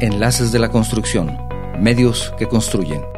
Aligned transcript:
Enlaces 0.00 0.52
de 0.52 0.60
la 0.60 0.68
Construcción, 0.68 1.36
medios 1.80 2.32
que 2.38 2.46
construyen. 2.46 3.17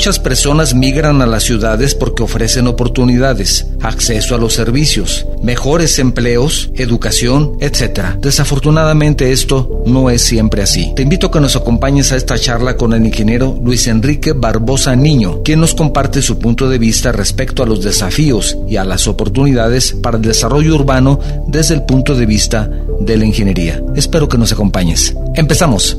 Muchas 0.00 0.18
personas 0.18 0.72
migran 0.74 1.20
a 1.20 1.26
las 1.26 1.42
ciudades 1.42 1.94
porque 1.94 2.22
ofrecen 2.22 2.66
oportunidades, 2.66 3.66
acceso 3.82 4.34
a 4.34 4.38
los 4.38 4.54
servicios, 4.54 5.26
mejores 5.42 5.98
empleos, 5.98 6.70
educación, 6.74 7.58
etc. 7.60 8.16
Desafortunadamente 8.18 9.30
esto 9.30 9.82
no 9.84 10.08
es 10.08 10.22
siempre 10.22 10.62
así. 10.62 10.94
Te 10.96 11.02
invito 11.02 11.26
a 11.26 11.30
que 11.30 11.40
nos 11.40 11.54
acompañes 11.54 12.12
a 12.12 12.16
esta 12.16 12.38
charla 12.38 12.78
con 12.78 12.94
el 12.94 13.04
ingeniero 13.04 13.58
Luis 13.62 13.88
Enrique 13.88 14.32
Barbosa 14.32 14.96
Niño, 14.96 15.42
quien 15.42 15.60
nos 15.60 15.74
comparte 15.74 16.22
su 16.22 16.38
punto 16.38 16.70
de 16.70 16.78
vista 16.78 17.12
respecto 17.12 17.62
a 17.62 17.66
los 17.66 17.84
desafíos 17.84 18.56
y 18.66 18.76
a 18.76 18.86
las 18.86 19.06
oportunidades 19.06 19.92
para 19.92 20.16
el 20.16 20.22
desarrollo 20.22 20.76
urbano 20.76 21.20
desde 21.46 21.74
el 21.74 21.82
punto 21.82 22.14
de 22.14 22.24
vista 22.24 22.70
de 23.00 23.18
la 23.18 23.26
ingeniería. 23.26 23.82
Espero 23.94 24.30
que 24.30 24.38
nos 24.38 24.50
acompañes. 24.50 25.14
Empezamos. 25.34 25.94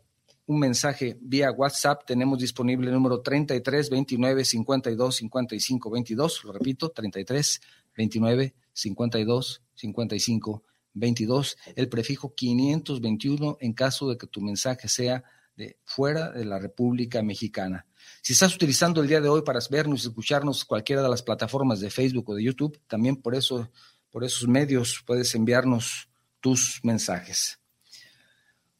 un 0.46 0.58
mensaje 0.58 1.16
vía 1.20 1.50
WhatsApp. 1.50 2.04
Tenemos 2.06 2.38
disponible 2.38 2.88
el 2.88 2.94
número 2.94 3.20
33 3.20 3.90
29 3.90 4.44
52 4.44 5.16
55 5.16 5.90
22. 5.90 6.44
Lo 6.44 6.52
repito, 6.52 6.90
33 6.90 7.60
29 7.96 8.54
52 8.72 9.62
55 9.74 10.62
22. 10.94 11.56
El 11.76 11.88
prefijo 11.88 12.34
521 12.34 13.58
en 13.60 13.72
caso 13.72 14.08
de 14.08 14.18
que 14.18 14.26
tu 14.26 14.40
mensaje 14.40 14.88
sea 14.88 15.24
de 15.56 15.78
fuera 15.84 16.30
de 16.30 16.44
la 16.44 16.58
República 16.58 17.22
Mexicana. 17.22 17.86
Si 18.22 18.32
estás 18.32 18.54
utilizando 18.54 19.00
el 19.00 19.08
día 19.08 19.20
de 19.20 19.28
hoy 19.28 19.42
para 19.42 19.60
vernos 19.70 20.04
y 20.04 20.08
escucharnos 20.08 20.64
cualquiera 20.64 21.02
de 21.02 21.08
las 21.08 21.22
plataformas 21.22 21.80
de 21.80 21.90
Facebook 21.90 22.28
o 22.30 22.34
de 22.34 22.42
YouTube, 22.42 22.80
también 22.86 23.16
por 23.16 23.34
eso, 23.34 23.70
por 24.10 24.24
esos 24.24 24.48
medios 24.48 25.02
puedes 25.06 25.34
enviarnos 25.34 26.08
tus 26.40 26.80
mensajes. 26.82 27.60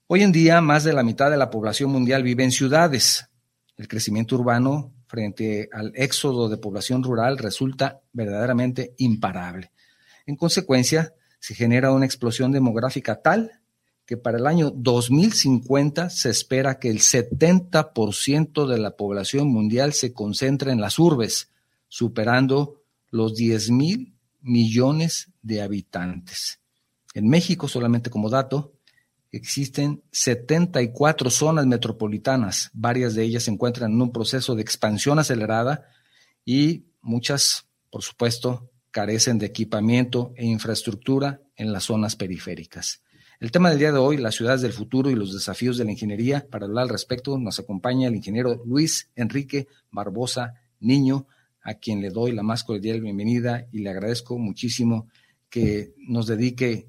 Hoy 0.06 0.22
en 0.22 0.32
día, 0.32 0.60
más 0.60 0.84
de 0.84 0.92
la 0.92 1.02
mitad 1.02 1.30
de 1.30 1.38
la 1.38 1.48
población 1.48 1.90
mundial 1.90 2.22
vive 2.22 2.44
en 2.44 2.52
ciudades. 2.52 3.26
El 3.78 3.88
crecimiento 3.88 4.34
urbano 4.36 4.92
frente 5.06 5.70
al 5.72 5.92
éxodo 5.94 6.50
de 6.50 6.58
población 6.58 7.02
rural 7.02 7.38
resulta 7.38 8.02
verdaderamente 8.12 8.92
imparable. 8.98 9.72
En 10.26 10.36
consecuencia, 10.36 11.14
se 11.40 11.54
genera 11.54 11.90
una 11.90 12.04
explosión 12.04 12.52
demográfica 12.52 13.22
tal 13.22 13.62
que 14.04 14.18
para 14.18 14.36
el 14.36 14.46
año 14.46 14.70
2050 14.70 16.10
se 16.10 16.28
espera 16.28 16.78
que 16.78 16.90
el 16.90 16.98
70% 16.98 18.66
de 18.66 18.78
la 18.78 18.96
población 18.96 19.48
mundial 19.48 19.94
se 19.94 20.12
concentre 20.12 20.70
en 20.70 20.82
las 20.82 20.98
urbes, 20.98 21.50
superando 21.88 22.82
los 23.08 23.36
10 23.36 23.70
mil 23.70 24.14
millones 24.42 25.30
de 25.40 25.62
habitantes. 25.62 26.60
En 27.14 27.26
México, 27.26 27.68
solamente 27.68 28.10
como 28.10 28.28
dato, 28.28 28.73
existen 29.36 30.02
74 30.12 31.30
zonas 31.30 31.66
metropolitanas, 31.66 32.70
varias 32.72 33.14
de 33.14 33.24
ellas 33.24 33.44
se 33.44 33.50
encuentran 33.50 33.92
en 33.92 34.02
un 34.02 34.12
proceso 34.12 34.54
de 34.54 34.62
expansión 34.62 35.18
acelerada 35.18 35.86
y 36.44 36.86
muchas, 37.00 37.66
por 37.90 38.02
supuesto, 38.02 38.70
carecen 38.90 39.38
de 39.38 39.46
equipamiento 39.46 40.32
e 40.36 40.46
infraestructura 40.46 41.40
en 41.56 41.72
las 41.72 41.84
zonas 41.84 42.16
periféricas. 42.16 43.02
El 43.40 43.50
tema 43.50 43.70
del 43.70 43.78
día 43.78 43.92
de 43.92 43.98
hoy, 43.98 44.16
las 44.16 44.36
ciudades 44.36 44.62
del 44.62 44.72
futuro 44.72 45.10
y 45.10 45.14
los 45.14 45.32
desafíos 45.32 45.76
de 45.76 45.84
la 45.84 45.90
ingeniería, 45.90 46.46
para 46.48 46.66
hablar 46.66 46.84
al 46.84 46.90
respecto, 46.90 47.36
nos 47.36 47.58
acompaña 47.58 48.08
el 48.08 48.14
ingeniero 48.14 48.62
Luis 48.64 49.10
Enrique 49.16 49.66
Barbosa 49.90 50.54
Niño, 50.80 51.26
a 51.60 51.74
quien 51.74 52.00
le 52.00 52.10
doy 52.10 52.32
la 52.32 52.42
más 52.42 52.62
cordial 52.62 53.00
bienvenida 53.00 53.66
y 53.72 53.80
le 53.80 53.90
agradezco 53.90 54.38
muchísimo 54.38 55.08
que 55.48 55.94
nos 55.96 56.26
dedique 56.26 56.88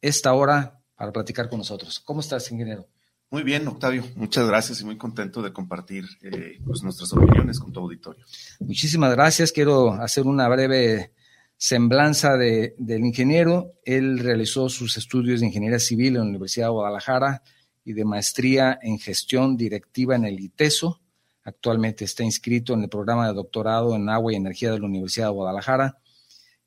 esta 0.00 0.32
hora 0.34 0.79
para 1.00 1.12
platicar 1.12 1.48
con 1.48 1.60
nosotros. 1.60 1.98
¿Cómo 1.98 2.20
estás, 2.20 2.52
ingeniero? 2.52 2.86
Muy 3.30 3.42
bien, 3.42 3.66
Octavio. 3.66 4.04
Muchas 4.16 4.46
gracias 4.46 4.82
y 4.82 4.84
muy 4.84 4.98
contento 4.98 5.40
de 5.40 5.50
compartir 5.50 6.04
eh, 6.20 6.58
pues, 6.62 6.82
nuestras 6.82 7.10
opiniones 7.14 7.58
con 7.58 7.72
tu 7.72 7.80
auditorio. 7.80 8.22
Muchísimas 8.58 9.10
gracias. 9.12 9.50
Quiero 9.50 9.94
hacer 9.94 10.26
una 10.26 10.46
breve 10.46 11.14
semblanza 11.56 12.36
de, 12.36 12.74
del 12.76 13.02
ingeniero. 13.02 13.76
Él 13.86 14.18
realizó 14.18 14.68
sus 14.68 14.98
estudios 14.98 15.40
de 15.40 15.46
ingeniería 15.46 15.78
civil 15.78 16.16
en 16.16 16.22
la 16.22 16.28
Universidad 16.28 16.66
de 16.66 16.72
Guadalajara 16.72 17.42
y 17.82 17.94
de 17.94 18.04
maestría 18.04 18.78
en 18.82 18.98
gestión 18.98 19.56
directiva 19.56 20.16
en 20.16 20.26
el 20.26 20.38
ITESO. 20.38 21.00
Actualmente 21.44 22.04
está 22.04 22.24
inscrito 22.24 22.74
en 22.74 22.82
el 22.82 22.90
programa 22.90 23.26
de 23.26 23.32
doctorado 23.32 23.96
en 23.96 24.10
agua 24.10 24.34
y 24.34 24.36
energía 24.36 24.70
de 24.70 24.80
la 24.80 24.84
Universidad 24.84 25.28
de 25.28 25.32
Guadalajara. 25.32 25.96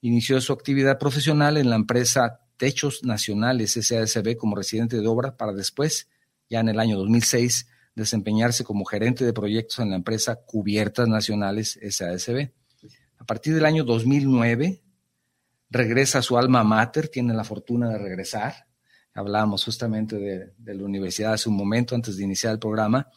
Inició 0.02 0.42
su 0.42 0.54
actividad 0.54 0.98
profesional 0.98 1.58
en 1.58 1.70
la 1.70 1.76
empresa 1.76 2.40
Techos 2.64 3.04
Nacionales 3.04 3.74
SASB 3.74 4.38
como 4.38 4.56
residente 4.56 5.02
de 5.02 5.06
obra 5.06 5.36
para 5.36 5.52
después, 5.52 6.08
ya 6.50 6.62
en 6.62 6.70
el 6.70 6.80
año 6.80 6.98
2006, 6.98 7.68
desempeñarse 7.94 8.64
como 8.64 8.86
gerente 8.86 9.26
de 9.26 9.34
proyectos 9.34 9.80
en 9.80 9.90
la 9.90 9.98
empresa 9.98 10.38
Cubiertas 10.38 11.10
Nacionales 11.10 11.78
SASB. 11.86 12.52
A 13.18 13.26
partir 13.26 13.54
del 13.54 13.66
año 13.66 13.84
2009, 13.84 14.82
regresa 15.72 16.20
a 16.20 16.22
su 16.22 16.38
alma 16.38 16.64
mater, 16.64 17.10
tiene 17.10 17.34
la 17.34 17.44
fortuna 17.44 17.90
de 17.90 17.98
regresar. 17.98 18.66
Hablábamos 19.14 19.66
justamente 19.66 20.16
de, 20.16 20.54
de 20.58 20.74
la 20.74 20.86
universidad 20.86 21.34
hace 21.34 21.50
un 21.50 21.58
momento 21.58 21.96
antes 21.96 22.16
de 22.16 22.24
iniciar 22.24 22.54
el 22.54 22.60
programa 22.60 23.10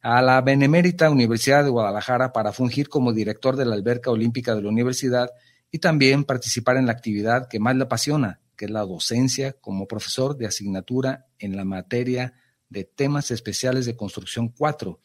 a 0.00 0.22
la 0.22 0.40
Benemérita 0.40 1.10
Universidad 1.10 1.62
de 1.62 1.68
Guadalajara 1.68 2.32
para 2.32 2.54
fungir 2.54 2.88
como 2.88 3.12
director 3.12 3.54
de 3.54 3.66
la 3.66 3.74
alberca 3.74 4.10
olímpica 4.10 4.54
de 4.54 4.62
la 4.62 4.70
universidad 4.70 5.28
y 5.70 5.78
también 5.78 6.24
participar 6.24 6.78
en 6.78 6.86
la 6.86 6.92
actividad 6.92 7.48
que 7.50 7.60
más 7.60 7.76
le 7.76 7.82
apasiona, 7.82 8.40
que 8.58 8.64
es 8.64 8.70
la 8.72 8.84
docencia 8.84 9.52
como 9.54 9.86
profesor 9.86 10.36
de 10.36 10.46
asignatura 10.46 11.28
en 11.38 11.56
la 11.56 11.64
materia 11.64 12.34
de 12.68 12.82
temas 12.84 13.30
especiales 13.30 13.86
de 13.86 13.96
construcción 13.96 14.48
4 14.48 15.00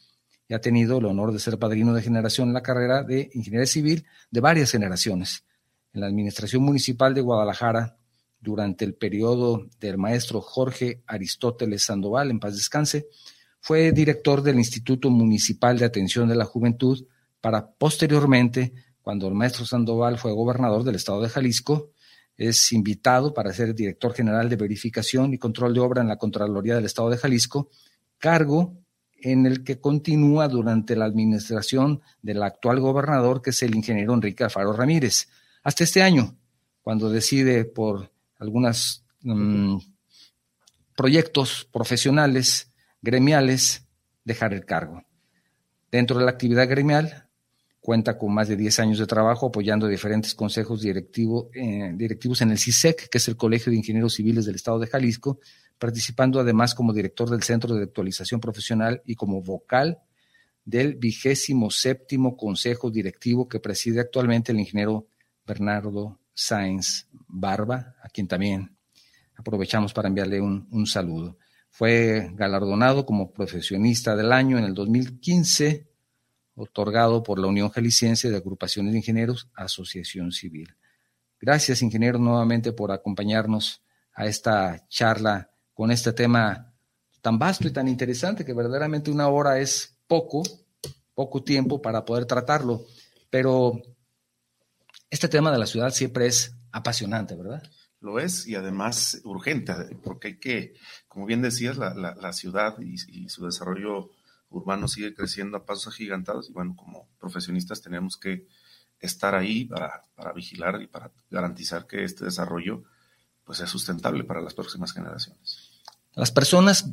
y 0.50 0.56
ha 0.56 0.60
tenido 0.60 0.98
el 0.98 1.06
honor 1.06 1.32
de 1.32 1.40
ser 1.40 1.60
padrino 1.60 1.94
de 1.94 2.02
generación 2.02 2.48
en 2.50 2.56
la 2.56 2.64
carrera 2.64 3.04
de 3.04 3.30
ingeniería 3.34 3.68
civil 3.68 4.06
de 4.32 4.42
varias 4.42 4.72
generaciones. 4.72 5.46
En 5.94 6.02
la 6.02 6.08
administración 6.08 6.64
municipal 6.64 7.14
de 7.14 7.22
Guadalajara, 7.22 7.96
durante 8.40 8.86
el 8.86 8.96
periodo 8.96 9.70
del 9.80 10.00
maestro 10.00 10.42
Jorge 10.42 11.04
Aristóteles 11.06 11.84
Sandoval, 11.84 12.32
en 12.32 12.40
paz 12.40 12.56
descanse, 12.56 13.08
fue 13.62 13.92
director 13.92 14.42
del 14.42 14.58
Instituto 14.58 15.12
Municipal 15.12 15.78
de 15.78 15.86
Atención 15.86 16.28
de 16.28 16.36
la 16.36 16.46
Juventud 16.46 17.06
para 17.40 17.72
posteriormente, 17.72 18.74
cuando 19.02 19.28
el 19.28 19.36
maestro 19.36 19.66
Sandoval 19.66 20.18
fue 20.18 20.34
gobernador 20.34 20.84
del 20.84 20.96
estado 20.96 21.22
de 21.22 21.30
Jalisco, 21.30 21.93
es 22.48 22.72
invitado 22.72 23.34
para 23.34 23.54
ser 23.54 23.74
director 23.74 24.14
general 24.14 24.50
de 24.50 24.56
verificación 24.56 25.34
y 25.34 25.38
control 25.38 25.74
de 25.74 25.80
obra 25.80 26.02
en 26.02 26.08
la 26.08 26.18
Contraloría 26.18 26.76
del 26.76 26.86
Estado 26.86 27.10
de 27.10 27.18
Jalisco, 27.18 27.70
cargo 28.18 28.78
en 29.22 29.46
el 29.46 29.64
que 29.64 29.80
continúa 29.80 30.48
durante 30.48 30.96
la 30.96 31.06
administración 31.06 32.02
del 32.22 32.44
actual 32.44 32.80
gobernador, 32.80 33.42
que 33.42 33.52
es 33.52 33.64
el 33.64 33.76
ingeniero 33.76 34.14
Enrique 34.14 34.44
Alfaro 34.44 34.74
Ramírez, 34.74 35.30
hasta 35.64 35.84
este 35.86 36.04
año, 36.04 36.36
cuando 36.82 37.10
decide 37.10 37.64
por 37.64 38.12
algunos 38.38 39.06
mm, 39.22 39.78
proyectos 40.96 41.68
profesionales, 41.72 42.72
gremiales, 43.02 43.86
dejar 44.26 44.54
el 44.54 44.66
cargo. 44.66 45.04
Dentro 45.90 46.18
de 46.18 46.26
la 46.26 46.32
actividad 46.32 46.68
gremial, 46.68 47.23
Cuenta 47.84 48.18
con 48.18 48.34
más 48.34 48.48
de 48.48 48.56
10 48.56 48.80
años 48.80 48.98
de 48.98 49.06
trabajo 49.06 49.48
apoyando 49.48 49.90
diferentes 49.90 50.34
consejos 50.34 50.86
eh, 50.86 51.92
directivos 51.94 52.42
en 52.42 52.52
el 52.52 52.58
CISEC, 52.58 53.10
que 53.10 53.18
es 53.18 53.28
el 53.28 53.36
Colegio 53.36 53.72
de 53.72 53.76
Ingenieros 53.76 54.14
Civiles 54.14 54.46
del 54.46 54.56
Estado 54.56 54.80
de 54.80 54.88
Jalisco, 54.88 55.42
participando 55.78 56.40
además 56.40 56.76
como 56.76 56.94
director 56.94 57.30
del 57.30 57.44
Centro 57.44 57.76
de 57.76 57.84
Actualización 57.84 58.40
Profesional 58.40 59.02
y 59.06 59.16
como 59.16 59.42
vocal 59.42 60.00
del 60.64 60.96
vigésimo 60.96 61.70
séptimo 61.72 62.38
Consejo 62.38 62.90
Directivo 62.90 63.50
que 63.50 63.60
preside 63.60 64.00
actualmente 64.00 64.54
el 64.54 64.62
ingeniero 64.62 65.08
Bernardo 65.46 66.22
Sáenz 66.34 67.10
Barba, 67.28 67.98
a 68.02 68.08
quien 68.08 68.30
también 68.30 68.78
aprovechamos 69.36 69.92
para 69.92 70.08
enviarle 70.08 70.40
un, 70.40 70.70
un 70.72 70.88
saludo. 70.88 71.38
Fue 71.70 72.32
galardonado 72.34 73.06
como 73.06 73.34
profesionista 73.34 74.16
del 74.16 74.32
año 74.32 74.58
en 74.58 74.64
el 74.64 74.74
2015 74.74 75.92
otorgado 76.56 77.24
por 77.24 77.40
la 77.40 77.48
Unión 77.48 77.70
Jalisciense 77.70 78.30
de 78.30 78.38
Agrupaciones 78.38 78.92
de 78.92 79.00
Ingenieros, 79.00 79.50
Asociación 79.56 80.32
Civil. 80.32 80.76
Gracias, 81.40 81.82
ingeniero, 81.82 82.20
nuevamente 82.20 82.72
por 82.72 82.92
acompañarnos 82.92 83.82
a 84.14 84.28
esta 84.28 84.88
charla 84.88 85.50
con 85.74 85.92
este 85.92 86.14
tema 86.14 86.74
tan 87.22 87.40
vasto 87.40 87.68
y 87.68 87.72
tan 87.72 87.88
interesante 87.88 88.46
que 88.46 88.54
verdaderamente 88.54 89.12
una 89.12 89.28
hora 89.28 89.60
es 89.60 89.98
poco, 90.08 90.44
poco 91.14 91.44
tiempo 91.44 91.82
para 91.82 92.06
poder 92.06 92.26
tratarlo, 92.26 92.86
pero 93.30 93.82
este 95.10 95.28
tema 95.28 95.52
de 95.52 95.58
la 95.58 95.66
ciudad 95.66 95.92
siempre 95.92 96.28
es 96.28 96.56
apasionante, 96.72 97.36
¿verdad? 97.36 97.64
Lo 98.00 98.20
es 98.20 98.48
y 98.48 98.56
además 98.56 99.22
urgente, 99.24 99.74
porque 100.04 100.28
hay 100.30 100.40
que, 100.40 100.74
como 101.08 101.26
bien 101.26 101.42
decías, 101.42 101.78
la, 101.78 102.34
ciudad 102.34 102.76
y, 102.80 102.96
y 103.08 103.30
su 103.30 103.46
desarrollo 103.46 104.12
urbano 104.54 104.88
sigue 104.88 105.14
creciendo 105.14 105.58
a 105.58 105.66
pasos 105.66 105.94
agigantados 105.94 106.50
y 106.50 106.54
bueno, 106.54 106.76
como 106.76 107.10
profesionistas 107.20 107.82
tenemos 107.82 108.18
que 108.18 108.48
estar 109.00 109.36
ahí 109.36 109.66
para, 109.66 110.02
vigilar 110.34 110.82
y 110.82 110.88
para 110.88 111.12
garantizar 111.30 111.88
que 111.88 112.04
este 112.04 112.26
desarrollo 112.26 112.84
pues 113.44 113.58
sea 113.58 113.68
sustentable 113.68 114.24
para 114.24 114.42
las 114.42 114.54
próximas 114.54 114.94
generaciones. 114.94 115.82
Las 116.14 116.32
personas 116.32 116.90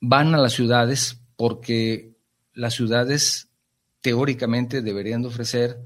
van 0.00 0.34
a 0.34 0.38
las 0.38 0.52
ciudades 0.52 1.20
porque 1.36 2.16
las 2.54 2.74
ciudades 2.74 3.48
teóricamente 4.00 4.82
deberían 4.82 5.22
de 5.22 5.28
ofrecer 5.28 5.78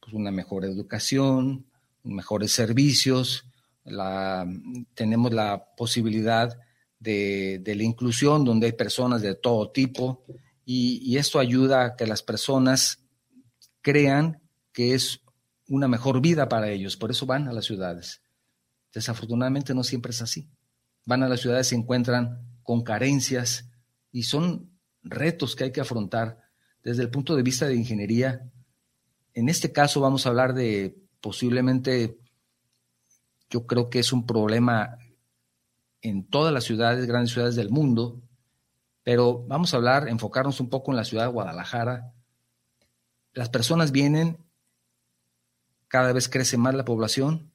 pues, 0.00 0.14
una 0.14 0.30
mejor 0.30 0.64
educación, 0.64 1.66
mejores 2.02 2.52
servicios, 2.52 3.44
la, 3.84 4.46
tenemos 4.94 5.32
la 5.32 5.66
posibilidad 5.76 6.58
de, 7.04 7.74
la 7.76 7.82
inclusión, 7.82 8.44
donde 8.44 8.66
hay 8.66 8.72
personas 8.72 9.22
de 9.22 9.34
todo 9.34 9.70
tipo, 9.70 10.24
y, 10.64 11.16
esto 11.18 11.38
ayuda 11.38 11.84
a 11.84 11.96
que 11.96 12.06
las 12.06 12.22
personas 12.22 13.04
crean 13.82 14.40
que 14.72 14.94
es 14.94 15.20
una 15.68 15.88
mejor 15.88 16.20
vida 16.20 16.48
para 16.48 16.70
ellos, 16.70 16.96
por 16.96 17.10
eso 17.10 17.26
van 17.26 17.48
a 17.48 17.52
las 17.52 17.66
ciudades. 17.66 18.22
Desafortunadamente 18.92 19.74
no 19.74 19.84
siempre 19.84 20.10
es 20.10 20.22
así. 20.22 20.48
Van 21.04 21.22
a 21.22 21.28
las 21.28 21.40
ciudades, 21.40 21.68
se 21.68 21.74
encuentran 21.74 22.40
con 22.62 22.82
carencias 22.82 23.68
y 24.10 24.22
son 24.22 24.70
retos 25.02 25.54
que 25.54 25.64
hay 25.64 25.72
que 25.72 25.82
afrontar 25.82 26.40
desde 26.82 27.02
el 27.02 27.10
punto 27.10 27.36
de 27.36 27.42
vista 27.42 27.66
de 27.66 27.74
ingeniería. 27.74 28.50
En 29.34 29.48
este 29.48 29.72
caso 29.72 30.00
vamos 30.00 30.24
a 30.24 30.30
hablar 30.30 30.54
de 30.54 30.96
posiblemente, 31.20 32.18
yo 33.50 33.66
creo 33.66 33.90
que 33.90 33.98
es 33.98 34.12
un 34.12 34.26
problema 34.26 34.98
en 36.04 36.22
todas 36.22 36.52
las 36.52 36.64
ciudades, 36.64 37.06
grandes 37.06 37.32
ciudades 37.32 37.56
del 37.56 37.70
mundo, 37.70 38.20
pero 39.02 39.42
vamos 39.48 39.72
a 39.72 39.78
hablar, 39.78 40.06
enfocarnos 40.06 40.60
un 40.60 40.68
poco 40.68 40.92
en 40.92 40.98
la 40.98 41.04
ciudad 41.04 41.24
de 41.24 41.32
Guadalajara. 41.32 42.12
Las 43.32 43.48
personas 43.48 43.90
vienen, 43.90 44.36
cada 45.88 46.12
vez 46.12 46.28
crece 46.28 46.58
más 46.58 46.74
la 46.74 46.84
población 46.84 47.50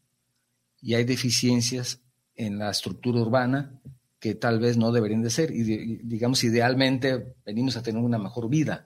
y 0.81 0.95
hay 0.95 1.03
deficiencias 1.03 2.01
en 2.35 2.57
la 2.57 2.71
estructura 2.71 3.21
urbana 3.21 3.79
que 4.19 4.33
tal 4.33 4.59
vez 4.59 4.77
no 4.77 4.91
deberían 4.91 5.21
de 5.21 5.29
ser. 5.29 5.51
Y 5.51 5.63
digamos, 6.03 6.43
idealmente 6.43 7.35
venimos 7.45 7.77
a 7.77 7.83
tener 7.83 8.01
una 8.01 8.17
mejor 8.17 8.49
vida. 8.49 8.81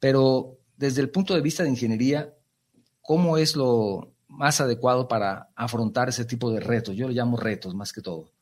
Pero 0.00 0.58
desde 0.74 1.02
el 1.02 1.10
punto 1.10 1.34
de 1.34 1.42
vista 1.42 1.62
de 1.62 1.68
ingeniería, 1.68 2.34
¿cómo 3.02 3.36
es 3.36 3.56
lo 3.56 4.14
más 4.26 4.62
adecuado 4.62 5.06
para 5.06 5.50
afrontar 5.54 6.08
ese 6.08 6.24
tipo 6.24 6.50
de 6.50 6.60
retos? 6.60 6.96
Yo 6.96 7.08
lo 7.08 7.12
llamo 7.12 7.36
retos 7.36 7.74
más 7.74 7.92
que 7.92 8.00
todo. 8.00 8.35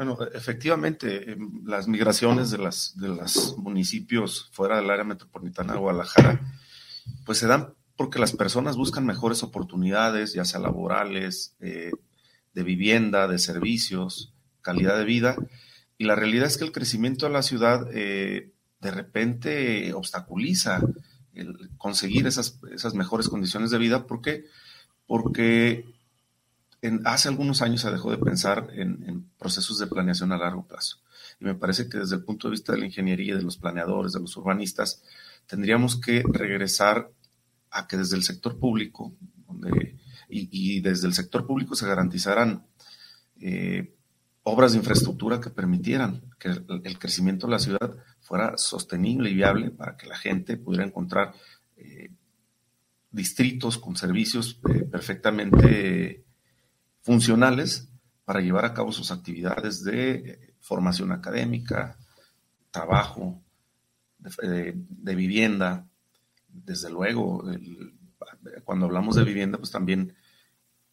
Bueno, 0.00 0.16
efectivamente, 0.32 1.32
em, 1.32 1.62
las 1.66 1.86
migraciones 1.86 2.50
de, 2.50 2.56
las, 2.56 2.96
de 2.96 3.08
los 3.08 3.58
municipios 3.58 4.48
fuera 4.50 4.76
del 4.76 4.88
área 4.88 5.04
metropolitana 5.04 5.74
de 5.74 5.78
Guadalajara, 5.78 6.40
pues 7.26 7.36
se 7.36 7.46
dan 7.46 7.74
porque 7.96 8.18
las 8.18 8.32
personas 8.32 8.78
buscan 8.78 9.04
mejores 9.04 9.42
oportunidades, 9.42 10.32
ya 10.32 10.46
sea 10.46 10.58
laborales, 10.58 11.54
eh, 11.60 11.90
de 12.54 12.62
vivienda, 12.62 13.28
de 13.28 13.38
servicios, 13.38 14.32
calidad 14.62 14.96
de 14.96 15.04
vida. 15.04 15.36
Y 15.98 16.04
la 16.04 16.14
realidad 16.14 16.46
es 16.46 16.56
que 16.56 16.64
el 16.64 16.72
crecimiento 16.72 17.26
de 17.26 17.32
la 17.32 17.42
ciudad 17.42 17.86
eh, 17.92 18.54
de 18.80 18.90
repente 18.90 19.92
obstaculiza 19.92 20.80
conseguir 21.76 22.26
esas, 22.26 22.58
esas 22.72 22.94
mejores 22.94 23.28
condiciones 23.28 23.70
de 23.70 23.76
vida. 23.76 24.06
¿Por 24.06 24.22
qué? 24.22 24.46
Porque 25.04 25.84
hace 27.04 27.28
algunos 27.28 27.62
años 27.62 27.82
se 27.82 27.90
dejó 27.90 28.10
de 28.10 28.18
pensar 28.18 28.68
en, 28.72 29.30
procesos 29.38 29.78
de 29.78 29.86
planeación 29.86 30.32
a 30.32 30.38
largo 30.38 30.66
plazo. 30.66 30.98
Y 31.40 31.44
me 31.44 31.54
parece 31.54 31.88
que 31.88 31.98
desde 31.98 32.16
el 32.16 32.24
punto 32.24 32.48
de 32.48 32.52
vista 32.52 32.72
de 32.72 32.78
la 32.78 32.86
ingeniería, 32.86 33.36
de 33.36 33.42
los 33.42 33.56
planeadores, 33.56 34.12
de 34.12 34.20
los 34.20 34.36
urbanistas, 34.36 35.02
tendríamos 35.46 36.00
que 36.00 36.22
regresar 36.32 37.10
a 37.70 37.86
que 37.86 37.96
desde 37.96 38.16
el 38.16 38.22
sector 38.22 38.58
público, 38.58 39.14
y, 40.28 40.80
desde 40.80 41.06
el 41.06 41.14
sector 41.14 41.46
público 41.46 41.74
se 41.74 41.86
garantizaran 41.86 42.64
eh, 43.40 43.94
obras 44.42 44.72
de 44.72 44.78
infraestructura 44.78 45.40
que 45.40 45.50
permitieran 45.50 46.22
que 46.38 46.48
el, 46.48 46.98
crecimiento 46.98 47.46
de 47.46 47.52
la 47.52 47.58
ciudad 47.58 47.96
fuera 48.20 48.56
sostenible 48.56 49.30
y 49.30 49.34
viable 49.34 49.70
para 49.70 49.96
que 49.96 50.06
la 50.06 50.16
gente 50.16 50.56
pudiera 50.56 50.86
encontrar 50.86 51.34
eh, 51.76 52.10
distritos 53.10 53.78
con 53.78 53.96
servicios 53.96 54.60
eh, 54.72 54.84
perfectamente 54.84 56.24
funcionales 57.02 57.88
para 58.24 58.40
llevar 58.40 58.64
a 58.64 58.74
cabo 58.74 58.92
sus 58.92 59.10
actividades 59.10 59.82
de 59.82 60.12
eh, 60.12 60.54
formación 60.60 61.12
académica, 61.12 61.96
trabajo, 62.70 63.42
de, 64.18 65.14
vivienda. 65.14 65.88
Desde 66.48 66.90
luego, 66.90 67.42
cuando 68.64 68.86
hablamos 68.86 69.16
de 69.16 69.24
vivienda, 69.24 69.58
pues 69.58 69.70
también 69.70 70.14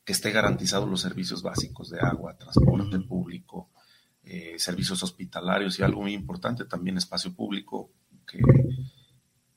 que 0.04 0.13
esté 0.13 0.31
garantizado 0.31 0.86
los 0.86 1.01
servicios 1.01 1.44
básicos 1.44 1.89
de 1.89 2.00
agua, 2.00 2.38
transporte 2.38 3.00
público, 3.00 3.69
eh, 4.24 4.56
servicios 4.57 5.03
hospitalarios 5.03 5.77
y 5.77 5.83
algo 5.83 6.01
muy 6.01 6.13
importante 6.13 6.65
también 6.65 6.98
espacio 6.98 7.34
público, 7.34 7.91
que, 8.25 8.39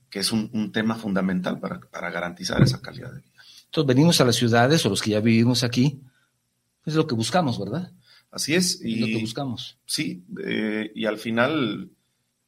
que 0.09 0.19
es 0.19 0.33
un, 0.33 0.73
tema 0.73 0.97
fundamental 0.97 1.61
para, 1.61 1.81
para 1.81 2.11
garantizar 2.11 2.61
esa 2.63 2.83
calidad 2.83 3.13
de 3.13 3.21
vida. 3.21 3.43
Entonces 3.67 3.87
venimos 3.87 4.21
a 4.21 4.25
las 4.25 4.37
ciudades 4.37 4.85
o 4.85 4.89
los 4.89 5.01
que 5.01 5.11
ya 5.11 5.21
vivimos 5.21 5.63
aquí 5.63 6.03
es 6.85 6.95
lo 6.95 7.07
que 7.07 7.15
buscamos, 7.15 7.59
¿verdad? 7.59 7.93
Así 8.31 8.55
es. 8.55 8.81
Y, 8.83 8.97
lo 8.97 9.07
que 9.07 9.21
buscamos. 9.21 9.79
Sí, 9.87 10.25
eh, 10.45 10.93
y 10.95 11.07
al 11.07 11.19
final 11.19 11.91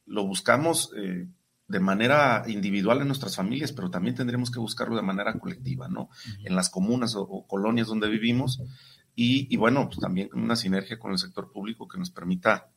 lo 0.05 0.25
buscamos 0.25 0.91
eh, 0.97 1.27
de 1.67 1.79
manera 1.79 2.43
individual 2.47 3.01
en 3.01 3.07
nuestras 3.07 3.35
familias, 3.35 3.71
pero 3.71 3.89
también 3.89 4.15
tendremos 4.15 4.51
que 4.51 4.59
buscarlo 4.59 4.95
de 4.95 5.01
manera 5.01 5.33
colectiva, 5.39 5.87
¿no? 5.87 6.09
En 6.43 6.55
las 6.55 6.69
comunas 6.69 7.15
o, 7.15 7.45
colonias 7.47 7.87
donde 7.87 8.09
vivimos. 8.09 8.61
Y, 9.15 9.55
bueno, 9.57 9.87
pues 9.87 9.99
también 9.99 10.29
una 10.33 10.55
sinergia 10.55 10.97
con 10.97 11.11
el 11.11 11.19
sector 11.19 11.51
público 11.51 11.87
que 11.87 11.99
nos 11.99 12.09
permita 12.09 12.69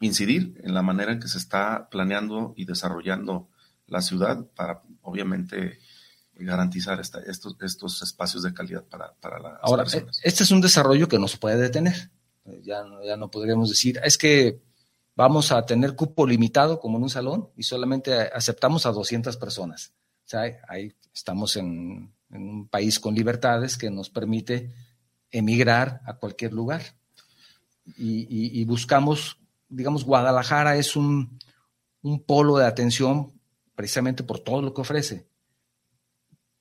incidir 0.00 0.60
en 0.64 0.74
la 0.74 0.82
manera 0.82 1.12
en 1.12 1.20
que 1.20 1.28
se 1.28 1.38
está 1.38 1.88
planeando 1.90 2.54
y 2.56 2.64
desarrollando 2.64 3.48
la 3.86 4.00
ciudad 4.00 4.46
para, 4.56 4.82
obviamente, 5.02 5.78
garantizar 6.44 7.00
estos, 7.00 7.56
estos 7.60 8.02
espacios 8.02 8.42
de 8.42 8.54
calidad 8.54 8.84
para, 8.84 9.12
para 9.14 9.38
las 9.38 9.58
Ahora, 9.62 9.84
este 10.22 10.42
es 10.42 10.50
un 10.50 10.60
desarrollo 10.60 11.08
que 11.08 11.18
no 11.18 11.28
se 11.28 11.38
puede 11.38 11.56
detener. 11.56 12.10
Ya, 12.62 12.84
ya 13.04 13.16
no 13.16 13.30
podríamos 13.30 13.68
decir, 13.68 14.00
es 14.02 14.18
que 14.18 14.60
vamos 15.14 15.52
a 15.52 15.64
tener 15.66 15.94
cupo 15.94 16.26
limitado 16.26 16.80
como 16.80 16.96
en 16.96 17.04
un 17.04 17.10
salón 17.10 17.50
y 17.56 17.62
solamente 17.62 18.12
aceptamos 18.14 18.86
a 18.86 18.92
200 18.92 19.36
personas. 19.36 19.92
O 20.24 20.28
sea, 20.30 20.60
ahí 20.68 20.94
estamos 21.14 21.56
en, 21.56 22.12
un 22.30 22.68
país 22.68 23.00
con 23.00 23.14
libertades 23.14 23.76
que 23.76 23.90
nos 23.90 24.08
permite 24.08 24.72
emigrar 25.30 26.00
a 26.06 26.14
cualquier 26.14 26.52
lugar. 26.52 26.82
Y, 27.96 28.64
buscamos, 28.64 29.38
digamos, 29.68 30.04
Guadalajara 30.04 30.76
es 30.76 30.94
un, 30.94 31.38
un 32.02 32.22
polo 32.22 32.56
de 32.56 32.66
atención 32.66 33.32
precisamente 33.74 34.22
por 34.22 34.38
todo 34.38 34.62
lo 34.62 34.72
que 34.72 34.82
ofrece 34.82 35.29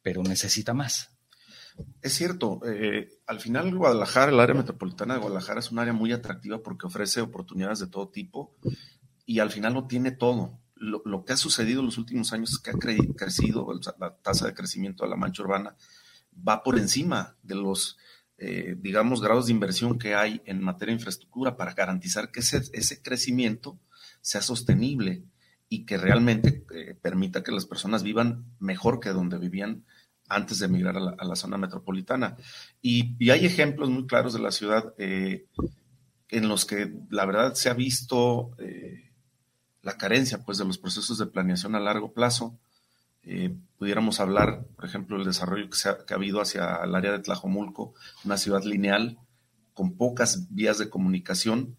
pero 0.01 0.23
necesita 0.23 0.73
más. 0.73 1.11
Es 2.01 2.13
cierto, 2.13 2.59
eh, 2.65 3.09
al 3.25 3.39
final 3.39 3.73
Guadalajara, 3.75 4.31
el 4.31 4.39
área 4.39 4.55
metropolitana 4.55 5.13
de 5.13 5.21
Guadalajara 5.21 5.59
es 5.59 5.71
un 5.71 5.79
área 5.79 5.93
muy 5.93 6.11
atractiva 6.11 6.61
porque 6.61 6.87
ofrece 6.87 7.21
oportunidades 7.21 7.79
de 7.79 7.87
todo 7.87 8.09
tipo 8.09 8.55
y 9.25 9.39
al 9.39 9.51
final 9.51 9.73
lo 9.73 9.87
tiene 9.87 10.11
todo. 10.11 10.59
lo, 10.75 11.25
que 11.25 11.33
ha 11.33 11.37
sucedido 11.37 11.81
en 11.81 11.87
los 11.87 11.97
últimos 11.97 12.31
años 12.33 12.51
es 12.51 12.59
que 12.59 12.71
ha 12.71 13.13
crecido, 13.15 13.67
la 13.99 14.15
tasa 14.17 14.47
de 14.47 14.53
crecimiento 14.53 15.03
de 15.03 15.09
la 15.09 15.17
mancha 15.17 15.43
urbana 15.43 15.75
va 16.47 16.63
por 16.63 16.77
encima 16.77 17.35
de 17.43 17.55
los, 17.55 17.97
eh, 18.37 18.75
digamos, 18.77 19.21
grados 19.21 19.47
de 19.47 19.53
inversión 19.53 19.99
que 19.99 20.15
hay 20.15 20.41
en 20.45 20.61
materia 20.61 20.93
de 20.93 20.99
infraestructura 20.99 21.57
para 21.57 21.73
garantizar 21.73 22.31
que 22.31 22.39
ese, 22.39 22.61
ese 22.73 23.01
crecimiento 23.01 23.79
sea 24.21 24.41
sostenible 24.41 25.25
y 25.69 25.85
que 25.85 25.97
realmente 25.97 26.65
eh, 26.73 26.97
permita 26.99 27.43
que 27.43 27.51
las 27.51 27.65
personas 27.65 28.03
vivan 28.03 28.45
mejor 28.59 28.99
que 28.99 29.09
donde 29.09 29.37
vivían 29.37 29.85
antes 30.27 30.59
de 30.59 30.65
emigrar 30.65 30.97
a 30.97 31.25
la, 31.25 31.35
zona 31.35 31.57
metropolitana. 31.57 32.37
Y, 32.81 33.29
hay 33.31 33.45
ejemplos 33.45 33.89
muy 33.89 34.05
claros 34.05 34.33
de 34.33 34.39
la 34.39 34.51
ciudad 34.51 34.93
eh, 34.97 35.45
en 36.29 36.47
los 36.47 36.65
que 36.65 36.91
la 37.09 37.25
verdad 37.25 37.55
se 37.55 37.69
ha 37.69 37.73
visto 37.73 38.51
la 39.81 39.97
carencia 39.97 40.43
pues, 40.43 40.57
de 40.57 40.65
los 40.65 40.77
procesos 40.77 41.17
de 41.17 41.25
planeación 41.25 41.75
a 41.75 41.79
largo 41.79 42.13
plazo. 42.13 42.57
Eh, 43.23 43.55
pudiéramos 43.77 44.19
hablar, 44.19 44.65
por 44.75 44.85
ejemplo, 44.85 45.17
del 45.17 45.27
desarrollo 45.27 45.69
que, 45.69 45.77
se 45.77 45.89
ha, 45.89 46.05
que 46.05 46.13
ha 46.13 46.17
habido 46.17 46.41
hacia 46.41 46.77
el 46.83 46.95
área 46.95 47.11
de 47.11 47.19
Tlajomulco, 47.19 47.93
una 48.23 48.37
ciudad 48.37 48.63
lineal 48.63 49.17
con 49.73 49.95
pocas 49.95 50.53
vías 50.53 50.77
de 50.77 50.89
comunicación 50.89 51.77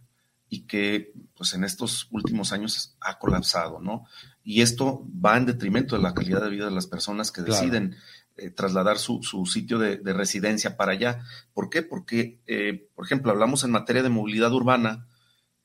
y 0.50 0.62
que 0.66 1.14
pues 1.36 1.54
en 1.54 1.64
estos 1.64 2.08
últimos 2.10 2.52
años 2.52 2.96
ha 3.00 3.18
colapsado, 3.18 3.80
¿no? 3.80 4.04
Y 4.42 4.60
esto 4.60 5.06
va 5.24 5.38
en 5.38 5.46
detrimento 5.46 5.96
de 5.96 6.02
la 6.02 6.12
calidad 6.12 6.42
de 6.42 6.50
vida 6.50 6.64
de 6.66 6.72
las 6.72 6.88
personas 6.88 7.30
que 7.30 7.42
deciden 7.42 7.96
eh, 8.36 8.50
trasladar 8.50 8.98
su, 8.98 9.22
sitio 9.46 9.78
de, 9.78 10.00
residencia 10.12 10.76
para 10.76 10.92
allá. 10.92 11.22
¿Por 11.54 11.70
qué? 11.70 11.82
Porque, 11.82 12.40
eh, 12.46 12.88
por 12.94 13.04
ejemplo, 13.04 13.30
hablamos 13.30 13.62
en 13.62 13.70
materia 13.70 14.02
de 14.02 14.08
movilidad 14.08 14.52
urbana, 14.52 15.06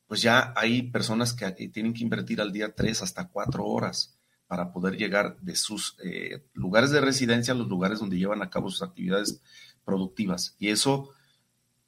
pues 0.08 0.22
ya 0.22 0.54
hay 0.56 0.84
personas 0.84 1.34
que 1.34 1.50
tienen 1.70 1.94
que 1.94 2.04
invertir 2.04 2.39
al 2.39 2.51
día 2.51 2.75
tres 2.75 3.01
hasta 3.01 3.27
cuatro 3.30 3.65
horas 3.65 4.20
para 4.46 4.72
poder 4.72 4.98
llegar 4.98 5.39
de 5.42 5.56
sus 5.56 5.98
eh, 6.04 6.46
lugares 6.54 6.92
de 6.92 7.01
residencia 7.01 7.56
a 7.56 7.58
los 7.58 7.68
lugares 7.68 8.00
donde 8.00 8.20
llevan 8.20 8.44
a 8.44 8.51
cabo 8.51 8.70
sus 8.70 8.84
actividades 8.84 9.42
productivas. 9.84 10.56
Y 10.60 10.70
eso, 10.70 11.10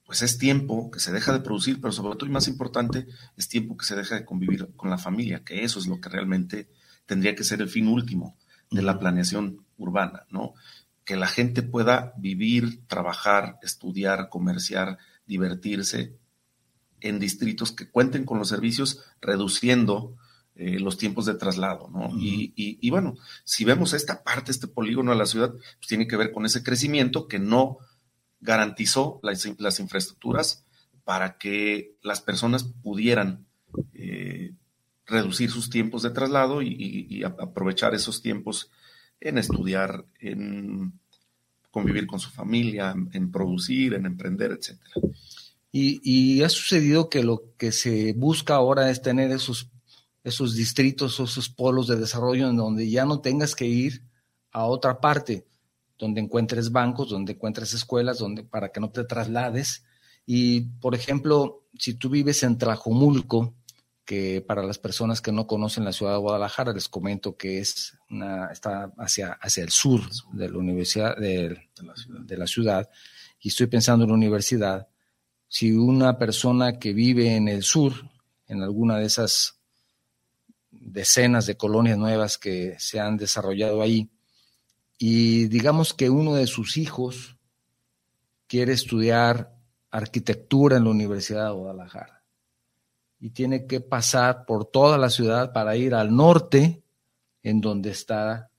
pues 0.08 0.22
es 0.22 0.38
tiempo 0.38 0.90
que 0.90 1.02
se 1.02 1.12
deja 1.12 1.34
de 1.34 1.42
producir, 1.42 1.82
pero 1.82 1.92
sobre 1.92 2.16
todo 2.16 2.30
y 2.30 2.32
más 2.32 2.48
importante, 2.48 3.08
es 3.36 3.50
tiempo 3.50 3.76
que 3.76 3.86
se 3.86 3.96
deja 3.96 4.16
de 4.16 4.26
convivir 4.26 4.70
con 4.78 4.90
la 4.90 4.98
familia, 4.98 5.44
que 5.44 5.66
eso 5.66 5.80
es 5.80 5.86
lo 5.86 6.00
que 6.00 6.08
realmente 6.08 6.70
tendría 7.06 7.36
que 7.36 7.44
ser 7.44 7.62
el 7.62 7.68
fin 7.68 7.90
último 7.90 8.38
de 8.72 8.82
la 8.82 9.00
planeación 9.00 9.66
urbana, 9.78 10.26
¿no? 10.30 10.54
Que 11.04 11.18
la 11.18 11.28
gente 11.28 11.62
pueda 11.62 12.14
vivir, 12.18 12.88
trabajar, 12.88 13.60
estudiar, 13.62 14.30
comerciar, 14.30 14.98
divertirse 15.26 16.16
en 17.02 17.20
distritos 17.20 17.74
que 17.74 17.90
cuenten 17.90 18.24
con 18.24 18.40
los 18.40 18.48
servicios, 18.48 19.04
reduciendo 19.20 20.16
eh, 20.56 20.80
los 20.80 20.98
tiempos 20.98 21.26
de 21.26 21.36
traslado, 21.36 21.90
¿no? 21.90 22.10
y, 22.18 22.90
bueno, 22.90 23.16
si 23.44 23.66
vemos 23.66 23.94
esta 23.94 24.24
parte, 24.24 24.52
este 24.52 24.68
polígono 24.68 25.12
de 25.12 25.18
la 25.18 25.26
ciudad, 25.26 25.52
pues 25.52 25.88
tiene 25.88 26.08
que 26.08 26.18
ver 26.18 26.32
con 26.32 26.46
ese 26.46 26.64
crecimiento 26.64 27.28
que 27.28 27.40
no 27.40 27.78
garantizó 28.40 29.20
las, 29.24 29.80
infraestructuras 29.80 30.66
para 31.04 31.38
que 31.38 31.96
las 32.02 32.22
personas 32.22 32.64
pudieran 32.64 33.46
eh, 33.94 34.54
reducir 35.06 35.50
sus 35.50 35.70
tiempos 35.70 36.04
de 36.04 36.12
traslado 36.12 36.62
y, 36.62 37.24
aprovechar 37.24 37.96
esos 37.96 38.22
tiempos 38.22 38.70
en 39.20 39.38
estudiar, 39.38 40.06
en 40.20 40.94
convivir 41.72 42.08
con 42.08 42.20
su 42.20 42.30
familia, 42.30 42.94
en 43.14 43.32
producir, 43.32 43.94
en 43.94 44.06
emprender, 44.06 44.52
etcétera. 44.52 44.92
Y, 45.80 46.42
ha 46.42 46.50
sucedido 46.50 47.10
que 47.10 47.24
lo 47.24 47.54
que 47.58 47.72
se 47.72 48.14
busca 48.14 48.56
ahora 48.56 48.90
es 48.90 49.02
tener 49.02 49.32
esos, 49.32 49.70
esos 50.24 50.56
distritos, 50.56 51.20
esos 51.20 51.50
polos 51.50 51.88
de 51.88 51.98
desarrollo 51.98 52.50
en 52.50 52.58
donde 52.58 52.90
ya 52.90 53.06
no 53.06 53.20
tengas 53.20 53.56
que 53.56 53.66
ir 53.66 54.02
a 54.52 54.66
otra 54.66 55.00
parte, 55.00 55.46
donde 55.98 56.22
encuentres 56.22 56.72
bancos, 56.72 57.10
donde 57.10 57.34
encuentres 57.34 57.74
escuelas, 57.74 58.20
donde, 58.20 58.44
para 58.44 58.70
que 58.70 58.80
no 58.80 58.90
te 58.90 59.04
traslades. 59.04 59.84
Y, 60.26 60.62
por 60.80 60.96
ejemplo, 60.96 61.64
si 61.78 61.96
tú 61.96 62.10
vives 62.10 62.44
en 62.44 62.58
Tlajomulco, 62.58 63.56
que 64.06 64.42
para 64.42 64.64
las 64.64 64.80
personas 64.80 65.20
que 65.20 65.34
no 65.34 65.48
conocen 65.48 65.84
la 65.84 65.92
ciudad 65.92 66.14
de 66.14 66.20
Guadalajara, 66.20 66.72
les 66.72 66.88
comento 66.88 67.36
que 67.36 67.60
es 67.60 67.98
una, 68.10 68.48
está 68.48 68.94
hacia, 68.98 69.34
hacia 69.34 69.64
el 69.64 69.70
sur 69.70 70.02
de 70.32 70.50
la 70.50 70.58
universidad, 70.58 71.18
de, 71.18 71.58
de 72.08 72.38
la 72.38 72.48
ciudad, 72.48 72.90
y 73.42 73.50
estoy 73.50 73.68
pensando 73.68 74.06
en 74.06 74.12
la 74.12 74.16
universidad, 74.16 74.88
si 75.50 75.74
una 75.74 76.18
persona 76.18 76.80
que 76.80 76.94
vive 76.94 77.36
en 77.36 77.50
el 77.50 77.64
sur, 77.64 77.94
en 78.48 78.64
alguna 78.64 78.98
de 78.98 79.06
esas 79.06 79.60
decenas 80.72 81.46
de 81.46 81.58
colonias 81.58 81.98
nuevas 81.98 82.38
que 82.38 82.76
se 82.80 83.00
han 83.00 83.18
desarrollado 83.18 83.82
ahí, 83.82 84.10
y 84.98 85.48
digamos 85.48 85.94
que 85.94 86.10
uno 86.10 86.36
de 86.36 86.48
sus 86.48 86.78
hijos 86.78 87.38
quiere 88.48 88.74
estudiar 88.74 89.54
arquitectura 89.92 90.78
en 90.78 90.86
la 90.86 90.90
Universidad 90.90 91.48
de 91.48 91.54
Guadalajara 91.54 92.24
y 93.20 93.32
tiene 93.32 93.66
que 93.68 93.80
pasar 93.80 94.46
por 94.46 94.66
toda 94.66 94.98
la 94.98 95.10
ciudad 95.10 95.54
para 95.54 95.76
ir 95.76 95.96
al 95.96 96.16
norte, 96.16 96.84
en 97.44 97.62
donde 97.62 97.92
está 97.92 98.52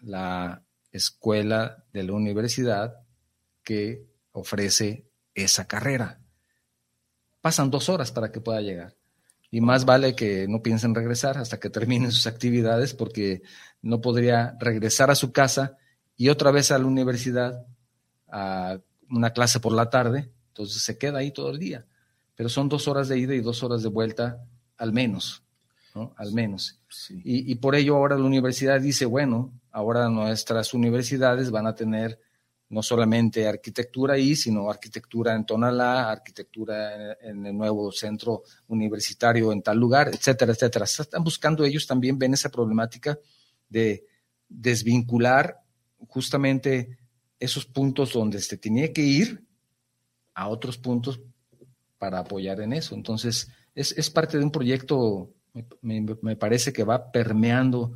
la 0.00 0.62
escuela 0.90 1.84
de 1.92 2.02
la 2.04 2.12
universidad 2.12 3.00
que 3.62 4.06
ofrece 4.32 5.10
esa 5.34 5.66
carrera 5.66 6.20
pasan 7.46 7.70
dos 7.70 7.88
horas 7.88 8.10
para 8.10 8.32
que 8.32 8.40
pueda 8.40 8.60
llegar. 8.60 8.96
Y 9.52 9.60
más 9.60 9.84
vale 9.84 10.16
que 10.16 10.48
no 10.48 10.62
piensen 10.62 10.96
regresar 10.96 11.38
hasta 11.38 11.60
que 11.60 11.70
terminen 11.70 12.10
sus 12.10 12.26
actividades, 12.26 12.92
porque 12.92 13.42
no 13.82 14.00
podría 14.00 14.56
regresar 14.58 15.12
a 15.12 15.14
su 15.14 15.30
casa 15.30 15.76
y 16.16 16.28
otra 16.28 16.50
vez 16.50 16.70
a 16.70 16.78
la 16.78 16.86
universidad 16.86 17.66
a 18.28 18.78
una 19.10 19.30
clase 19.30 19.60
por 19.60 19.72
la 19.72 19.90
tarde, 19.90 20.30
entonces 20.48 20.82
se 20.82 20.98
queda 20.98 21.18
ahí 21.18 21.30
todo 21.30 21.50
el 21.50 21.58
día. 21.58 21.86
Pero 22.34 22.48
son 22.48 22.68
dos 22.68 22.88
horas 22.88 23.08
de 23.08 23.18
ida 23.18 23.34
y 23.34 23.40
dos 23.40 23.62
horas 23.62 23.82
de 23.82 23.88
vuelta 23.88 24.44
al 24.76 24.92
menos, 24.92 25.42
¿no? 25.94 26.14
Al 26.16 26.32
menos. 26.32 26.80
Y, 27.10 27.50
y 27.50 27.54
por 27.56 27.74
ello 27.74 27.96
ahora 27.96 28.16
la 28.16 28.24
universidad 28.24 28.80
dice, 28.80 29.06
bueno, 29.06 29.52
ahora 29.70 30.08
nuestras 30.08 30.74
universidades 30.74 31.50
van 31.50 31.66
a 31.66 31.74
tener 31.74 32.18
no 32.68 32.82
solamente 32.82 33.46
arquitectura 33.46 34.14
ahí, 34.14 34.34
sino 34.34 34.68
arquitectura 34.68 35.34
en 35.34 35.46
Tonalá, 35.46 36.10
arquitectura 36.10 37.16
en, 37.20 37.46
el 37.46 37.56
nuevo 37.56 37.92
centro 37.92 38.42
universitario 38.68 39.52
en 39.52 39.62
tal 39.62 39.78
lugar, 39.78 40.08
etcétera, 40.08 40.52
etcétera. 40.52 40.84
Están 40.84 41.22
buscando 41.22 41.64
ellos 41.64 41.86
también, 41.86 42.18
ven 42.18 42.34
esa 42.34 42.48
problemática 42.48 43.18
de 43.68 44.04
desvincular 44.48 45.60
justamente 46.08 46.98
esos 47.38 47.66
puntos 47.66 48.12
donde 48.12 48.40
se 48.40 48.56
tenía 48.56 48.92
que 48.92 49.02
ir 49.02 49.44
a 50.34 50.48
otros 50.48 50.78
puntos 50.78 51.20
para 51.98 52.18
apoyar 52.20 52.60
en 52.60 52.72
eso. 52.72 52.94
Entonces, 52.94 53.50
es, 53.74 54.10
parte 54.10 54.38
de 54.38 54.44
un 54.44 54.50
proyecto, 54.50 55.32
me 55.82 56.36
parece 56.36 56.72
que 56.72 56.84
va 56.84 57.10
permeando 57.10 57.94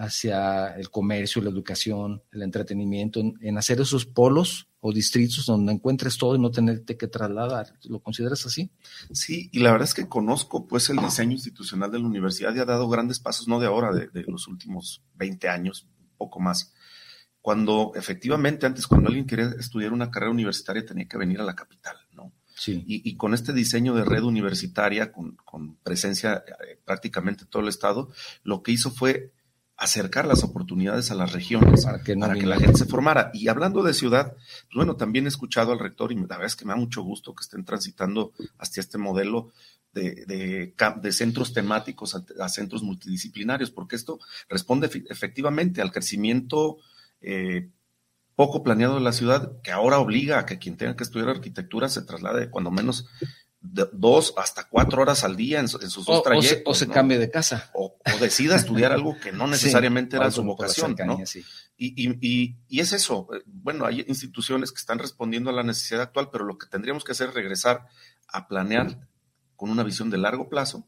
hacia 0.00 0.68
el 0.76 0.90
comercio, 0.90 1.42
la 1.42 1.50
educación, 1.50 2.22
el 2.32 2.42
entretenimiento, 2.42 3.20
en, 3.20 3.58
hacer 3.58 3.80
esos 3.80 4.06
polos 4.06 4.68
o 4.80 4.92
distritos 4.92 5.44
donde 5.46 5.72
encuentres 5.72 6.16
todo 6.16 6.36
y 6.36 6.38
no 6.38 6.50
tenerte 6.50 6.96
que 6.96 7.06
trasladar. 7.06 7.74
¿Lo 7.84 8.00
consideras 8.00 8.46
así? 8.46 8.70
Sí, 9.12 9.50
y 9.52 9.58
la 9.58 9.72
verdad 9.72 9.88
es 9.88 9.94
que 9.94 10.08
conozco 10.08 10.66
pues 10.66 10.88
el 10.90 10.96
diseño 10.96 11.32
institucional 11.32 11.90
de 11.90 11.98
la 11.98 12.06
universidad 12.06 12.54
y 12.54 12.60
ha 12.60 12.64
dado 12.64 12.88
grandes 12.88 13.20
pasos, 13.20 13.48
no 13.48 13.60
de 13.60 13.66
ahora, 13.66 13.92
de, 13.92 14.24
los 14.26 14.48
últimos 14.48 15.02
20 15.16 15.48
años, 15.48 15.86
poco 16.16 16.40
más. 16.40 16.72
Cuando 17.40 17.92
efectivamente 17.94 18.66
antes, 18.66 18.86
cuando 18.86 19.08
alguien 19.08 19.26
quería 19.26 19.50
estudiar 19.58 19.92
una 19.92 20.10
carrera 20.10 20.32
universitaria 20.32 20.84
tenía 20.84 21.08
que 21.08 21.16
venir 21.16 21.40
a 21.40 21.44
la 21.44 21.54
capital, 21.54 21.96
¿no? 22.12 22.32
Sí. 22.54 22.84
Y, 22.86 23.16
con 23.16 23.32
este 23.32 23.54
diseño 23.54 23.94
de 23.94 24.04
red 24.04 24.22
universitaria, 24.22 25.12
con, 25.12 25.36
con 25.46 25.76
presencia 25.76 26.44
eh, 26.46 26.78
prácticamente 26.84 27.46
todo 27.46 27.62
el 27.62 27.68
estado, 27.68 28.10
lo 28.42 28.62
que 28.62 28.72
hizo 28.72 28.90
fue 28.90 29.32
acercar 29.80 30.26
las 30.26 30.44
oportunidades 30.44 31.10
a 31.10 31.14
las 31.14 31.32
regiones 31.32 31.86
para 31.86 32.02
que, 32.02 32.14
la 32.14 32.58
gente 32.58 32.76
se 32.76 32.84
formara. 32.84 33.30
Y 33.32 33.48
hablando 33.48 33.82
de 33.82 33.94
ciudad, 33.94 34.34
pues 34.34 34.74
bueno, 34.74 34.96
también 34.96 35.24
he 35.24 35.28
escuchado 35.28 35.72
al 35.72 35.78
rector 35.78 36.12
y 36.12 36.16
la 36.16 36.22
verdad 36.22 36.44
es 36.44 36.54
que 36.54 36.66
me 36.66 36.74
da 36.74 36.76
mucho 36.76 37.00
gusto 37.00 37.34
que 37.34 37.40
estén 37.40 37.64
transitando 37.64 38.34
hacia 38.58 38.82
este 38.82 38.98
modelo 38.98 39.52
de, 39.94 40.26
de, 40.26 41.12
centros 41.12 41.54
temáticos 41.54 42.14
a, 42.14 42.48
centros 42.50 42.82
multidisciplinarios, 42.82 43.70
porque 43.70 43.96
esto 43.96 44.20
responde 44.50 44.90
efectivamente 45.08 45.80
al 45.80 45.92
crecimiento 45.92 46.76
eh, 47.20 47.70
poco 48.34 48.62
planeado 48.62 48.94
de 48.94 49.02
la 49.02 49.12
ciudad, 49.12 49.60
que 49.62 49.70
ahora 49.70 49.98
obliga 49.98 50.38
a 50.38 50.46
que 50.46 50.58
quien 50.58 50.76
tenga 50.76 50.96
que 50.96 51.04
estudiar 51.04 51.28
arquitectura 51.28 51.88
se 51.88 52.02
traslade 52.02 52.50
cuando 52.50 52.70
menos 52.70 53.06
dos 53.60 54.32
hasta 54.38 54.66
cuatro 54.68 55.02
horas 55.02 55.22
al 55.24 55.36
día 55.36 55.60
en, 55.60 55.68
sus 55.68 56.06
dos 56.06 56.22
trayectos. 56.22 56.62
O 56.64 56.74
se, 56.74 56.88
cambie 56.88 57.18
de 57.18 57.30
casa. 57.30 57.70
O, 57.74 57.98
decida 58.18 58.56
estudiar 58.56 58.92
algo 58.92 59.18
que 59.20 59.32
no 59.32 59.46
necesariamente 59.48 60.16
era 60.16 60.30
su 60.30 60.42
vocación. 60.42 60.96
¿no? 61.06 61.18
Y, 61.76 62.56
y, 62.68 62.80
es 62.80 62.92
eso. 62.92 63.28
Bueno, 63.44 63.84
hay 63.84 64.04
instituciones 64.08 64.72
que 64.72 64.78
están 64.78 64.98
respondiendo 64.98 65.50
a 65.50 65.52
la 65.52 65.62
necesidad 65.62 66.00
actual, 66.00 66.30
pero 66.32 66.44
lo 66.44 66.56
que 66.56 66.66
tendríamos 66.66 67.04
que 67.04 67.12
hacer 67.12 67.28
es 67.28 67.34
regresar 67.34 67.86
a 68.26 68.48
planear 68.48 69.06
con 69.56 69.70
una 69.70 69.82
visión 69.82 70.08
de 70.08 70.16
largo 70.16 70.48
plazo 70.48 70.86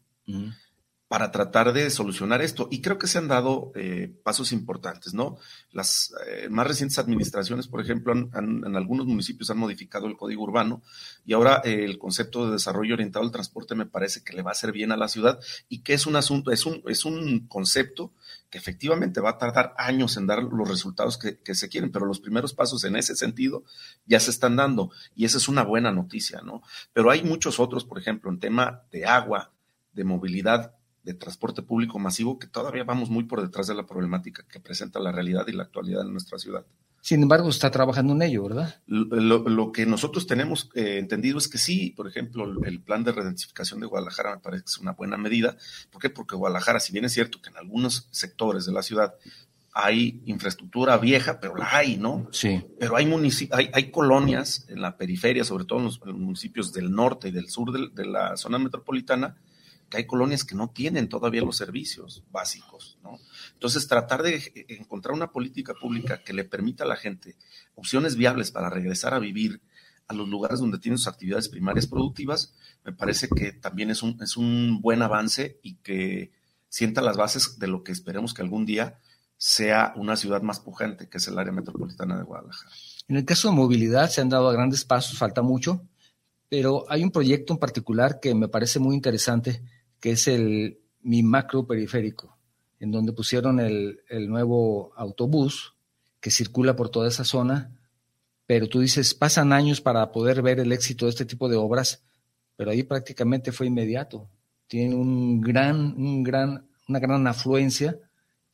para 1.13 1.31
tratar 1.31 1.75
de 1.75 1.91
solucionar 1.91 2.41
esto. 2.41 2.69
Y 2.71 2.81
creo 2.81 2.97
que 2.97 3.07
se 3.07 3.19
han 3.19 3.29
dado 3.29 3.71
eh, 3.75 4.11
pasos 4.25 4.51
importantes, 4.51 5.13
¿no? 5.13 5.37
Las 5.71 6.15
eh, 6.27 6.49
más 6.49 6.67
recientes 6.67 6.99
administraciones, 6.99 7.69
por 7.69 7.83
ejemplo, 7.83 8.15
en 8.15 8.77
algunos 8.77 9.05
municipios 9.05 9.51
han 9.51 9.59
modificado 9.59 10.07
el 10.07 10.17
código 10.17 10.43
urbano 10.43 10.81
y 11.27 11.35
ahora 11.35 11.61
eh, 11.67 11.85
el 11.85 11.99
concepto 11.99 12.47
de 12.47 12.53
desarrollo 12.53 12.95
orientado 12.95 13.27
al 13.27 13.31
transporte 13.31 13.75
me 13.75 13.85
parece 13.85 14.25
que 14.25 14.33
le 14.33 14.41
va 14.41 14.53
a 14.53 14.53
hacer 14.53 14.73
bien 14.73 14.91
a 14.91 14.97
la 14.97 15.07
ciudad 15.07 15.39
y 15.69 15.83
que 15.83 15.93
es 15.93 16.07
un 16.07 16.17
asunto, 16.17 16.51
es 16.51 16.65
un, 16.65 16.83
es 16.87 17.05
un 17.05 17.47
concepto 17.47 18.15
que 18.49 18.57
efectivamente 18.57 19.21
va 19.21 19.33
a 19.33 19.39
tardar 19.39 19.75
años 19.77 20.17
en 20.17 20.27
dar 20.27 20.43
los 20.43 20.67
resultados 20.67 21.19
que, 21.19 21.37
que 21.41 21.55
se 21.55 21.69
quieren, 21.69 21.93
pero 21.93 22.07
los 22.07 22.21
primeros 22.21 22.55
pasos 22.55 22.85
en 22.85 22.97
ese 22.97 23.17
sentido 23.17 23.65
ya 24.07 24.19
se 24.19 24.31
están 24.31 24.57
dando 24.57 24.91
y 25.15 25.27
esa 25.27 25.37
es 25.37 25.49
una 25.49 25.63
buena 25.63 25.93
noticia, 25.93 26.41
¿no? 26.41 26.63
Pero 26.95 27.11
hay 27.11 27.23
muchos 27.23 27.61
otros, 27.61 27.85
por 27.85 27.99
ejemplo, 27.99 28.31
en 28.31 28.41
tema 28.41 28.85
de 28.91 29.05
agua, 29.05 29.53
de 29.93 30.05
movilidad 30.05 30.75
de 31.03 31.15
transporte 31.15 31.63
público 31.63 31.99
masivo 31.99 32.39
que 32.39 32.47
todavía 32.47 32.85
vamos 32.85 33.11
muy 33.11 33.25
por 33.25 33.43
detrás 33.43 33.67
de 33.67 33.75
la 33.75 33.87
problemática 33.87 34.45
que 34.49 34.61
presenta 34.61 35.01
la 35.01 35.13
realidad 35.13 35.47
y 35.49 35.53
la 35.53 35.65
actualidad 35.65 36.03
en 36.03 36.13
nuestra 36.13 36.39
ciudad. 36.39 36.65
Sin 37.03 37.21
embargo, 37.21 37.49
está 37.49 37.69
trabajando 37.73 38.13
en 38.13 38.23
ello, 38.23 38.45
¿verdad? 38.45 38.81
Lo, 38.87 39.73
que 39.73 39.87
nosotros 39.87 40.29
tenemos 40.29 40.71
eh, 40.77 40.99
entendido 40.99 41.37
es 41.37 41.49
que 41.49 41.59
sí, 41.59 41.93
por 41.97 42.07
ejemplo, 42.07 42.45
el, 42.65 42.81
plan 42.81 43.03
de 43.03 43.11
redentificación 43.11 43.81
de 43.81 43.87
Guadalajara 43.87 44.37
me 44.37 44.41
parece 44.41 44.63
que 44.63 44.71
es 44.71 44.79
una 44.79 44.93
buena 44.93 45.17
medida. 45.17 45.57
¿Por 45.91 46.01
qué? 46.01 46.11
Porque 46.11 46.37
Guadalajara, 46.37 46.79
si 46.79 46.93
bien 46.93 47.05
es 47.05 47.13
cierto 47.13 47.43
que 47.43 47.51
en 47.51 47.57
algunos 47.57 48.07
sectores 48.13 48.67
de 48.67 48.73
la 48.73 48.83
ciudad 48.83 49.15
hay 49.75 50.23
infraestructura 50.27 50.97
vieja, 50.99 51.41
pero 51.41 51.57
la 51.57 51.77
hay, 51.77 51.97
¿no? 51.97 52.29
Sí. 52.31 52.65
Pero 52.79 52.95
hay, 52.95 53.13
hay, 53.51 53.71
hay 53.73 53.91
colonias 53.91 54.65
en 54.69 54.81
la 54.81 54.97
periferia, 54.97 55.43
sobre 55.43 55.65
todo 55.65 55.81
en 55.81 55.87
los, 55.87 56.01
municipios 56.05 56.73
del 56.73 56.93
norte 56.93 57.29
y 57.29 57.33
del 57.33 57.49
sur 57.49 57.73
de 57.73 58.07
la 58.07 58.37
zona 58.37 58.61
metropolitana, 58.61 59.35
hay 59.99 60.07
colonias 60.07 60.45
que 60.45 60.55
no 60.55 60.71
tienen 60.71 61.09
todavía 61.09 61.43
los 61.43 61.57
servicios 61.57 62.23
básicos, 62.31 62.99
¿no? 63.03 63.19
Entonces, 63.55 63.87
tratar 63.89 64.23
de 64.23 64.67
encontrar 64.69 65.15
una 65.15 65.33
política 65.33 65.75
pública 65.75 66.23
que 66.23 66.33
le 66.33 66.45
permita 66.45 66.85
a 66.85 66.87
la 66.87 66.97
gente 66.97 67.37
opciones 67.75 68.17
viables 68.17 68.51
para 68.51 68.71
regresar 68.71 69.15
a 69.15 69.19
vivir 69.19 69.61
a 70.09 70.15
los 70.15 70.29
lugares 70.29 70.61
donde 70.61 70.79
tienen 70.79 70.99
sus 70.99 71.09
actividades 71.09 71.49
primarias 71.49 71.87
productivas, 71.87 72.55
me 72.85 72.93
parece 72.93 73.29
que 73.29 73.53
también 73.53 73.91
es 73.91 74.03
un, 74.03 74.19
es 74.21 74.37
un 74.37 74.81
buen 74.81 75.03
avance 75.03 75.59
y 75.63 75.77
que 75.77 76.33
sienta 76.69 77.03
las 77.03 77.17
bases 77.17 77.59
de 77.59 77.69
lo 77.69 77.85
que 77.85 77.93
esperemos 77.93 78.35
que 78.35 78.43
algún 78.43 78.67
día 78.67 78.99
sea 79.37 79.93
una 79.97 80.17
ciudad 80.17 80.43
más 80.43 80.61
pujante, 80.61 81.09
que 81.09 81.19
es 81.19 81.27
el 81.29 81.39
área 81.39 81.53
metropolitana 81.53 82.17
de 82.17 82.23
Guadalajara. 82.23 82.71
En 83.09 83.17
el 83.17 83.25
caso 83.25 83.49
de 83.49 83.57
movilidad 83.57 84.09
se 84.09 84.21
han 84.21 84.29
dado 84.29 84.51
grandes 84.53 84.85
pasos, 84.85 85.19
falta 85.19 85.43
mucho, 85.43 85.87
pero 86.49 86.85
hay 86.89 87.03
un 87.03 87.11
proyecto 87.11 87.55
en 87.55 87.59
particular 87.59 88.21
que 88.21 88.35
me 88.35 88.49
parece 88.49 88.79
muy 88.79 88.95
interesante, 88.95 89.63
que 90.03 90.11
es 90.11 90.27
el 90.27 90.81
mi 91.03 91.23
macro 91.23 91.65
periférico, 91.65 92.37
en 92.81 92.91
donde 92.91 93.13
pusieron 93.13 93.61
el, 93.61 94.01
nuevo 94.29 94.93
autobús 94.97 95.75
que 96.21 96.33
circula 96.33 96.75
por 96.75 96.91
toda 96.91 97.09
esa 97.09 97.25
zona, 97.25 97.71
pero 98.45 98.69
tú 98.69 98.81
dices, 98.81 99.15
pasan 99.15 99.53
años 99.53 99.81
para 99.81 100.11
poder 100.11 100.43
ver 100.43 100.59
el 100.59 100.73
éxito 100.73 101.07
de 101.07 101.11
este 101.11 101.25
tipo 101.25 101.49
de 101.49 101.57
obras, 101.57 102.03
pero 102.57 102.73
ahí 102.73 102.83
prácticamente 102.83 103.53
fue 103.53 103.69
inmediato. 103.69 104.29
Tiene 104.67 104.97
un 104.97 105.41
gran, 105.41 105.95
un 105.97 106.25
gran, 106.25 106.67
una 106.89 106.99
gran 106.99 107.25
afluencia 107.29 107.97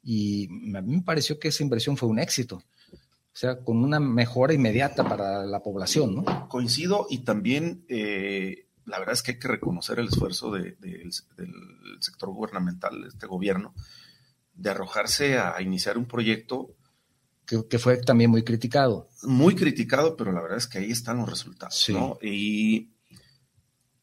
y 0.03 0.49
a 0.77 0.83
mí 0.83 0.97
me 0.97 1.03
pareció 1.03 1.39
que 1.39 1.49
esa 1.49 1.63
inversión 1.63 1.97
fue 1.97 2.11
un 2.11 2.19
éxito. 2.19 2.57
O 2.57 3.41
sea, 3.41 3.59
con 3.61 3.83
una 3.83 4.01
mejora 4.01 4.53
inmediata 4.53 5.03
para 5.03 5.47
la 5.47 5.63
población, 5.63 6.15
¿no? 6.17 6.49
Coincido 6.49 7.07
y 7.09 7.21
también 7.21 7.87
eh, 7.89 8.68
la 8.89 8.99
verdad 8.99 9.13
es 9.15 9.23
que 9.23 9.33
hay 9.33 9.39
que 9.39 9.49
reconocer 9.49 9.99
el 9.99 10.09
esfuerzo 10.09 10.51
del 10.51 10.77
sector 12.01 12.31
gubernamental, 12.31 13.03
de 13.03 13.09
este 13.09 13.27
gobierno, 13.27 13.75
de 14.55 14.71
arrojarse 14.71 15.39
a, 15.39 15.61
iniciar 15.63 15.99
un 15.99 16.07
proyecto. 16.07 16.75
Que, 17.47 17.79
fue 17.79 17.97
también 17.99 18.31
muy 18.31 18.45
criticado. 18.45 19.09
Muy 19.23 19.55
criticado, 19.55 20.17
pero 20.17 20.33
la 20.33 20.43
verdad 20.43 20.59
es 20.59 20.67
que 20.67 20.79
ahí 20.79 20.91
están 20.91 21.19
los 21.19 21.29
resultados. 21.29 21.89
¿no? 21.91 22.19
Y, 22.21 22.91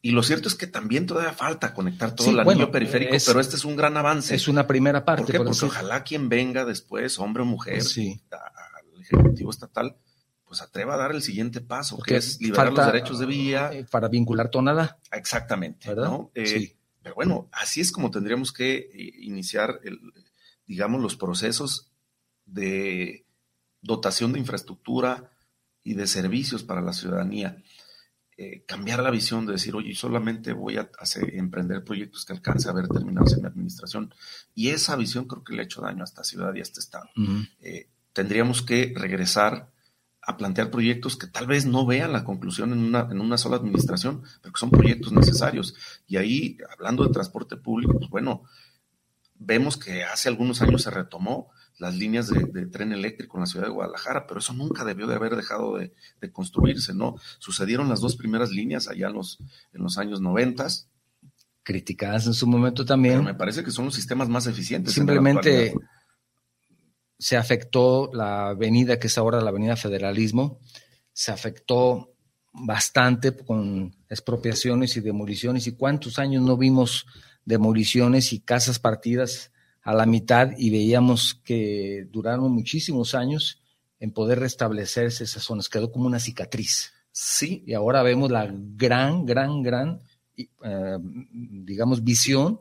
y, 0.02 0.10
lo 0.10 0.22
cierto 0.22 0.48
es 0.48 0.54
que 0.54 0.66
también 0.66 1.06
todavía 1.06 1.32
falta 1.32 1.72
conectar 1.72 2.14
todo 2.14 2.30
el 2.30 2.40
anillo 2.40 2.70
periférico, 2.70 3.16
pero 3.24 3.38
este 3.38 3.56
es 3.56 3.64
un 3.64 3.76
gran 3.76 3.96
avance. 3.96 4.34
Es 4.34 4.48
una 4.48 4.66
primera 4.66 5.04
parte. 5.04 5.22
¿Por 5.24 5.32
qué? 5.32 5.38
Porque 5.38 5.64
ojalá 5.64 6.02
quien 6.02 6.28
venga 6.28 6.64
después, 6.64 7.18
hombre 7.18 7.42
o 7.42 7.46
mujer, 7.46 7.82
al 7.82 9.00
Ejecutivo 9.00 9.50
Estatal, 9.50 9.96
pues 10.46 10.62
atreva 10.62 10.94
a 10.94 10.96
dar 10.96 11.12
el 11.12 11.22
siguiente 11.22 11.60
paso, 11.60 11.98
que 11.98 12.16
es 12.16 12.40
liberar 12.40 12.72
los 12.72 12.86
derechos 12.86 13.18
de 13.18 13.26
vía. 13.26 13.70
Eh, 13.72 13.84
para 13.90 14.08
vincular 14.08 14.48
tonada. 14.48 14.98
Exactamente. 15.10 15.94
¿no? 15.94 16.30
Eh, 16.34 16.46
sí. 16.46 16.76
Pero 17.02 17.16
bueno, 17.16 17.48
así 17.52 17.80
es 17.80 17.90
como 17.90 18.10
tendríamos 18.10 18.52
que 18.52 18.76
eh, 18.76 19.12
iniciar, 19.20 19.80
el, 19.82 20.00
digamos, 20.66 21.00
los 21.00 21.16
procesos 21.16 21.90
de 22.44 23.26
dotación 23.82 24.32
de 24.32 24.38
infraestructura 24.38 25.32
y 25.82 25.94
de 25.94 26.06
servicios 26.06 26.62
para 26.62 26.80
la 26.80 26.92
ciudadanía. 26.92 27.62
cambiar 28.66 29.02
la 29.02 29.10
visión 29.10 29.46
de 29.46 29.52
decir, 29.52 29.74
oye, 29.74 29.94
solamente 29.94 30.52
voy 30.52 30.76
a 30.76 30.90
hacer, 30.98 31.34
emprender 31.34 31.82
proyectos 31.82 32.24
que 32.24 32.34
alcance 32.34 32.68
a 32.68 32.72
ver 32.72 32.86
terminados 32.86 33.32
en 33.32 33.42
mi 33.42 33.48
administración. 33.48 34.14
Y 34.54 34.68
esa 34.68 34.94
visión 34.94 35.26
creo 35.26 35.42
que 35.42 35.54
le 35.54 35.62
ha 35.62 35.64
hecho 35.64 35.80
daño 35.80 36.02
a 36.02 36.04
esta 36.04 36.22
ciudad 36.22 36.54
y 36.54 36.58
a 36.60 36.62
este 36.62 36.80
estado. 36.80 37.08
tendríamos 38.12 38.62
que 38.62 38.92
regresar 38.96 39.72
a 40.26 40.36
plantear 40.36 40.72
proyectos 40.72 41.16
que 41.16 41.28
tal 41.28 41.46
vez 41.46 41.66
no 41.66 41.86
vean 41.86 42.12
la 42.12 42.24
conclusión 42.24 42.72
en 42.72 42.80
una, 42.80 43.08
en 43.10 43.20
una 43.20 43.38
sola 43.38 43.56
administración, 43.56 44.22
pero 44.42 44.52
que 44.52 44.58
son 44.58 44.72
proyectos 44.72 45.12
necesarios. 45.12 45.76
Y 46.08 46.16
ahí, 46.16 46.58
hablando 46.72 47.04
de 47.04 47.12
transporte 47.12 47.56
público, 47.56 47.96
pues 47.96 48.10
bueno, 48.10 48.42
vemos 49.36 49.76
que 49.76 50.02
hace 50.02 50.28
algunos 50.28 50.60
años 50.62 50.82
se 50.82 50.90
retomó 50.90 51.48
las 51.78 51.94
líneas 51.94 52.28
de, 52.28 52.66
tren 52.66 52.92
eléctrico 52.92 53.36
en 53.36 53.42
la 53.42 53.46
ciudad 53.46 53.66
de 53.66 53.72
Guadalajara, 53.72 54.26
pero 54.26 54.40
eso 54.40 54.52
nunca 54.52 54.84
debió 54.84 55.06
de 55.06 55.14
haber 55.14 55.36
dejado 55.36 55.76
de, 55.76 55.92
construirse, 56.32 56.92
¿no? 56.92 57.14
Sucedieron 57.38 57.88
las 57.88 58.00
dos 58.00 58.16
primeras 58.16 58.50
líneas 58.50 58.88
allá 58.88 59.06
en 59.06 59.14
los, 59.14 59.38
en 59.72 59.82
los 59.82 59.96
años 59.96 60.20
noventas. 60.20 60.88
Criticadas 61.62 62.26
en 62.26 62.34
su 62.34 62.48
momento 62.48 62.84
también. 62.84 63.16
Pero 63.16 63.24
me 63.24 63.34
parece 63.34 63.62
que 63.62 63.70
son 63.70 63.84
los 63.84 63.94
sistemas 63.94 64.28
más 64.28 64.46
eficientes. 64.46 64.92
Simplemente 64.92 65.72
se 67.18 67.36
afectó 67.36 68.10
la 68.12 68.48
avenida 68.48 68.98
que 68.98 69.06
es 69.06 69.18
ahora 69.18 69.40
la 69.40 69.50
avenida 69.50 69.76
Federalismo, 69.76 70.58
se 71.12 71.32
afectó 71.32 72.12
bastante 72.52 73.36
con 73.36 73.94
expropiaciones 74.08 74.96
y 74.96 75.00
demoliciones 75.00 75.66
y 75.66 75.72
cuántos 75.72 76.18
años 76.18 76.42
no 76.42 76.56
vimos 76.56 77.06
demoliciones 77.44 78.32
y 78.32 78.40
casas 78.40 78.78
partidas 78.78 79.52
a 79.82 79.94
la 79.94 80.04
mitad 80.04 80.50
y 80.56 80.70
veíamos 80.70 81.40
que 81.44 82.08
duraron 82.10 82.52
muchísimos 82.52 83.14
años 83.14 83.62
en 84.00 84.12
poder 84.12 84.40
restablecerse 84.40 85.24
esas 85.24 85.42
zonas, 85.42 85.68
quedó 85.68 85.90
como 85.90 86.06
una 86.06 86.20
cicatriz. 86.20 86.92
Sí. 87.12 87.64
Y 87.66 87.72
ahora 87.72 88.02
vemos 88.02 88.30
la 88.30 88.52
gran, 88.52 89.24
gran, 89.24 89.62
gran, 89.62 90.02
eh, 90.36 90.98
digamos, 91.32 92.04
visión, 92.04 92.60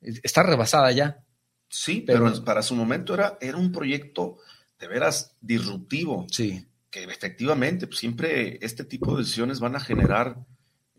está 0.00 0.42
rebasada 0.42 0.92
ya, 0.92 1.24
Sí, 1.68 2.02
pero, 2.06 2.32
para 2.44 2.62
su 2.62 2.74
momento 2.74 3.14
era, 3.14 3.38
era 3.40 3.56
un 3.56 3.72
proyecto 3.72 4.38
de 4.78 4.88
veras 4.88 5.36
disruptivo. 5.40 6.26
Sí. 6.30 6.66
Que 6.90 7.04
efectivamente 7.04 7.86
pues, 7.86 7.98
siempre 7.98 8.58
este 8.64 8.84
tipo 8.84 9.12
de 9.12 9.18
decisiones 9.18 9.60
van 9.60 9.76
a 9.76 9.80
generar 9.80 10.38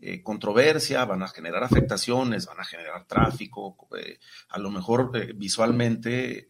eh, 0.02 0.22
controversia, 0.22 1.04
van 1.04 1.22
a 1.22 1.28
generar 1.28 1.62
afectaciones, 1.62 2.46
van 2.46 2.60
a 2.60 2.64
generar 2.64 3.06
tráfico. 3.06 3.76
Eh, 3.98 4.18
a 4.48 4.58
lo 4.58 4.70
mejor 4.70 5.10
eh, 5.14 5.32
visualmente 5.34 6.48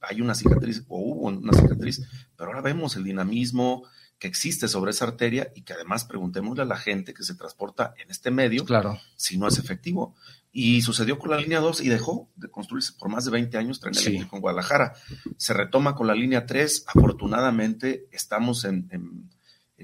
hay 0.00 0.20
una 0.20 0.34
cicatriz 0.34 0.84
o 0.88 0.98
hubo 0.98 1.28
una 1.28 1.52
cicatriz, 1.52 2.02
pero 2.36 2.50
ahora 2.50 2.62
vemos 2.62 2.96
el 2.96 3.04
dinamismo 3.04 3.84
que 4.18 4.26
existe 4.26 4.66
sobre 4.66 4.90
esa 4.90 5.04
arteria 5.04 5.52
y 5.54 5.62
que 5.62 5.72
además 5.72 6.04
preguntémosle 6.04 6.62
a 6.62 6.66
la 6.66 6.76
gente 6.76 7.14
que 7.14 7.22
se 7.22 7.36
transporta 7.36 7.94
en 7.96 8.10
este 8.10 8.32
medio 8.32 8.64
claro. 8.64 8.98
si 9.14 9.38
no 9.38 9.46
es 9.46 9.58
efectivo. 9.58 10.16
Y 10.56 10.82
sucedió 10.82 11.18
con 11.18 11.32
la 11.32 11.36
línea 11.36 11.58
2 11.58 11.80
y 11.80 11.88
dejó 11.88 12.30
de 12.36 12.48
construirse 12.48 12.92
por 12.96 13.08
más 13.08 13.24
de 13.24 13.32
20 13.32 13.58
años 13.58 13.80
tren 13.80 13.92
eléctrico 13.92 14.36
en 14.36 14.40
Guadalajara. 14.40 14.94
Se 15.36 15.52
retoma 15.52 15.96
con 15.96 16.06
la 16.06 16.14
línea 16.14 16.46
3. 16.46 16.84
Afortunadamente 16.86 18.06
estamos 18.12 18.64
en, 18.64 18.88
en, 18.92 19.30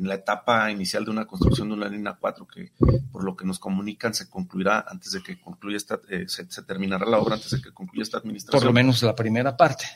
la 0.06 0.14
etapa 0.14 0.70
inicial 0.70 1.04
de 1.04 1.10
una 1.10 1.26
construcción 1.26 1.68
de 1.68 1.74
una 1.74 1.88
línea 1.88 2.16
4 2.18 2.46
que 2.46 2.72
por 3.10 3.24
lo 3.24 3.36
que 3.36 3.44
nos 3.44 3.58
comunican 3.58 4.14
se 4.14 4.30
concluirá 4.30 4.84
antes 4.88 5.10
de 5.10 5.22
que 5.22 5.40
concluya 5.40 5.76
esta, 5.76 6.00
eh, 6.08 6.26
se, 6.28 6.44
terminará 6.62 7.04
la 7.04 7.18
obra 7.18 7.34
antes 7.34 7.50
de 7.50 7.60
que 7.60 7.72
concluya 7.72 8.04
esta 8.04 8.18
administración. 8.18 8.60
Por 8.60 8.66
lo 8.66 8.72
menos 8.72 9.02
la 9.02 9.16
primera 9.16 9.56
parte, 9.56 9.86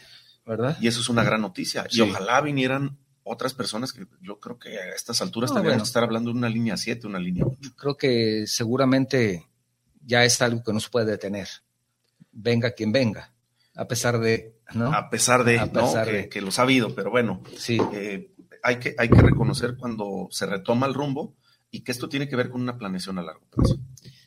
¿verdad? 0.44 0.76
Y 0.80 0.88
eso 0.88 1.00
es 1.00 1.08
una 1.08 1.22
gran 1.22 1.40
noticia. 1.40 1.87
Y 1.88 2.00
ojalá 2.00 2.40
vinieran 2.40 2.98
otras 3.22 3.54
personas 3.54 3.92
que 3.92 4.06
yo 4.20 4.40
creo 4.40 4.58
que 4.58 4.76
a 4.76 4.94
estas 4.94 5.22
alturas 5.22 5.52
tendríamos 5.52 5.84
que 5.84 5.88
estar 5.88 6.02
hablando 6.02 6.30
de 6.32 6.37
una 6.37 6.48
línea 6.48 6.76
7, 6.76 7.06
una 7.06 7.20
línea 7.20 7.44
8. 7.46 7.58
Yo 7.60 7.76
creo 7.76 7.96
que 7.96 8.44
seguramente 8.48 9.46
ya 10.04 10.24
es 10.24 10.40
algo 10.42 10.62
que 10.62 10.72
no 10.72 10.80
se 10.80 10.90
puede 10.90 11.06
detener. 11.06 11.48
Venga 12.32 12.72
quien 12.72 12.92
venga, 12.92 13.32
a 13.74 13.86
pesar 13.86 14.18
de, 14.18 14.56
¿no? 14.74 14.92
A 14.92 15.10
pesar 15.10 15.44
de, 15.44 16.28
Que, 16.28 16.40
lo 16.40 16.50
ha 16.56 16.62
habido, 16.62 16.94
pero 16.94 17.10
bueno, 17.10 17.42
sí. 17.56 17.78
Eh, 17.92 18.30
hay, 18.62 18.76
que, 18.76 18.94
hay 18.98 19.08
que 19.08 19.20
reconocer 19.20 19.76
cuando 19.76 20.28
se 20.30 20.46
retoma 20.46 20.86
el 20.86 20.94
rumbo 20.94 21.34
y 21.70 21.80
que 21.80 21.92
esto 21.92 22.08
tiene 22.08 22.28
que 22.28 22.36
ver 22.36 22.50
con 22.50 22.62
una 22.62 22.78
planeación 22.78 23.18
a 23.18 23.22
largo 23.22 23.46
plazo. 23.50 23.78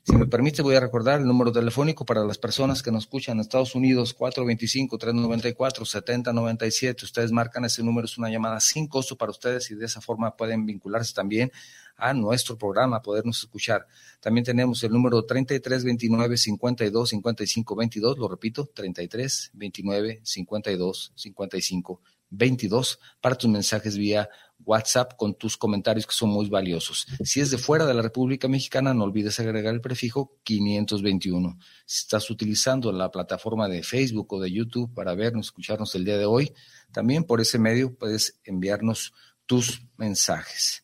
Si 0.08 0.16
me 0.16 0.26
permite, 0.26 0.62
voy 0.62 0.76
a 0.76 0.80
recordar 0.80 1.20
el 1.20 1.28
número 1.28 1.52
telefónico 1.52 2.06
para 2.06 2.24
las 2.24 2.38
personas 2.38 2.82
que 2.82 2.94
nos 2.94 3.04
escuchan 3.04 3.36
en 3.36 3.42
Estados 3.42 3.76
Unidos, 3.76 4.18
425-394-7097. 4.18 7.04
Ustedes 7.04 7.34
marcan 7.34 7.66
ese 7.66 7.84
número, 7.84 8.06
es 8.06 8.18
una 8.18 8.30
llamada 8.30 8.62
sin 8.62 8.88
costo 8.88 9.18
para 9.18 9.32
ustedes 9.32 9.70
y 9.70 9.76
de 9.76 9.86
esa 9.86 10.00
forma 10.00 10.38
pueden 10.38 10.66
vincularse 10.66 11.14
también 11.14 11.52
a 11.98 12.14
nuestro 12.14 12.58
programa, 12.58 13.02
podernos 13.02 13.40
escuchar. 13.40 13.86
También 14.22 14.46
tenemos 14.46 14.82
el 14.82 14.94
número 14.94 15.26
33 15.26 15.84
29 15.84 16.38
52 16.38 17.10
55 17.10 17.76
22, 17.76 18.18
lo 18.18 18.30
repito, 18.30 18.70
33 18.74 19.52
29 19.56 20.22
52 20.24 21.12
55 21.16 22.02
22 22.30 23.00
para 23.20 23.36
tus 23.36 23.50
mensajes 23.50 23.98
vía 23.98 24.30
WhatsApp 24.66 25.14
con 25.16 25.36
tus 25.36 25.58
comentarios 25.58 26.06
que 26.06 26.14
son 26.14 26.30
muy 26.30 26.50
valiosos. 26.50 27.08
Si 27.24 27.40
es 27.40 27.52
de 27.52 27.58
fuera 27.58 27.86
de 27.86 27.94
la 27.94 28.02
República 28.02 28.48
Mexicana, 28.48 28.94
no 28.94 29.06
olvides 29.06 29.40
agregar 29.40 29.74
el 29.74 29.82
prefijo 29.82 30.38
521. 30.44 31.58
Si 31.86 32.02
estás 32.04 32.30
utilizando 32.30 32.92
la 32.92 33.12
plataforma 33.12 33.68
de 33.68 33.84
Facebook 33.84 34.34
o 34.34 34.42
de 34.42 34.52
YouTube 34.52 34.94
para 34.94 35.16
vernos, 35.16 35.48
escucharnos 35.48 35.94
el 35.96 36.06
día 36.06 36.18
de 36.18 36.26
hoy, 36.26 36.54
también 36.92 37.24
por 37.24 37.42
ese 37.42 37.60
medio 37.60 37.96
puedes 37.96 38.40
enviarnos 38.44 39.14
tus 39.46 39.82
mensajes. 39.98 40.84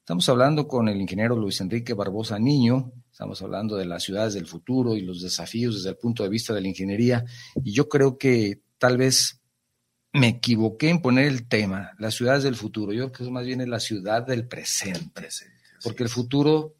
Estamos 0.00 0.28
hablando 0.28 0.66
con 0.66 0.88
el 0.88 1.00
ingeniero 1.00 1.36
Luis 1.36 1.60
Enrique 1.60 1.94
Barbosa 1.94 2.38
Niño, 2.38 2.92
estamos 3.12 3.40
hablando 3.42 3.76
de 3.76 3.84
las 3.84 4.02
ciudades 4.02 4.34
del 4.34 4.46
futuro 4.46 4.96
y 4.96 5.02
los 5.02 5.22
desafíos 5.22 5.76
desde 5.76 5.90
el 5.90 5.96
punto 5.96 6.24
de 6.24 6.28
vista 6.28 6.52
de 6.52 6.60
la 6.60 6.68
ingeniería, 6.68 7.24
y 7.62 7.72
yo 7.72 7.88
creo 7.88 8.18
que 8.18 8.60
tal 8.78 8.96
vez 8.96 9.39
me 10.12 10.28
equivoqué 10.28 10.88
en 10.88 11.02
poner 11.02 11.26
el 11.26 11.46
tema, 11.46 11.92
las 11.98 12.14
ciudades 12.14 12.42
del 12.42 12.56
futuro. 12.56 12.92
Yo 12.92 13.06
creo 13.06 13.12
que 13.12 13.24
es 13.24 13.30
más 13.30 13.44
bien 13.44 13.68
la 13.68 13.80
ciudad 13.80 14.26
del 14.26 14.46
presente. 14.46 15.28
porque 15.82 16.02
el 16.02 16.08
futuro, 16.08 16.74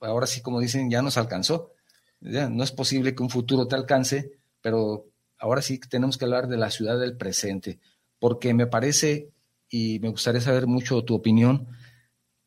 ahora 0.00 0.26
sí, 0.26 0.40
como 0.40 0.60
dicen, 0.60 0.90
ya 0.90 1.02
nos 1.02 1.16
alcanzó. 1.16 1.72
no 2.20 2.64
es 2.64 2.72
posible 2.72 3.14
que 3.14 3.22
un 3.22 3.30
futuro 3.30 3.66
te 3.66 3.76
alcance, 3.76 4.32
pero 4.60 5.06
ahora 5.38 5.62
sí 5.62 5.78
tenemos 5.78 6.18
que 6.18 6.24
hablar 6.24 6.48
de 6.48 6.56
la 6.56 6.70
ciudad 6.70 6.98
del 6.98 7.16
presente. 7.16 7.80
Porque 8.18 8.54
me 8.54 8.66
parece, 8.66 9.30
y 9.68 9.98
me 10.00 10.08
gustaría 10.08 10.40
saber 10.40 10.66
mucho 10.66 11.02
tu 11.04 11.14
opinión, 11.14 11.68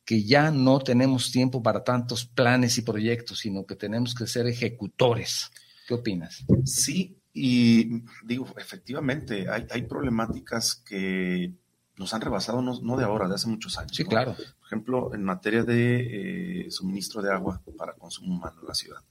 que 0.04 0.24
ya 0.24 0.50
no 0.50 0.80
tenemos 0.80 1.30
tiempo 1.30 1.62
para 1.62 1.84
tantos 1.84 2.24
planes 2.24 2.78
y 2.78 2.82
proyectos, 2.82 3.40
sino 3.40 3.64
que 3.64 3.76
tenemos 3.76 4.14
que 4.14 4.26
ser 4.26 4.46
ejecutores. 4.46 5.50
¿Qué 5.86 5.94
opinas? 5.94 6.44
Sí, 6.64 7.19
y 7.32 8.02
digo, 8.24 8.46
efectivamente, 8.56 9.48
hay, 9.48 9.66
hay 9.70 9.82
problemáticas 9.82 10.74
que 10.74 11.54
nos 11.96 12.14
han 12.14 12.22
rebasado 12.22 12.62
no, 12.62 12.96
de 12.96 13.04
ahora, 13.04 13.28
de 13.28 13.34
hace 13.34 13.48
muchos 13.48 13.78
años. 13.78 13.94
Sí, 13.94 14.04
claro. 14.04 14.34
Por 14.34 14.66
ejemplo, 14.66 15.14
en 15.14 15.22
materia 15.22 15.64
de 15.64 16.62
eh, 16.66 16.70
suministro 16.70 17.20
de 17.22 17.30
agua 17.30 17.62
para 17.76 17.92
consumo 17.92 18.34
humano 18.34 18.56
en 18.62 18.68
la 18.68 18.74
ciudad. 18.74 19.02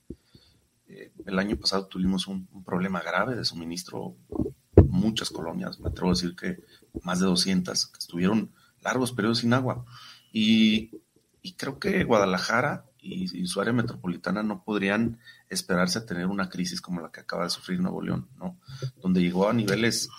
Eh, 0.88 1.12
el 1.26 1.38
año 1.38 1.56
pasado 1.56 1.86
tuvimos 1.86 2.28
un, 2.28 2.48
problema 2.66 3.02
grave 3.02 3.36
de 3.36 3.46
suministro. 3.46 4.16
Muchas 4.88 5.30
colonias, 5.30 5.80
me 5.80 5.90
atrevo 5.90 6.10
a 6.10 6.14
decir 6.14 6.36
que 6.36 6.64
más 7.04 7.20
de 7.20 7.28
200, 7.28 7.88
que 7.88 8.00
estuvieron 8.00 8.52
largos 8.82 9.12
periodos 9.12 9.40
sin 9.40 9.54
agua. 9.54 9.86
Y, 10.34 10.90
y 11.44 11.54
creo 11.54 11.78
que 11.78 12.04
Guadalajara 12.04 12.86
y, 13.02 13.48
su 13.48 13.62
área 13.62 13.74
metropolitana 13.74 14.44
no 14.44 14.64
podrían 14.64 15.20
esperarse 15.50 16.00
a 16.00 16.06
tener 16.06 16.28
una 16.28 16.50
crisis 16.50 16.82
como 16.82 17.02
la 17.02 17.12
que 17.12 17.22
acaba 17.22 17.44
de 17.44 17.50
sufrir 17.50 17.80
Nuevo 17.80 18.02
León, 18.02 18.30
¿no? 18.38 18.60
Donde 19.02 19.22
llegó 19.22 19.50
a 19.50 19.54
niveles 19.54 20.10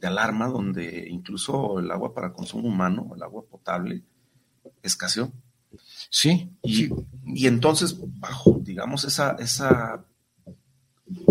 de 0.00 0.06
alarma, 0.06 0.48
donde 0.48 1.06
incluso 1.10 1.78
el 1.78 1.90
agua 1.90 2.14
para 2.14 2.32
consumo 2.32 2.68
humano, 2.68 3.12
el 3.14 3.22
agua 3.22 3.44
potable, 3.44 4.02
escaseó. 4.82 5.32
Sí. 6.10 6.50
Y, 6.62 6.90
y 7.24 7.46
entonces, 7.46 7.96
bajo, 8.18 8.58
digamos, 8.62 9.04
esa, 9.04 9.32
esa, 9.38 10.04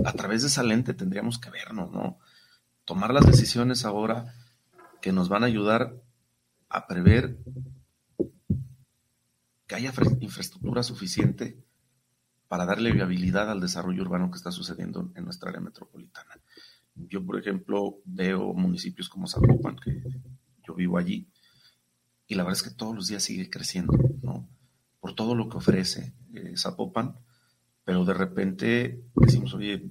a 0.06 0.14
través 0.14 0.42
de 0.42 0.48
esa 0.48 0.64
lente 0.64 0.94
tendríamos 0.94 1.40
que 1.40 1.50
vernos, 1.50 1.92
¿no? 1.92 2.20
Tomar 2.86 3.14
las 3.14 3.26
decisiones 3.26 3.86
ahora 3.86 4.36
que 5.02 5.12
nos 5.12 5.30
van 5.30 5.44
a 5.44 5.48
ayudar 5.48 5.96
a 6.70 6.88
prever 6.88 7.38
que 9.68 9.76
haya 9.76 9.94
infraestructura 10.20 10.84
suficiente 10.84 11.58
para 12.52 12.66
darle 12.66 12.92
viabilidad 12.92 13.50
al 13.50 13.62
desarrollo 13.62 14.02
urbano 14.02 14.30
que 14.30 14.36
está 14.36 14.52
sucediendo 14.52 15.10
en 15.16 15.24
nuestra 15.24 15.52
área 15.52 15.62
metropolitana. 15.62 16.38
Yo, 16.96 17.26
por 17.26 17.40
ejemplo, 17.40 18.02
veo 18.04 18.54
municipios 18.54 19.08
como 19.08 19.26
Zapopan, 19.26 19.78
que 19.78 20.04
yo 20.68 20.76
vivo 20.76 20.98
allí, 20.98 21.32
y 22.28 22.36
la 22.36 22.44
verdad 22.44 22.58
es 22.58 22.64
que 22.64 22.76
todos 22.76 22.94
los 22.94 23.08
días 23.08 23.24
sigue 23.24 23.50
creciendo, 23.50 23.94
¿no? 24.22 24.50
Por 25.00 25.16
todo 25.16 25.34
lo 25.34 25.48
que 25.48 25.60
ofrece 25.60 26.14
eh, 26.34 26.58
Zapopan, 26.58 27.16
pero 27.86 28.04
de 28.04 28.16
repente 28.16 29.02
decimos, 29.16 29.54
oye, 29.54 29.90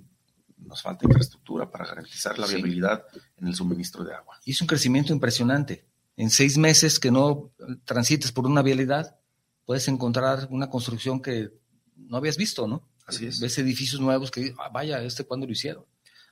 nos 0.59 0.83
falta 0.83 1.07
infraestructura 1.07 1.71
para 1.71 1.87
garantizar 1.87 2.39
la 2.39 2.47
viabilidad 2.47 3.07
en 3.39 3.47
el 3.47 3.55
suministro 3.55 4.05
de 4.05 4.13
agua. 4.13 4.39
Y 4.45 4.51
es 4.51 4.61
un 4.61 4.67
crecimiento 4.67 5.15
impresionante. 5.15 5.87
En 6.15 6.29
seis 6.29 6.59
meses 6.59 7.01
que 7.01 7.11
no 7.11 7.53
transites 7.87 8.33
por 8.33 8.47
una 8.47 8.61
vialidad, 8.61 9.19
puedes 9.65 9.89
encontrar 9.89 10.47
una 10.51 10.69
construcción 10.69 11.23
que 11.23 11.59
no 12.09 12.17
habías 12.17 12.37
visto, 12.37 12.67
¿no? 12.67 12.89
Así 13.07 13.27
es. 13.27 13.41
Ves 13.41 13.59
edificios 13.59 14.01
nuevos 14.01 14.31
que, 14.31 14.55
ah, 14.59 14.71
vaya, 14.73 15.03
¿este 15.03 15.25
cuándo 15.25 15.47
lo 15.47 15.53
hicieron? 15.53 15.85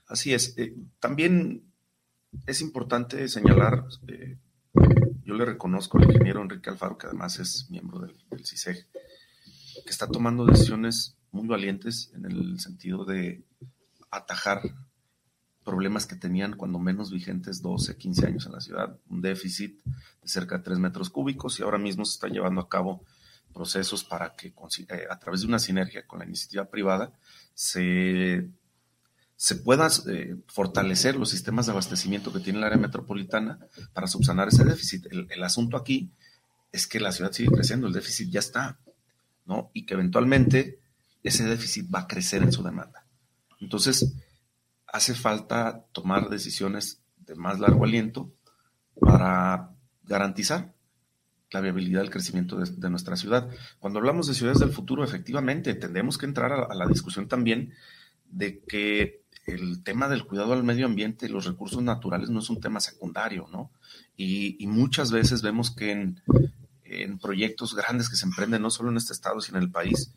Así 0.06 0.32
es. 0.32 0.56
Eh, 0.56 0.74
también 1.00 1.64
es 2.46 2.60
importante 2.60 3.28
señalar, 3.28 3.84
eh, 4.06 4.38
yo 5.24 5.34
le 5.34 5.44
reconozco 5.44 5.98
al 5.98 6.04
ingeniero 6.04 6.42
Enrique 6.42 6.70
Alfaro, 6.70 6.96
que 6.96 7.06
además 7.06 7.38
es 7.38 7.68
miembro 7.70 8.00
del, 8.00 8.16
del 8.30 8.46
CISEG, 8.46 8.86
que 9.84 9.90
está 9.90 10.06
tomando 10.06 10.46
decisiones 10.46 11.16
muy 11.30 11.46
valientes 11.46 12.10
en 12.14 12.24
el 12.24 12.60
sentido 12.60 13.04
de 13.04 13.44
atajar 14.10 14.62
problemas 15.64 16.06
que 16.06 16.16
tenían 16.16 16.56
cuando 16.56 16.78
menos 16.78 17.10
vigentes 17.10 17.60
12, 17.60 17.98
15 17.98 18.26
años 18.26 18.46
en 18.46 18.52
la 18.52 18.60
ciudad, 18.60 18.98
un 19.10 19.20
déficit 19.20 19.82
de 19.84 20.28
cerca 20.28 20.56
de 20.56 20.64
3 20.64 20.78
metros 20.78 21.10
cúbicos 21.10 21.60
y 21.60 21.62
ahora 21.62 21.76
mismo 21.76 22.06
se 22.06 22.14
está 22.14 22.28
llevando 22.28 22.62
a 22.62 22.68
cabo 22.70 23.04
procesos 23.58 24.04
para 24.04 24.36
que 24.36 24.48
eh, 24.48 25.06
a 25.10 25.18
través 25.18 25.40
de 25.40 25.48
una 25.48 25.58
sinergia 25.58 26.06
con 26.06 26.20
la 26.20 26.24
iniciativa 26.24 26.64
privada 26.66 27.10
se, 27.54 28.48
se 29.34 29.56
puedan 29.56 29.90
eh, 30.08 30.36
fortalecer 30.46 31.16
los 31.16 31.30
sistemas 31.30 31.66
de 31.66 31.72
abastecimiento 31.72 32.32
que 32.32 32.38
tiene 32.38 32.60
el 32.60 32.64
área 32.64 32.78
metropolitana 32.78 33.58
para 33.92 34.06
subsanar 34.06 34.46
ese 34.46 34.64
déficit. 34.64 35.06
El, 35.10 35.42
asunto 35.42 35.76
aquí 35.76 36.12
es 36.70 36.86
que 36.86 37.00
la 37.00 37.10
ciudad 37.10 37.32
sigue 37.32 37.50
creciendo, 37.50 37.88
el 37.88 37.92
déficit 37.92 38.30
ya 38.30 38.38
está, 38.38 38.78
¿no? 39.44 39.72
Y 39.74 39.86
que 39.86 39.94
eventualmente 39.94 40.78
ese 41.24 41.42
déficit 41.44 41.92
va 41.92 42.00
a 42.00 42.06
crecer 42.06 42.44
en 42.44 42.52
su 42.52 42.62
demanda. 42.62 43.06
Entonces, 43.60 44.14
hace 44.86 45.14
falta 45.14 45.84
tomar 45.90 46.28
decisiones 46.28 47.00
de 47.26 47.34
más 47.34 47.58
largo 47.58 47.84
aliento 47.84 48.32
para 49.00 49.72
garantizar 50.04 50.77
la 51.50 51.60
viabilidad 51.60 52.02
del 52.02 52.10
crecimiento 52.10 52.56
de, 52.56 52.90
nuestra 52.90 53.16
ciudad. 53.16 53.48
Cuando 53.78 53.98
hablamos 53.98 54.26
de 54.26 54.34
ciudades 54.34 54.60
del 54.60 54.70
futuro, 54.70 55.04
efectivamente, 55.04 55.74
tendremos 55.74 56.18
que 56.18 56.26
entrar 56.26 56.52
a, 56.52 56.74
la 56.74 56.86
discusión 56.86 57.28
también 57.28 57.72
de 58.30 58.60
que 58.60 59.22
el 59.46 59.82
tema 59.82 60.08
del 60.08 60.26
cuidado 60.26 60.52
al 60.52 60.62
medio 60.62 60.84
ambiente 60.84 61.26
y 61.26 61.30
los 61.30 61.46
recursos 61.46 61.82
naturales 61.82 62.28
no 62.28 62.40
es 62.40 62.50
un 62.50 62.60
tema 62.60 62.80
secundario, 62.80 63.48
¿no? 63.50 63.70
Y, 64.16 64.66
muchas 64.66 65.10
veces 65.10 65.40
vemos 65.40 65.74
que 65.74 65.92
en, 65.92 67.18
proyectos 67.18 67.74
grandes 67.74 68.08
que 68.08 68.16
se 68.16 68.26
emprenden, 68.26 68.62
no 68.62 68.70
solo 68.70 68.90
en 68.90 68.96
este 68.96 69.12
estado, 69.12 69.40
sino 69.40 69.58
en 69.58 69.64
el 69.64 69.70
país, 69.70 70.12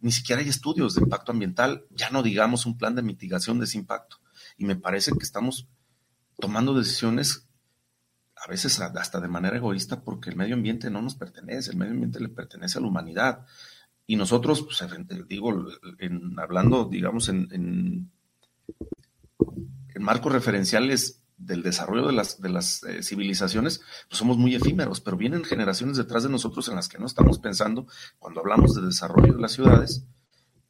ni 0.00 0.12
siquiera 0.12 0.40
hay 0.40 0.48
estudios 0.48 0.94
de 0.94 1.02
impacto 1.02 1.32
ambiental, 1.32 1.84
ya 1.90 2.10
no 2.10 2.22
digamos 2.22 2.66
un 2.66 2.76
plan 2.78 2.94
de 2.94 3.02
mitigación 3.02 3.58
de 3.58 3.64
ese 3.64 3.78
impacto. 3.78 4.18
Y 4.56 4.64
me 4.64 4.76
parece 4.76 5.12
que 5.12 5.24
estamos 5.24 5.66
tomando 6.38 6.74
decisiones 6.74 7.46
a 8.44 8.50
veces 8.50 8.78
hasta 8.78 9.20
de 9.20 9.28
manera 9.28 9.56
egoísta, 9.56 10.02
porque 10.02 10.28
el 10.28 10.36
medio 10.36 10.54
ambiente 10.54 10.90
no 10.90 11.00
nos 11.00 11.14
pertenece, 11.14 11.70
el 11.70 11.78
medio 11.78 11.92
ambiente 11.92 12.20
le 12.20 12.28
pertenece 12.28 12.78
a 12.78 12.82
la 12.82 12.88
humanidad. 12.88 13.46
Y 14.06 14.16
nosotros, 14.16 14.62
pues, 14.62 14.84
digo, 15.26 15.66
hablando, 16.36 16.84
digamos, 16.84 17.30
en, 17.30 17.48
en, 17.52 18.10
marcos 19.98 20.32
referenciales 20.32 21.22
del 21.38 21.62
desarrollo 21.62 22.06
de 22.06 22.12
las, 22.12 22.38
de 22.38 22.50
las 22.50 22.82
eh, 22.82 23.02
civilizaciones, 23.02 23.80
pues 24.08 24.18
somos 24.18 24.36
muy 24.36 24.54
efímeros, 24.54 25.00
pero 25.00 25.16
vienen 25.16 25.44
generaciones 25.44 25.96
detrás 25.96 26.24
de 26.24 26.28
nosotros 26.28 26.68
en 26.68 26.74
las 26.74 26.88
que 26.88 26.98
no 26.98 27.06
estamos 27.06 27.38
pensando 27.38 27.86
cuando 28.18 28.40
hablamos 28.40 28.74
de 28.74 28.82
desarrollo 28.82 29.32
de 29.32 29.40
las 29.40 29.52
ciudades. 29.52 30.04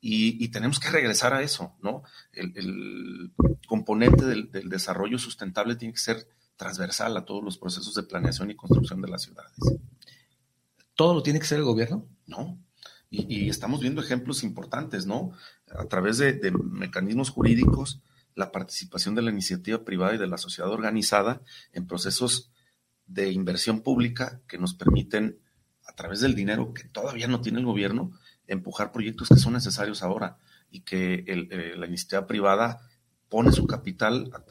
Y, 0.00 0.48
tenemos 0.48 0.78
que 0.78 0.90
regresar 0.90 1.32
a 1.32 1.42
eso, 1.42 1.74
¿no? 1.82 2.02
El, 2.32 3.32
componente 3.66 4.26
del 4.26 4.68
desarrollo 4.68 5.18
sustentable 5.18 5.76
tiene 5.76 5.94
que 5.94 6.00
ser 6.00 6.28
transversal 6.56 7.16
a 7.16 7.24
todos 7.24 7.42
los 7.42 7.58
procesos 7.58 7.94
de 7.94 8.02
planeación 8.04 8.50
y 8.50 8.56
construcción 8.56 9.00
de 9.00 9.08
las 9.08 9.22
ciudades. 9.22 9.54
¿Todo 10.94 11.14
lo 11.14 11.22
tiene 11.22 11.40
que 11.40 11.46
ser 11.46 11.58
el 11.58 11.64
gobierno? 11.64 12.06
No. 12.26 12.58
Y, 13.10 13.48
estamos 13.48 13.80
viendo 13.80 14.00
ejemplos 14.00 14.42
importantes, 14.42 15.06
¿no? 15.06 15.32
A 15.68 15.84
través 15.84 16.18
de, 16.18 16.50
mecanismos 16.50 17.30
jurídicos, 17.30 18.00
la 18.34 18.50
participación 18.50 19.14
de 19.14 19.22
la 19.22 19.30
iniciativa 19.30 19.84
privada 19.84 20.14
y 20.14 20.18
de 20.18 20.26
la 20.26 20.38
sociedad 20.38 20.70
organizada 20.70 21.40
en 21.72 21.86
procesos 21.86 22.50
de 23.06 23.30
inversión 23.30 23.82
pública 23.82 24.40
que 24.48 24.58
nos 24.58 24.74
permiten, 24.74 25.38
a 25.86 25.94
través 25.94 26.20
del 26.20 26.34
dinero 26.34 26.72
que 26.72 26.84
todavía 26.84 27.28
no 27.28 27.40
tiene 27.40 27.60
el 27.60 27.66
gobierno, 27.66 28.12
empujar 28.46 28.90
proyectos 28.90 29.28
que 29.28 29.36
son 29.36 29.52
necesarios 29.52 30.02
ahora 30.02 30.38
y 30.70 30.80
que 30.80 31.24
eh, 31.26 31.76
la 31.76 31.86
iniciativa 31.86 32.26
privada 32.26 32.80
pone 33.28 33.52
su 33.52 33.66
capital 33.66 34.30
a, 34.32 34.42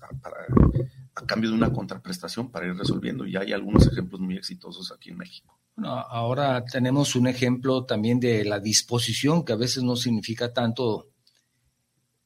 cambio 1.14 1.50
de 1.50 1.56
una 1.56 1.72
contraprestación 1.72 2.52
para 2.52 2.68
ir 2.68 2.76
resolviendo. 2.76 3.26
Y 3.26 3.36
hay 3.36 3.54
algunos 3.54 3.88
ejemplos 3.88 4.22
muy 4.22 4.38
exitosos 4.38 4.92
aquí 4.92 5.12
en 5.12 5.18
México. 5.18 5.60
Bueno, 5.76 5.92
ahora 5.92 6.64
tenemos 6.66 7.16
un 7.16 7.28
ejemplo 7.28 7.86
también 7.86 8.20
de 8.20 8.46
la 8.46 8.60
disposición, 8.60 9.44
que 9.44 9.54
a 9.54 9.58
veces 9.58 9.84
no 9.84 9.96
significa 9.96 10.54
tanto, 10.54 11.10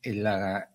la, 0.03 0.69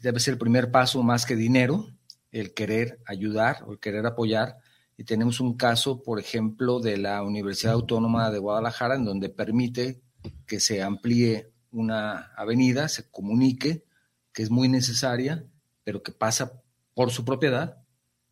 debe 0.00 0.20
ser 0.20 0.32
el 0.32 0.38
primer 0.38 0.70
paso 0.70 1.02
más 1.02 1.26
que 1.26 1.36
dinero, 1.36 1.88
el 2.30 2.54
querer 2.54 3.00
ayudar 3.06 3.64
o 3.66 3.72
el 3.72 3.78
querer 3.78 4.06
apoyar. 4.06 4.58
Y 4.96 5.04
tenemos 5.04 5.40
un 5.40 5.56
caso, 5.56 6.02
por 6.02 6.20
ejemplo, 6.20 6.80
de 6.80 6.98
la 6.98 7.22
Universidad 7.22 7.74
Autónoma 7.74 8.30
de 8.30 8.38
Guadalajara, 8.38 8.94
en 8.94 9.04
donde 9.04 9.28
permite 9.28 10.02
que 10.46 10.60
se 10.60 10.82
amplíe 10.82 11.52
una 11.70 12.32
avenida, 12.36 12.88
se 12.88 13.10
comunique, 13.10 13.84
que 14.32 14.42
es 14.42 14.50
muy 14.50 14.68
necesaria, 14.68 15.44
pero 15.82 16.02
que 16.02 16.12
pasa 16.12 16.63
por 16.94 17.10
su 17.10 17.24
propiedad, 17.24 17.78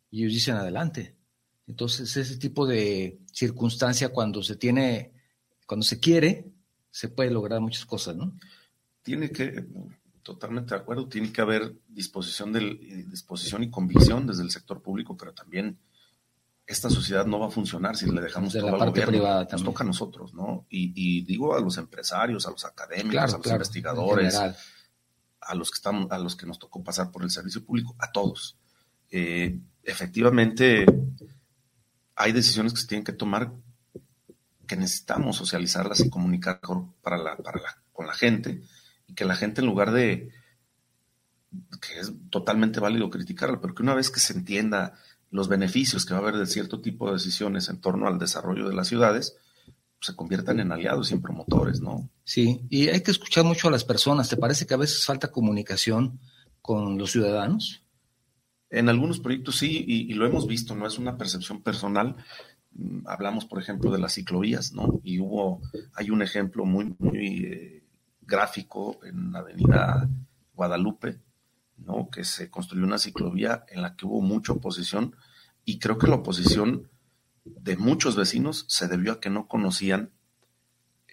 y 0.09 0.21
ellos 0.21 0.33
dicen 0.33 0.55
adelante. 0.55 1.15
Entonces, 1.67 2.15
ese 2.17 2.37
tipo 2.37 2.65
de 2.65 3.19
circunstancia, 3.31 4.09
cuando 4.09 4.43
se 4.43 4.55
tiene, 4.55 5.13
cuando 5.65 5.85
se 5.85 5.99
quiere, 5.99 6.51
se 6.91 7.09
puede 7.09 7.31
lograr 7.31 7.61
muchas 7.61 7.85
cosas, 7.85 8.15
¿no? 8.15 8.37
Tiene 9.01 9.31
que, 9.31 9.65
totalmente 10.21 10.75
de 10.75 10.81
acuerdo, 10.81 11.07
tiene 11.07 11.31
que 11.31 11.41
haber 11.41 11.75
disposición, 11.87 12.53
del, 12.53 13.09
disposición 13.09 13.63
y 13.63 13.69
convicción 13.69 14.27
desde 14.27 14.43
el 14.43 14.51
sector 14.51 14.81
público, 14.81 15.17
pero 15.17 15.33
también 15.33 15.77
esta 16.65 16.89
sociedad 16.89 17.25
no 17.25 17.39
va 17.39 17.47
a 17.47 17.51
funcionar 17.51 17.97
si 17.97 18.09
le 18.09 18.21
dejamos 18.21 18.53
todo 18.53 18.67
al 18.67 18.89
gobierno. 18.89 19.11
Privada 19.11 19.47
Nos 19.51 19.63
toca 19.63 19.83
a 19.83 19.87
nosotros, 19.87 20.33
¿no? 20.33 20.65
Y, 20.69 21.23
digo 21.23 21.55
a 21.55 21.59
los 21.59 21.77
empresarios, 21.77 22.47
a 22.47 22.51
los 22.51 22.63
académicos, 22.63 23.33
a 23.33 23.37
los 23.37 23.47
investigadores, 23.47 24.39
a 25.45 25.55
los 25.55 25.71
que 25.71 25.75
estamos, 25.75 26.11
a 26.11 26.19
los 26.19 26.35
que 26.35 26.45
nos 26.45 26.59
tocó 26.59 26.83
pasar 26.83 27.11
por 27.11 27.23
el 27.23 27.31
servicio 27.31 27.63
público, 27.63 27.95
a 27.99 28.11
todos. 28.11 28.57
Eh, 29.11 29.59
efectivamente, 29.83 30.85
hay 32.15 32.31
decisiones 32.31 32.73
que 32.73 32.81
se 32.81 32.87
tienen 32.87 33.03
que 33.03 33.13
tomar 33.13 33.51
que 34.67 34.75
necesitamos 34.77 35.35
socializarlas 35.35 35.99
y 35.99 36.09
comunicar 36.09 36.59
para 37.01 37.17
la, 37.17 37.35
para 37.37 37.61
la, 37.61 37.77
con 37.91 38.07
la 38.07 38.13
gente 38.13 38.61
y 39.07 39.13
que 39.13 39.25
la 39.25 39.35
gente 39.35 39.61
en 39.61 39.67
lugar 39.67 39.91
de 39.91 40.31
que 41.81 41.99
es 41.99 42.11
totalmente 42.29 42.79
válido 42.79 43.09
criticarla, 43.09 43.61
pero 43.61 43.75
que 43.75 43.83
una 43.83 43.93
vez 43.93 44.09
que 44.09 44.19
se 44.19 44.33
entienda 44.33 44.93
los 45.29 45.47
beneficios 45.47 46.05
que 46.05 46.13
va 46.13 46.19
a 46.19 46.23
haber 46.23 46.37
de 46.37 46.45
cierto 46.45 46.81
tipo 46.81 47.07
de 47.07 47.13
decisiones 47.13 47.69
en 47.69 47.79
torno 47.81 48.07
al 48.07 48.19
desarrollo 48.19 48.67
de 48.67 48.75
las 48.75 48.87
ciudades, 48.87 49.35
se 50.03 50.15
conviertan 50.15 50.59
en 50.59 50.71
aliados 50.71 51.09
y 51.09 51.13
en 51.13 51.21
promotores, 51.21 51.79
¿no? 51.79 52.09
Sí, 52.25 52.65
y 52.69 52.89
hay 52.89 53.01
que 53.01 53.11
escuchar 53.11 53.45
mucho 53.45 53.69
a 53.69 53.71
las 53.71 53.85
personas. 53.85 54.27
¿Te 54.27 54.35
parece 54.35 54.67
que 54.67 54.73
a 54.73 54.77
veces 54.77 55.05
falta 55.05 55.31
comunicación 55.31 56.19
con 56.61 56.97
los 56.97 57.11
ciudadanos? 57.11 57.83
En 58.69 58.89
algunos 58.89 59.19
proyectos 59.19 59.57
sí, 59.57 59.85
y, 59.87 60.13
lo 60.13 60.25
hemos 60.25 60.45
visto, 60.45 60.75
no 60.75 60.85
es 60.85 60.99
una 60.99 61.17
percepción 61.17 61.61
personal. 61.61 62.17
Mm, 62.71 63.07
hablamos, 63.07 63.45
por 63.45 63.61
ejemplo, 63.61 63.91
de 63.91 63.99
las 63.99 64.15
ciclovías, 64.15 64.73
¿no? 64.73 64.99
Y 65.03 65.19
hubo, 65.19 65.61
hay 65.93 66.09
un 66.09 66.21
ejemplo 66.21 66.65
muy, 66.65 66.93
muy 66.99 67.45
eh, 67.45 67.83
gráfico 68.19 68.99
en 69.05 69.31
la 69.31 69.39
avenida 69.39 70.09
Guadalupe, 70.53 71.21
¿no? 71.77 72.09
Que 72.09 72.25
se 72.25 72.49
construyó 72.49 72.83
una 72.83 72.97
ciclovía 72.97 73.63
en 73.69 73.81
la 73.81 73.95
que 73.95 74.05
hubo 74.05 74.21
mucha 74.21 74.51
oposición, 74.51 75.15
y 75.63 75.79
creo 75.79 75.97
que 75.97 76.07
la 76.07 76.15
oposición 76.15 76.89
de 77.45 77.77
muchos 77.77 78.15
vecinos 78.15 78.65
se 78.67 78.87
debió 78.87 79.13
a 79.13 79.19
que 79.19 79.29
no 79.29 79.47
conocían 79.47 80.11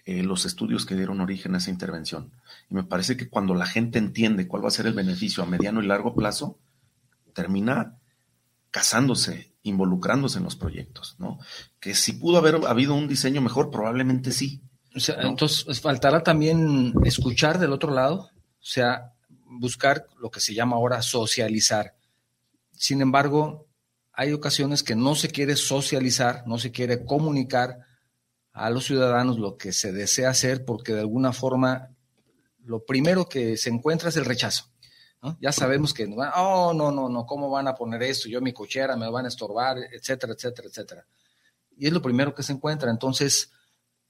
eh, 0.05 0.23
los 0.23 0.45
estudios 0.45 0.85
que 0.85 0.95
dieron 0.95 1.21
origen 1.21 1.53
a 1.53 1.59
esa 1.59 1.69
intervención. 1.69 2.31
Y 2.69 2.75
me 2.75 2.83
parece 2.83 3.17
que 3.17 3.29
cuando 3.29 3.53
la 3.53 3.65
gente 3.65 3.99
entiende 3.99 4.47
cuál 4.47 4.63
va 4.63 4.69
a 4.69 4.71
ser 4.71 4.87
el 4.87 4.93
beneficio 4.93 5.43
a 5.43 5.45
mediano 5.45 5.83
y 5.83 5.87
largo 5.87 6.15
plazo, 6.15 6.57
termina 7.33 7.97
casándose, 8.71 9.53
involucrándose 9.63 10.39
en 10.39 10.45
los 10.45 10.55
proyectos, 10.55 11.15
¿no? 11.19 11.39
Que 11.79 11.93
si 11.93 12.13
pudo 12.13 12.37
haber 12.37 12.55
habido 12.67 12.95
un 12.95 13.07
diseño 13.07 13.41
mejor, 13.41 13.69
probablemente 13.69 14.31
sí. 14.31 14.61
O 14.95 14.99
sea, 14.99 15.21
entonces 15.21 15.65
pues, 15.65 15.81
faltará 15.81 16.23
también 16.23 16.93
escuchar 17.05 17.59
del 17.59 17.71
otro 17.71 17.93
lado, 17.93 18.29
o 18.33 18.65
sea, 18.65 19.13
buscar 19.45 20.07
lo 20.19 20.31
que 20.31 20.39
se 20.39 20.53
llama 20.53 20.77
ahora 20.77 21.01
socializar. 21.01 21.95
Sin 22.71 23.01
embargo, 23.01 23.67
hay 24.21 24.33
ocasiones 24.33 24.83
que 24.83 24.95
no 24.95 25.15
se 25.15 25.29
quiere 25.29 25.55
socializar, 25.55 26.43
no 26.45 26.59
se 26.59 26.71
quiere 26.71 27.05
comunicar 27.05 27.79
a 28.51 28.69
los 28.69 28.85
ciudadanos 28.85 29.39
lo 29.39 29.57
que 29.57 29.73
se 29.73 29.91
desea 29.91 30.29
hacer 30.29 30.63
porque 30.63 30.93
de 30.93 30.99
alguna 30.99 31.33
forma 31.33 31.89
lo 32.63 32.85
primero 32.85 33.27
que 33.27 33.57
se 33.57 33.71
encuentra 33.71 34.09
es 34.09 34.17
el 34.17 34.25
rechazo. 34.25 34.65
Ya 35.39 35.51
sabemos 35.51 35.91
que, 35.95 36.05
oh, 36.35 36.71
no, 36.71 36.91
no, 36.91 37.09
no, 37.09 37.25
¿cómo 37.25 37.49
van 37.49 37.67
a 37.67 37.73
poner 37.73 38.03
esto? 38.03 38.29
Yo 38.29 38.41
mi 38.41 38.53
cochera 38.53 38.95
me 38.95 39.09
van 39.09 39.25
a 39.25 39.27
estorbar, 39.27 39.77
etcétera, 39.91 40.33
etcétera, 40.33 40.67
etcétera. 40.67 41.07
Y 41.75 41.87
es 41.87 41.93
lo 41.93 42.03
primero 42.03 42.35
que 42.35 42.43
se 42.43 42.53
encuentra. 42.53 42.91
Entonces, 42.91 43.51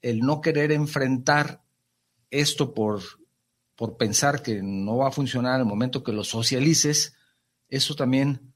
el 0.02 0.19
no 0.19 0.41
querer 0.41 0.74
enfrentar 0.74 1.63
esto 2.30 2.74
por, 2.74 3.02
por 3.78 3.95
pensar 3.95 4.41
que 4.43 4.62
no 4.62 4.97
va 4.97 5.08
a 5.08 5.13
funcionar 5.13 5.56
en 5.56 5.62
el 5.62 5.67
momento 5.67 6.04
que 6.04 6.12
lo 6.12 6.26
socialices, 6.26 7.13
eso 7.69 7.95
también 7.95 8.50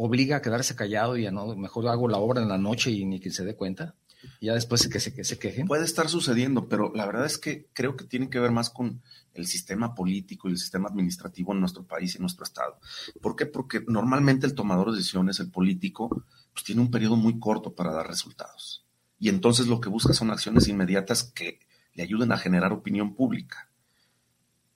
obliga 0.00 0.36
a 0.36 0.42
quedarse 0.42 0.76
callado 0.76 1.16
y 1.16 1.26
a 1.26 1.32
no, 1.32 1.56
mejor 1.56 1.88
hago 1.88 2.08
la 2.08 2.18
obra 2.18 2.40
en 2.40 2.48
la 2.48 2.56
noche 2.56 2.92
y 2.92 3.04
ni 3.04 3.18
que 3.18 3.30
se 3.30 3.44
dé 3.44 3.56
cuenta 3.56 3.96
ya 4.40 4.54
después 4.54 4.88
que 4.88 5.00
se, 5.00 5.12
que 5.12 5.24
se 5.24 5.38
quejen. 5.38 5.66
Puede 5.66 5.84
estar 5.84 6.08
sucediendo, 6.08 6.68
pero 6.68 6.92
la 6.94 7.04
verdad 7.06 7.26
es 7.26 7.36
que 7.38 7.66
creo 7.72 7.96
que 7.96 8.04
tiene 8.04 8.30
que 8.30 8.38
ver 8.38 8.52
más 8.52 8.70
con 8.70 9.02
el 9.34 9.46
sistema 9.46 9.94
político 9.94 10.48
y 10.48 10.52
el 10.52 10.58
sistema 10.58 10.88
administrativo 10.88 11.52
en 11.52 11.60
nuestro 11.60 11.84
país 11.84 12.14
y 12.14 12.18
en 12.18 12.22
nuestro 12.22 12.44
estado. 12.44 12.78
¿Por 13.20 13.34
qué? 13.34 13.46
Porque 13.46 13.84
normalmente 13.86 14.46
el 14.46 14.54
tomador 14.54 14.90
de 14.90 14.98
decisiones, 14.98 15.40
el 15.40 15.50
político, 15.50 16.24
pues 16.52 16.64
tiene 16.64 16.80
un 16.80 16.90
periodo 16.90 17.16
muy 17.16 17.38
corto 17.40 17.74
para 17.74 17.92
dar 17.92 18.06
resultados. 18.06 18.84
Y 19.18 19.28
entonces 19.28 19.66
lo 19.66 19.80
que 19.80 19.88
busca 19.88 20.12
son 20.12 20.30
acciones 20.30 20.68
inmediatas 20.68 21.24
que 21.24 21.58
le 21.94 22.04
ayuden 22.04 22.30
a 22.30 22.38
generar 22.38 22.72
opinión 22.72 23.14
pública. 23.14 23.68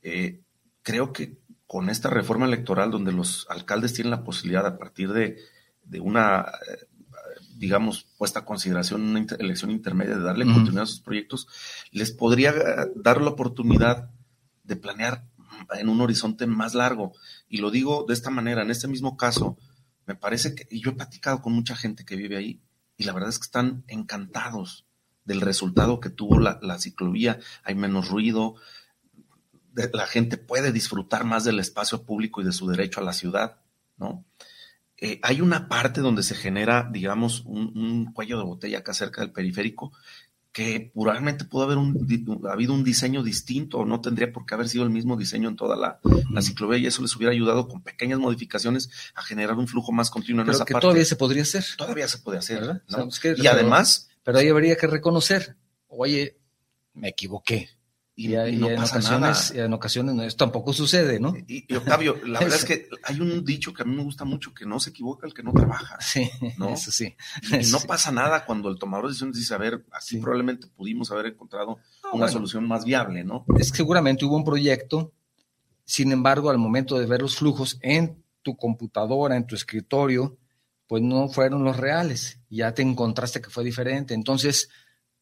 Eh, 0.03 0.41
creo 0.83 1.13
que 1.13 1.39
con 1.73 1.89
esta 1.89 2.11
reforma 2.11 2.45
electoral 2.45 2.91
donde 2.91 3.13
los 3.13 3.47
alcaldes 3.49 3.95
tienen 3.95 4.11
la 4.11 4.25
posibilidad 4.25 4.67
a 4.67 4.77
partir 4.77 5.11
de, 5.11 5.39
de 5.85 6.01
una 6.01 6.41
eh, 6.69 6.87
digamos, 7.57 8.09
puesta 8.19 8.41
a 8.41 8.45
consideración 8.45 9.01
una 9.01 9.25
elección 9.39 9.71
intermedia 9.71 10.17
de 10.17 10.23
darle 10.23 10.45
continuidad 10.45 10.83
a 10.83 10.87
sus 10.87 11.01
proyectos, 11.01 11.49
les 11.91 12.13
podría 12.13 12.53
dar 12.95 13.23
la 13.23 13.31
oportunidad 13.31 14.11
de 14.65 14.77
planear 14.77 15.25
en 15.71 15.89
un 15.89 16.03
horizonte 16.03 16.47
más 16.47 16.75
largo. 16.75 17.15
Y 17.49 17.63
lo 17.63 17.71
digo 17.71 18.05
de 18.07 18.13
esta 18.13 18.29
manera, 18.29 18.61
en 18.61 18.71
este 18.71 18.87
mismo 18.87 19.17
caso, 19.17 19.57
me 20.07 20.15
parece 20.15 20.55
que, 20.55 20.69
y 20.71 20.83
yo 20.83 20.91
he 20.91 20.95
platicado 20.95 21.41
con 21.41 21.55
mucha 21.55 21.75
gente 21.75 22.05
que 22.05 22.17
vive 22.17 22.37
ahí, 22.37 22.61
y 22.99 23.05
la 23.05 23.15
verdad 23.15 23.31
es 23.31 23.39
que 23.39 23.47
están 23.47 23.83
encantados 23.89 24.85
del 25.25 25.41
resultado 25.41 26.01
que 26.01 26.11
tuvo 26.11 26.39
la, 26.39 26.59
la 26.61 26.79
ciclovía, 26.79 27.39
hay 27.65 27.77
menos 27.77 28.11
ruido, 28.11 28.57
la 29.75 30.07
gente 30.07 30.37
puede 30.37 30.73
disfrutar 30.73 31.25
más 31.25 31.45
del 31.45 31.59
espacio 31.59 32.05
público 32.05 32.41
y 32.41 32.45
de 32.45 32.53
su 32.53 32.67
derecho 32.69 33.01
a 33.01 33.05
la 33.05 33.13
ciudad, 33.13 33.59
¿no? 33.97 34.25
Eh, 35.05 35.19
hay 35.23 35.41
una 35.41 35.69
parte 35.69 36.01
donde 36.01 36.23
se 36.23 36.37
genera, 36.37 36.89
digamos, 36.93 37.43
un, 37.45 38.13
cuello 38.13 38.39
de 38.39 38.45
botella 38.45 38.79
acá 38.79 38.95
cerca 38.95 39.21
del 39.21 39.33
periférico 39.33 39.93
que 40.53 40.93
probablemente 40.95 41.45
pudo 41.45 41.65
haber 41.65 41.79
habido 42.49 42.73
un 42.73 42.85
diseño 42.85 43.25
distinto 43.25 43.79
o 43.79 43.85
no 43.85 44.01
tendría 44.01 44.33
por 44.33 44.47
qué 44.47 44.55
haber 44.55 44.69
sido 44.69 44.85
el 44.85 44.91
mismo 44.91 45.17
diseño 45.17 45.49
en 45.49 45.57
toda 45.57 45.77
la, 45.77 45.99
ciclovía 46.41 46.79
y 46.79 46.87
eso 46.87 47.03
les 47.03 47.17
hubiera 47.17 47.33
ayudado 47.33 47.67
con 47.67 47.83
pequeñas 47.83 48.21
modificaciones 48.21 48.91
a 49.17 49.23
generar 49.23 49.57
un 49.57 49.67
flujo 49.67 49.91
más 49.91 50.09
continuo 50.09 50.45
en 50.45 50.51
esa 50.51 50.65
que 50.65 50.75
todavía 50.75 51.05
se 51.05 51.17
podría 51.17 51.43
hacer. 51.43 51.65
Todavía 51.77 52.07
se 52.07 52.19
puede 52.19 52.39
hacer. 52.39 52.83
y 53.39 53.47
además... 53.49 54.09
Pero 54.23 54.39
ahí 54.39 54.51
habría 54.51 54.77
que 54.77 54.87
reconocer, 54.87 55.57
oye, 55.89 56.39
me 56.95 57.09
equivoqué. 57.09 57.71
Y, 58.23 58.37
en, 58.37 58.63
ocasiones, 58.63 59.51
en 59.51 59.73
ocasiones 59.73 60.27
esto 60.27 60.45
tampoco 60.45 60.73
sucede, 60.73 61.19
¿no? 61.19 61.35
Y, 61.49 61.75
Octavio, 61.75 62.17
la 62.25 62.39
verdad 62.39 62.57
es 62.57 62.65
que 62.65 62.89
hay 63.03 63.21
un 63.21 63.45
dicho 63.45 63.75
que 63.75 63.83
a 63.83 63.85
mí 63.85 63.97
me 63.97 64.05
gusta 64.05 64.25
mucho, 64.25 64.55
que 64.55 64.65
no 64.65 64.79
se 64.79 64.91
equivoca 64.91 65.27
el 65.27 65.35
que 65.35 65.43
no 65.43 65.53
trabaja. 65.53 65.99
Sí, 66.01 66.31
¿no? 66.57 66.69
eso 66.69 66.93
sí. 66.93 67.17
Y, 67.51 67.67
no 67.73 67.81
pasa 67.81 68.13
nada 68.13 68.45
cuando 68.45 68.69
el 68.69 68.79
tomador 68.79 69.07
de 69.07 69.09
decisiones 69.09 69.37
dice, 69.37 69.55
a 69.55 69.59
ver, 69.59 69.85
así 69.91 70.19
probablemente 70.19 70.69
pudimos 70.69 71.11
haber 71.11 71.27
encontrado 71.27 71.81
una 72.13 72.29
solución 72.29 72.67
más 72.69 72.85
viable, 72.85 73.25
¿no? 73.25 73.45
Es 73.59 73.73
que 73.73 73.79
seguramente 73.79 74.25
hubo 74.25 74.37
un 74.37 74.45
proyecto, 74.45 75.13
sin 75.85 76.13
embargo, 76.13 76.51
al 76.51 76.59
momento 76.59 76.99
de 76.99 77.07
ver 77.07 77.23
los 77.23 77.37
flujos 77.37 77.79
en 77.83 78.23
tu 78.43 78.57
computadora, 78.57 79.37
en 79.37 79.49
tu 79.49 79.57
escritorio, 79.57 80.39
pues 80.87 81.03
no 81.03 81.29
fueron 81.29 81.65
los 81.65 81.77
reales. 81.77 82.39
Ya 82.51 82.73
te 82.73 82.83
encontraste 82.83 83.41
que 83.41 83.51
fue 83.51 83.65
diferente. 83.65 84.15
Entonces, 84.15 84.69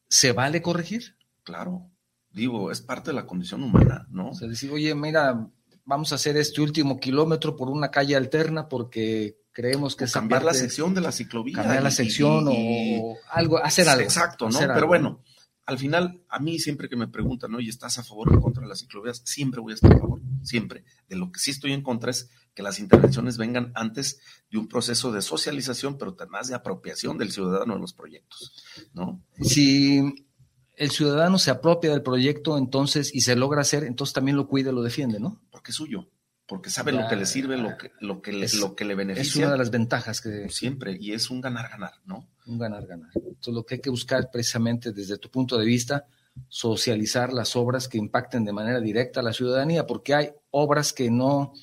¿se 0.07 0.33
vale 0.33 0.61
corregir? 0.61 1.15
Claro 1.43 1.90
digo, 2.33 2.71
es 2.71 2.81
parte 2.81 3.11
de 3.11 3.15
la 3.15 3.25
condición 3.25 3.63
humana, 3.63 4.07
¿no? 4.09 4.29
O 4.29 4.35
sea, 4.35 4.47
decir, 4.47 4.71
oye, 4.71 4.93
mira, 4.95 5.49
vamos 5.85 6.11
a 6.11 6.15
hacer 6.15 6.37
este 6.37 6.61
último 6.61 6.99
kilómetro 6.99 7.55
por 7.55 7.69
una 7.69 7.91
calle 7.91 8.15
alterna 8.15 8.69
porque 8.69 9.37
creemos 9.51 9.95
que 9.95 10.05
es 10.05 10.13
cambiar 10.13 10.43
la 10.43 10.53
sección 10.53 10.93
de 10.93 11.01
la 11.01 11.11
ciclovía. 11.11 11.55
Cambiar 11.55 11.83
la 11.83 11.91
sección 11.91 12.45
o 12.47 13.17
algo, 13.31 13.57
hacer 13.63 13.89
algo. 13.89 14.03
Exacto, 14.03 14.49
¿no? 14.49 14.59
Pero 14.59 14.87
bueno, 14.87 15.21
al 15.65 15.77
final, 15.77 16.23
a 16.29 16.39
mí 16.39 16.59
siempre 16.59 16.89
que 16.89 16.95
me 16.95 17.07
preguntan, 17.07 17.53
oye, 17.55 17.69
¿estás 17.69 17.97
a 17.97 18.03
favor 18.03 18.29
o 18.29 18.33
en 18.33 18.41
contra 18.41 18.63
de 18.63 18.69
las 18.69 18.79
ciclovías? 18.79 19.21
Siempre 19.25 19.61
voy 19.61 19.71
a 19.71 19.75
estar 19.75 19.93
a 19.93 19.99
favor, 19.99 20.21
siempre. 20.43 20.83
De 21.07 21.15
lo 21.15 21.31
que 21.31 21.39
sí 21.39 21.51
estoy 21.51 21.73
en 21.73 21.81
contra 21.81 22.11
es 22.11 22.29
que 22.53 22.63
las 22.63 22.79
intervenciones 22.79 23.37
vengan 23.37 23.71
antes 23.75 24.19
de 24.49 24.57
un 24.57 24.67
proceso 24.67 25.11
de 25.11 25.21
socialización, 25.21 25.97
pero 25.97 26.15
además 26.17 26.47
de 26.47 26.55
apropiación 26.55 27.17
del 27.17 27.31
ciudadano 27.31 27.75
de 27.75 27.79
los 27.79 27.93
proyectos, 27.93 28.53
¿no? 28.93 29.21
Si 29.39 30.27
el 30.75 30.91
ciudadano 30.91 31.37
se 31.37 31.51
apropia 31.51 31.91
del 31.91 32.01
proyecto 32.01 32.57
entonces 32.57 33.13
y 33.13 33.21
se 33.21 33.35
logra 33.35 33.61
hacer, 33.61 33.83
entonces 33.83 34.13
también 34.13 34.37
lo 34.37 34.47
cuida 34.47 34.71
y 34.71 34.73
lo 34.73 34.81
defiende, 34.81 35.19
¿no? 35.19 35.41
Porque 35.51 35.71
es 35.71 35.77
suyo, 35.77 36.07
porque 36.45 36.69
sabe 36.69 36.91
lo 36.91 37.07
que 37.07 37.15
le 37.15 37.25
sirve, 37.25 37.57
lo 37.57 37.77
que, 37.77 37.91
lo 37.99 38.21
que, 38.21 38.31
le, 38.31 38.47
lo 38.59 38.75
que 38.75 38.85
le 38.85 38.95
beneficia. 38.95 39.29
Es 39.29 39.35
una 39.35 39.51
de 39.51 39.57
las 39.57 39.71
ventajas 39.71 40.21
que... 40.21 40.49
Siempre, 40.49 40.97
y 40.99 41.13
es 41.13 41.29
un 41.29 41.41
ganar-ganar, 41.41 41.93
¿no? 42.05 42.27
Un 42.45 42.57
ganar-ganar. 42.57 43.11
Entonces 43.15 43.53
lo 43.53 43.65
que 43.65 43.75
hay 43.75 43.81
que 43.81 43.89
buscar 43.89 44.29
precisamente 44.31 44.91
desde 44.91 45.17
tu 45.17 45.29
punto 45.29 45.57
de 45.57 45.65
vista, 45.65 46.05
socializar 46.47 47.33
las 47.33 47.55
obras 47.55 47.87
que 47.87 47.97
impacten 47.97 48.45
de 48.45 48.53
manera 48.53 48.79
directa 48.79 49.19
a 49.19 49.23
la 49.23 49.33
ciudadanía, 49.33 49.85
porque 49.85 50.15
hay 50.15 50.29
obras 50.49 50.93
que 50.93 51.11
no 51.11 51.53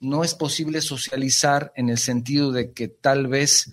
no 0.00 0.24
es 0.24 0.34
posible 0.34 0.80
socializar 0.80 1.72
en 1.76 1.90
el 1.90 1.98
sentido 1.98 2.52
de 2.52 2.72
que 2.72 2.88
tal 2.88 3.26
vez 3.26 3.70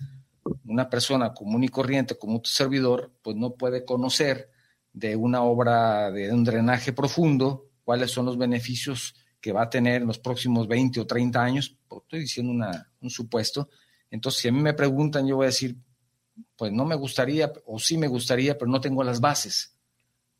una 0.66 0.90
persona 0.90 1.32
común 1.32 1.64
y 1.64 1.68
corriente 1.68 2.16
como 2.16 2.40
tu 2.40 2.50
servidor, 2.50 3.10
pues 3.22 3.36
no 3.36 3.54
puede 3.54 3.84
conocer 3.84 4.50
de 4.98 5.16
una 5.16 5.42
obra 5.42 6.10
de 6.10 6.32
un 6.32 6.44
drenaje 6.44 6.92
profundo 6.92 7.70
cuáles 7.84 8.10
son 8.10 8.26
los 8.26 8.36
beneficios 8.36 9.14
que 9.40 9.52
va 9.52 9.62
a 9.62 9.70
tener 9.70 10.02
en 10.02 10.08
los 10.08 10.18
próximos 10.18 10.66
20 10.66 11.00
o 11.00 11.06
30 11.06 11.42
años, 11.42 11.76
pues, 11.86 12.02
estoy 12.02 12.20
diciendo 12.20 12.66
un 13.00 13.10
supuesto. 13.10 13.68
Entonces, 14.10 14.42
si 14.42 14.48
a 14.48 14.52
mí 14.52 14.60
me 14.60 14.74
preguntan, 14.74 15.26
yo 15.26 15.36
voy 15.36 15.44
a 15.44 15.54
decir, 15.54 15.76
pues 16.56 16.72
no 16.72 16.84
me 16.84 16.96
gustaría, 16.96 17.52
o 17.66 17.78
sí 17.78 17.96
me 17.96 18.08
gustaría, 18.08 18.58
pero 18.58 18.70
no 18.70 18.80
tengo 18.80 19.04
las 19.04 19.20
bases. 19.20 19.74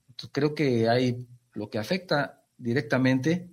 Entonces, 0.08 0.30
creo 0.32 0.54
que 0.54 0.88
hay 0.88 1.26
lo 1.54 1.70
que 1.70 1.78
afecta 1.78 2.42
directamente 2.56 3.48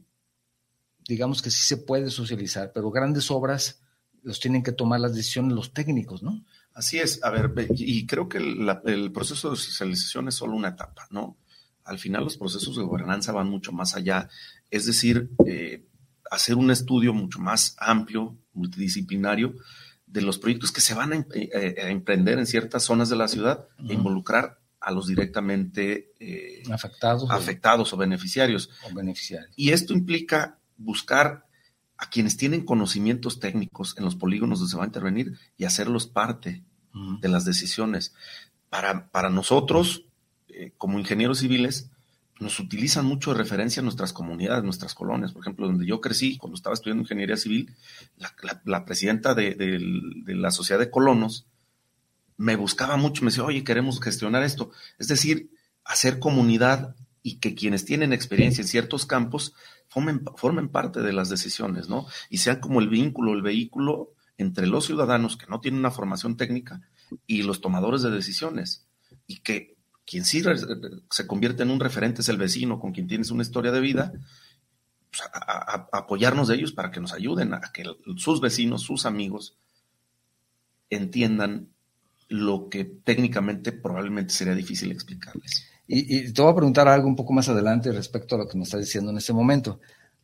digamos 1.07 1.41
que 1.41 1.51
sí 1.51 1.63
se 1.63 1.77
puede 1.77 2.09
socializar, 2.09 2.71
pero 2.73 2.91
grandes 2.91 3.29
obras 3.31 3.81
los 4.23 4.39
tienen 4.39 4.63
que 4.63 4.71
tomar 4.71 4.99
las 4.99 5.13
decisiones 5.13 5.53
los 5.53 5.73
técnicos, 5.73 6.23
¿no? 6.23 6.43
Así 6.75 6.99
es, 6.99 7.23
a 7.23 7.29
ver, 7.29 7.53
y 7.69 8.05
creo 8.05 8.27
que 8.27 8.37
el 8.37 9.11
proceso 9.13 9.49
de 9.49 9.55
socialización 9.55 10.27
es 10.27 10.35
solo 10.35 10.53
una 10.55 10.67
etapa, 10.67 11.07
¿no? 11.09 11.37
Al 11.85 11.99
final 11.99 12.25
los 12.25 12.35
procesos 12.35 12.75
de 12.75 12.83
gobernanza 12.83 13.31
van 13.31 13.49
mucho 13.49 13.71
más 13.71 13.95
allá, 13.95 14.27
es 14.69 14.85
decir, 14.85 15.29
eh, 15.47 15.85
hacer 16.29 16.55
un 16.55 16.71
estudio 16.71 17.13
mucho 17.13 17.39
más 17.39 17.77
amplio, 17.79 18.37
multidisciplinario, 18.51 19.55
de 20.05 20.21
los 20.21 20.37
proyectos 20.37 20.73
que 20.73 20.81
se 20.81 20.93
van 20.93 21.13
a, 21.13 21.25
eh, 21.33 21.75
emprender 21.89 22.39
en 22.39 22.45
ciertas 22.45 22.83
zonas 22.83 23.07
de 23.07 23.15
la 23.15 23.29
ciudad 23.29 23.67
e 23.87 23.93
involucrar 23.93 24.59
a 24.81 24.91
los 24.91 25.07
directamente 25.07 26.13
eh, 26.19 26.61
afectados, 26.69 27.29
afectados 27.31 27.93
o 27.93 27.97
beneficiarios. 27.97 28.69
o 28.83 28.93
beneficiarios. 28.93 29.53
Y 29.55 29.71
esto 29.71 29.93
implica 29.93 30.59
buscar 30.75 31.44
a 31.97 32.09
quienes 32.09 32.37
tienen 32.37 32.65
conocimientos 32.65 33.39
técnicos 33.39 33.95
en 33.97 34.05
los 34.05 34.15
polígonos 34.15 34.59
donde 34.59 34.71
se 34.71 34.77
va 34.77 34.83
a 34.83 34.87
intervenir 34.87 35.37
y 35.57 35.65
hacerlos 35.65 36.07
parte 36.07 36.63
de 36.93 37.29
las 37.29 37.45
decisiones. 37.45 38.13
Para, 38.69 39.09
para 39.09 39.29
nosotros, 39.29 40.05
eh, 40.49 40.71
como 40.77 40.99
ingenieros 40.99 41.39
civiles, 41.39 41.89
nos 42.39 42.59
utilizan 42.59 43.05
mucho 43.05 43.31
de 43.31 43.37
referencia 43.37 43.81
nuestras 43.81 44.11
comunidades, 44.11 44.63
nuestras 44.63 44.93
colonias. 44.93 45.31
Por 45.31 45.41
ejemplo, 45.41 45.67
donde 45.67 45.85
yo 45.85 46.01
crecí, 46.01 46.37
cuando 46.37 46.55
estaba 46.55 46.73
estudiando 46.73 47.03
ingeniería 47.03 47.37
civil, 47.37 47.73
la, 48.65 48.85
presidenta 48.85 49.33
de, 49.33 49.55
de, 49.55 50.35
la 50.35 50.51
sociedad 50.51 50.79
de 50.79 50.89
colonos 50.89 51.45
me 52.37 52.57
buscaba 52.57 52.97
mucho, 52.97 53.23
me 53.23 53.31
decía, 53.31 53.45
oye, 53.45 53.63
queremos 53.63 54.01
gestionar 54.01 54.43
esto. 54.43 54.71
Es 54.99 55.07
decir, 55.07 55.49
hacer 55.85 56.19
comunidad 56.19 56.95
y 57.25 57.37
que 57.37 57.55
quienes 57.55 57.85
tienen 57.85 58.13
experiencia 58.13 58.61
en 58.61 58.67
ciertos 58.67 59.07
campos 59.07 59.55
formen, 59.87 60.69
parte 60.69 61.01
de 61.01 61.11
las 61.11 61.27
decisiones, 61.27 61.89
¿no? 61.89 62.05
Y 62.29 62.37
sean 62.37 62.59
como 62.59 62.79
el 62.81 62.87
vínculo, 62.87 63.33
el 63.33 63.41
vehículo 63.41 64.13
entre 64.37 64.67
los 64.67 64.85
ciudadanos 64.85 65.35
que 65.35 65.47
no 65.47 65.59
tienen 65.59 65.79
una 65.79 65.89
formación 65.89 66.37
técnica 66.37 66.83
y 67.25 67.41
los 67.41 67.61
tomadores 67.61 68.03
de 68.03 68.11
decisiones. 68.11 68.85
Y 69.25 69.37
que 69.37 69.75
quien 70.05 70.23
sí 70.23 70.43
se 71.09 71.25
convierte 71.25 71.63
en 71.63 71.71
un 71.71 71.79
referente 71.79 72.21
es 72.21 72.29
el 72.29 72.37
vecino 72.37 72.79
con 72.79 72.91
quien 72.91 73.07
tienes 73.07 73.31
una 73.31 73.41
historia 73.41 73.71
de 73.71 73.79
vida, 73.79 74.13
pues, 75.09 75.23
apoyarnos 75.91 76.47
de 76.47 76.57
ellos 76.57 76.73
para 76.73 76.91
que 76.91 76.99
nos 76.99 77.11
ayuden 77.11 77.55
a 77.55 77.71
que 77.73 77.85
sus 78.17 78.39
vecinos, 78.39 78.83
sus 78.83 79.07
amigos, 79.07 79.57
entiendan 80.91 81.69
lo 82.29 82.69
que 82.69 82.85
técnicamente 82.85 83.71
probablemente 83.71 84.31
sería 84.31 84.53
difícil 84.53 84.91
explicarles. 84.91 85.71
Y, 85.87 86.33
te 86.33 86.41
voy 86.41 86.51
a 86.51 86.55
preguntar 86.55 86.87
algo 86.87 87.07
un 87.07 87.15
poco 87.15 87.31
más 87.33 87.47
adelante 87.47 87.91
respecto 87.91 88.33
a 88.35 88.39
lo 88.39 88.47
que 88.47 88.57
me 88.57 88.63
estás 88.63 88.79
diciendo 88.79 89.11
en 89.11 89.17
este 89.17 89.33
momento. 89.33 89.79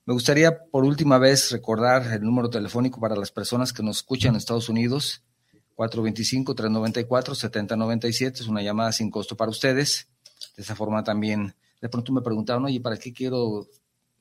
Me 0.05 0.13
gustaría 0.13 0.65
por 0.65 0.83
última 0.83 1.19
vez 1.19 1.51
recordar 1.51 2.11
el 2.11 2.23
número 2.23 2.49
telefónico 2.49 2.99
para 2.99 3.15
las 3.15 3.31
personas 3.31 3.71
que 3.71 3.83
nos 3.83 3.97
escuchan 3.97 4.31
en 4.31 4.37
Estados 4.37 4.69
Unidos, 4.69 5.23
425-394-7097, 5.75 8.41
es 8.41 8.47
una 8.47 8.63
llamada 8.63 8.91
sin 8.91 9.11
costo 9.11 9.37
para 9.37 9.51
ustedes. 9.51 10.07
De 10.57 10.63
esa 10.63 10.75
forma 10.75 11.03
también, 11.03 11.53
de 11.79 11.89
pronto 11.89 12.11
me 12.11 12.21
preguntaron, 12.21 12.65
oye, 12.65 12.81
¿para 12.81 12.97
qué 12.97 13.13
quiero 13.13 13.67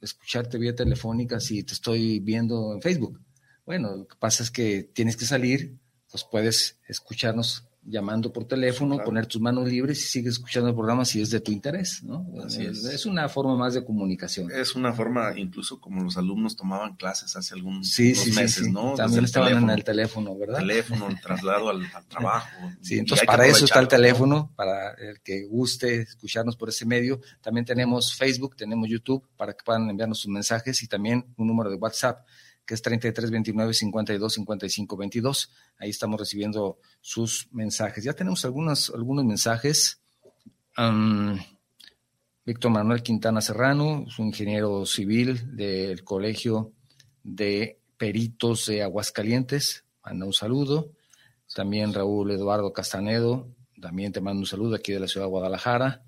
escucharte 0.02 0.58
vía 0.58 0.74
telefónica 0.74 1.40
si 1.40 1.62
te 1.62 1.72
estoy 1.72 2.20
viendo 2.20 2.74
en 2.74 2.82
Facebook? 2.82 3.18
Bueno, 3.64 3.96
lo 3.96 4.06
que 4.06 4.16
pasa 4.16 4.42
es 4.42 4.50
que 4.50 4.82
tienes 4.82 5.16
que 5.16 5.24
salir, 5.24 5.78
pues 6.10 6.24
puedes 6.24 6.78
escucharnos 6.86 7.64
llamando 7.90 8.32
por 8.32 8.44
teléfono, 8.44 8.98
poner 9.04 9.26
tus 9.26 9.40
manos 9.40 9.68
libres 9.68 9.98
y 9.98 10.06
sigues 10.06 10.34
escuchando 10.34 10.68
el 10.68 10.74
programa 10.74 11.04
si 11.04 11.20
es 11.20 11.30
de 11.30 11.40
tu 11.40 11.52
interés, 11.52 12.02
¿no? 12.02 12.26
es. 12.46 13.06
una 13.06 13.28
forma 13.28 13.56
más 13.56 13.74
de 13.74 13.84
comunicación. 13.84 14.50
Es 14.50 14.74
una 14.74 14.92
forma, 14.92 15.32
incluso 15.36 15.80
como 15.80 16.02
los 16.02 16.16
alumnos 16.16 16.56
tomaban 16.56 16.96
clases 16.96 17.34
hace 17.36 17.54
algunos 17.54 17.98
meses, 17.98 18.68
¿no? 18.70 18.94
También 18.94 19.24
estaban 19.24 19.64
en 19.64 19.70
el 19.70 19.84
teléfono, 19.84 20.36
¿verdad? 20.38 20.58
Teléfono, 20.58 21.08
el 21.08 21.20
traslado 21.20 21.70
al, 21.70 21.86
trabajo. 22.08 22.48
Sí, 22.82 22.98
entonces 22.98 23.26
para 23.26 23.46
eso 23.46 23.64
está 23.64 23.80
el 23.80 23.88
teléfono, 23.88 24.52
para 24.56 24.92
el 24.94 25.20
que 25.20 25.44
guste 25.44 26.02
escucharnos 26.02 26.56
por 26.56 26.68
ese 26.68 26.86
medio. 26.86 27.20
También 27.40 27.64
tenemos 27.64 28.14
Facebook, 28.14 28.56
tenemos 28.56 28.88
YouTube, 28.88 29.26
para 29.36 29.52
que 29.52 29.64
puedan 29.64 29.90
enviarnos 29.90 30.18
sus 30.18 30.30
mensajes 30.30 30.82
y 30.82 30.88
también 30.88 31.26
un 31.36 31.46
número 31.46 31.70
de 31.70 31.76
WhatsApp 31.76 32.24
que 32.70 32.74
es 32.74 32.82
33 32.82 33.32
29 33.32 33.74
52 33.74 34.32
55 34.32 34.96
22. 34.96 35.50
Ahí 35.78 35.90
estamos 35.90 36.20
recibiendo 36.20 36.78
sus 37.00 37.48
mensajes. 37.50 38.04
Ya 38.04 38.12
tenemos 38.12 38.44
algunos, 38.44 38.92
algunos 38.94 39.24
mensajes. 39.24 40.00
Víctor 42.46 42.70
Manuel 42.70 43.02
Quintana 43.02 43.40
Serrano, 43.40 44.04
es 44.06 44.20
un 44.20 44.28
ingeniero 44.28 44.86
civil 44.86 45.56
del 45.56 46.04
Colegio 46.04 46.70
de 47.24 47.80
Peritos 47.96 48.66
de 48.66 48.84
Aguascalientes. 48.84 49.84
Manda 50.04 50.26
un 50.26 50.32
saludo. 50.32 50.92
También 51.52 51.92
Raúl 51.92 52.30
Eduardo 52.30 52.72
Castanedo, 52.72 53.48
también 53.82 54.12
te 54.12 54.20
mando 54.20 54.42
un 54.42 54.46
saludo 54.46 54.76
aquí 54.76 54.92
de 54.92 55.00
la 55.00 55.08
ciudad 55.08 55.26
de 55.26 55.30
Guadalajara. 55.30 56.04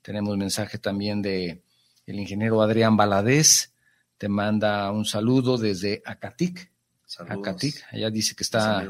Tenemos 0.00 0.34
mensaje 0.38 0.78
también 0.78 1.20
de 1.20 1.62
el 2.06 2.18
ingeniero 2.18 2.62
Adrián 2.62 2.96
Baladés, 2.96 3.74
te 4.18 4.28
manda 4.28 4.90
un 4.92 5.04
saludo 5.04 5.58
desde 5.58 6.02
Acatic. 6.04 6.72
Acatic, 7.28 7.84
allá 7.92 8.10
dice 8.10 8.34
que 8.34 8.42
está 8.42 8.84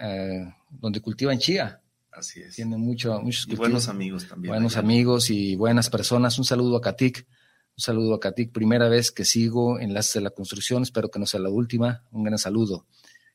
eh, 0.00 0.54
donde 0.70 1.00
cultivan 1.00 1.38
chía. 1.38 1.80
Así 2.12 2.40
es. 2.40 2.56
Tiene 2.56 2.76
mucho, 2.76 3.20
muchos 3.20 3.46
y 3.48 3.54
buenos 3.54 3.88
amigos 3.88 4.26
también. 4.28 4.52
Buenos 4.52 4.76
amigos 4.76 5.30
y 5.30 5.54
buenas 5.54 5.88
personas. 5.88 6.38
Un 6.38 6.44
saludo 6.44 6.76
a 6.76 6.80
Catic. 6.80 7.26
Un 7.76 7.82
saludo 7.82 8.14
a 8.14 8.20
Catic. 8.20 8.52
Primera 8.52 8.88
vez 8.88 9.12
que 9.12 9.24
sigo 9.24 9.78
Enlaces 9.78 10.14
de 10.14 10.20
la 10.22 10.30
Construcción. 10.30 10.82
Espero 10.82 11.10
que 11.10 11.20
no 11.20 11.26
sea 11.26 11.40
la 11.40 11.48
última. 11.48 12.02
Un 12.10 12.24
gran 12.24 12.38
saludo. 12.38 12.86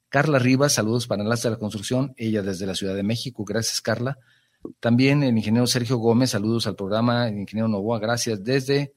Carla 0.09 0.37
Rivas, 0.37 0.73
saludos 0.73 1.07
para 1.07 1.23
Enlaces 1.23 1.45
de 1.45 1.49
la 1.51 1.57
Construcción. 1.57 2.13
Ella 2.17 2.41
desde 2.41 2.65
la 2.65 2.75
Ciudad 2.75 2.93
de 2.93 3.03
México. 3.03 3.45
Gracias, 3.45 3.79
Carla. 3.81 4.19
También 4.79 5.23
el 5.23 5.37
ingeniero 5.37 5.65
Sergio 5.65 5.97
Gómez, 5.97 6.31
saludos 6.31 6.67
al 6.67 6.75
programa. 6.75 7.29
El 7.29 7.39
ingeniero 7.39 7.67
Novoa, 7.69 7.99
gracias. 7.99 8.43
Desde 8.43 8.93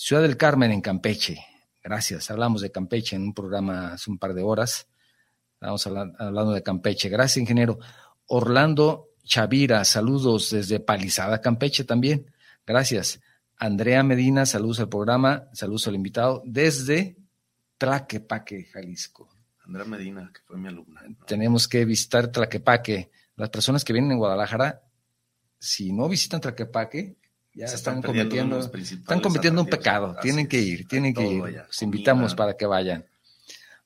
Ciudad 0.00 0.22
del 0.22 0.36
Carmen, 0.36 0.70
en 0.70 0.80
Campeche. 0.80 1.44
Gracias. 1.82 2.30
Hablamos 2.30 2.62
de 2.62 2.70
Campeche 2.70 3.16
en 3.16 3.22
un 3.22 3.34
programa 3.34 3.94
hace 3.94 4.08
un 4.08 4.16
par 4.16 4.32
de 4.32 4.42
horas. 4.44 4.86
Estamos 5.54 5.84
hablando 5.88 6.52
de 6.52 6.62
Campeche. 6.62 7.08
Gracias, 7.08 7.38
ingeniero. 7.38 7.80
Orlando 8.28 9.08
Chavira, 9.24 9.84
saludos 9.84 10.50
desde 10.50 10.78
Palizada, 10.78 11.40
Campeche 11.40 11.82
también. 11.82 12.30
Gracias. 12.64 13.20
Andrea 13.56 14.04
Medina, 14.04 14.46
saludos 14.46 14.78
al 14.78 14.88
programa, 14.88 15.48
saludos 15.52 15.88
al 15.88 15.96
invitado 15.96 16.44
desde 16.46 17.16
Tlaquepaque, 17.76 18.66
Jalisco. 18.72 19.28
Andrea 19.64 19.84
Medina, 19.84 20.30
que 20.32 20.42
fue 20.42 20.58
mi 20.58 20.68
alumna. 20.68 21.02
Tenemos 21.26 21.66
que 21.66 21.84
visitar 21.84 22.28
Tlaquepaque. 22.28 23.10
Las 23.34 23.50
personas 23.50 23.84
que 23.84 23.92
vienen 23.92 24.12
en 24.12 24.18
Guadalajara, 24.18 24.80
si 25.58 25.92
no 25.92 26.08
visitan 26.08 26.40
Tlaquepaque, 26.40 27.16
ya 27.58 27.74
están, 27.74 28.02
cometiendo, 28.02 28.58
están 28.58 29.20
cometiendo 29.20 29.62
un 29.62 29.68
pecado. 29.68 30.16
tienen 30.22 30.46
que 30.46 30.60
ir, 30.60 30.86
tienen 30.86 31.12
que 31.12 31.26
ir. 31.26 31.42
Los 31.66 31.82
invitamos 31.82 32.34
para 32.34 32.56
que 32.56 32.66
vayan. 32.66 33.04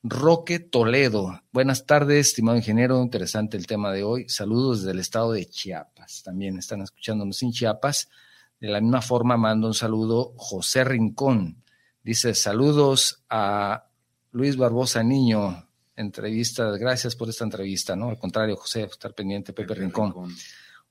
Roque 0.03 0.59
Toledo. 0.59 1.41
Buenas 1.51 1.85
tardes, 1.85 2.27
estimado 2.27 2.57
ingeniero. 2.57 3.01
Interesante 3.01 3.57
el 3.57 3.65
tema 3.65 3.91
de 3.91 4.03
hoy. 4.03 4.29
Saludos 4.29 4.79
desde 4.79 4.91
el 4.91 4.99
estado 4.99 5.31
de 5.31 5.45
Chiapas. 5.45 6.23
También 6.23 6.57
están 6.59 6.81
escuchándonos 6.81 7.41
en 7.41 7.51
Chiapas. 7.51 8.09
De 8.59 8.67
la 8.67 8.81
misma 8.81 9.01
forma, 9.01 9.37
mando 9.37 9.67
un 9.67 9.73
saludo 9.73 10.33
José 10.35 10.83
Rincón. 10.83 11.63
Dice 12.03 12.35
saludos 12.35 13.23
a 13.29 13.85
Luis 14.31 14.57
Barbosa 14.57 15.03
Niño. 15.03 15.67
Entrevista, 15.95 16.69
gracias 16.71 17.15
por 17.15 17.29
esta 17.29 17.45
entrevista, 17.45 17.95
¿no? 17.95 18.09
Al 18.09 18.17
contrario, 18.17 18.57
José, 18.57 18.83
estar 18.83 19.13
pendiente, 19.13 19.53
Pepe, 19.53 19.73
Rincón. 19.73 20.35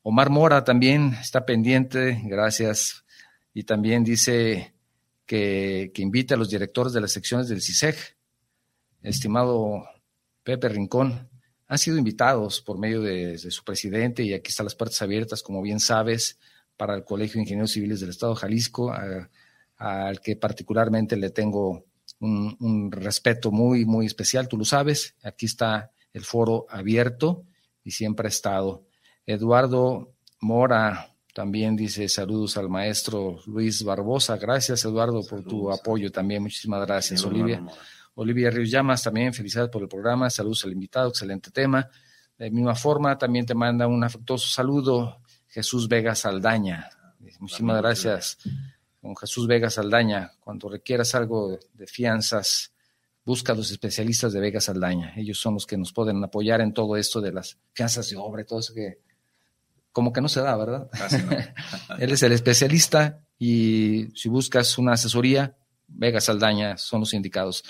Omar 0.02 0.30
Mora 0.30 0.64
también 0.64 1.14
está 1.20 1.46
pendiente, 1.46 2.20
gracias. 2.24 3.04
Y 3.54 3.64
también 3.64 4.04
dice 4.04 4.74
que, 5.26 5.90
que 5.94 6.02
invita 6.02 6.34
a 6.34 6.38
los 6.38 6.50
directores 6.50 6.92
de 6.92 7.00
las 7.00 7.12
secciones 7.12 7.48
del 7.48 7.62
CISEG 7.62 7.96
estimado 9.02 9.84
Pepe 10.42 10.68
Rincón, 10.68 11.28
han 11.66 11.78
sido 11.78 11.96
invitados 11.96 12.60
por 12.60 12.78
medio 12.78 13.00
de, 13.00 13.38
su 13.38 13.64
presidente 13.64 14.22
y 14.22 14.34
aquí 14.34 14.50
están 14.50 14.66
las 14.66 14.74
puertas 14.74 15.00
abiertas, 15.02 15.42
como 15.42 15.62
bien 15.62 15.80
sabes, 15.80 16.38
para 16.76 16.94
el 16.94 17.04
Colegio 17.04 17.34
de 17.34 17.42
Ingenieros 17.42 17.72
Civiles 17.72 18.00
del 18.00 18.10
Estado 18.10 18.34
de 18.34 18.40
Jalisco, 18.40 18.92
al 19.76 20.20
que 20.20 20.36
particularmente 20.36 21.16
le 21.16 21.30
tengo 21.30 21.86
un, 22.20 22.90
respeto 22.92 23.50
muy, 23.50 23.84
muy 23.84 24.06
especial, 24.06 24.48
tú 24.48 24.58
lo 24.58 24.64
sabes. 24.64 25.16
Aquí 25.22 25.46
está 25.46 25.92
el 26.12 26.24
foro 26.24 26.66
abierto 26.68 27.44
y 27.84 27.92
siempre 27.92 28.26
ha 28.26 28.28
estado. 28.28 28.86
Eduardo 29.26 30.14
Mora 30.40 31.08
también 31.34 31.76
dice 31.76 32.08
saludos 32.08 32.56
al 32.56 32.68
maestro 32.68 33.38
Luis 33.46 33.82
Barbosa. 33.84 34.36
Gracias, 34.36 34.84
Eduardo, 34.84 35.22
por 35.22 35.42
tu 35.44 35.70
apoyo 35.70 36.10
también. 36.10 36.42
Muchísimas 36.42 36.86
gracias, 36.86 37.24
Olivia. 37.24 37.62
Olivia 38.14 38.50
Ríos 38.50 38.70
Llamas, 38.70 39.02
también 39.02 39.32
felicidades 39.32 39.70
por 39.70 39.82
el 39.82 39.88
programa, 39.88 40.28
saludos 40.28 40.64
al 40.64 40.72
invitado, 40.72 41.08
excelente 41.08 41.50
tema. 41.50 41.88
De 42.36 42.50
misma 42.50 42.74
forma, 42.74 43.16
también 43.16 43.46
te 43.46 43.54
manda 43.54 43.86
un 43.86 44.04
afectuoso 44.04 44.48
saludo 44.48 45.22
Jesús 45.48 45.88
Vega 45.88 46.14
Saldaña. 46.14 46.90
Muchísimas 47.38 47.80
gracias, 47.80 48.38
con 49.00 49.16
Jesús 49.16 49.46
Vega 49.46 49.70
Saldaña. 49.70 50.32
Cuando 50.40 50.68
requieras 50.68 51.14
algo 51.14 51.58
de 51.72 51.86
fianzas, 51.86 52.74
busca 53.24 53.52
a 53.52 53.56
los 53.56 53.70
especialistas 53.70 54.32
de 54.32 54.40
Vega 54.40 54.60
Saldaña. 54.60 55.14
Ellos 55.16 55.38
son 55.38 55.54
los 55.54 55.66
que 55.66 55.78
nos 55.78 55.92
pueden 55.92 56.22
apoyar 56.22 56.60
en 56.60 56.74
todo 56.74 56.96
esto 56.96 57.20
de 57.20 57.32
las 57.32 57.56
fianzas 57.72 58.10
de 58.10 58.16
obra 58.16 58.42
y 58.42 58.44
todo 58.44 58.58
eso 58.58 58.74
que 58.74 58.98
como 59.92 60.12
que 60.12 60.20
no 60.20 60.28
se 60.28 60.40
da, 60.40 60.56
¿verdad? 60.56 60.88
Él 61.98 62.12
es 62.12 62.22
el 62.22 62.32
especialista 62.32 63.20
y 63.38 64.08
si 64.14 64.28
buscas 64.28 64.78
una 64.78 64.92
asesoría, 64.92 65.56
Vega 65.86 66.20
Saldaña 66.20 66.78
son 66.78 67.00
los 67.00 67.12
indicados. 67.14 67.64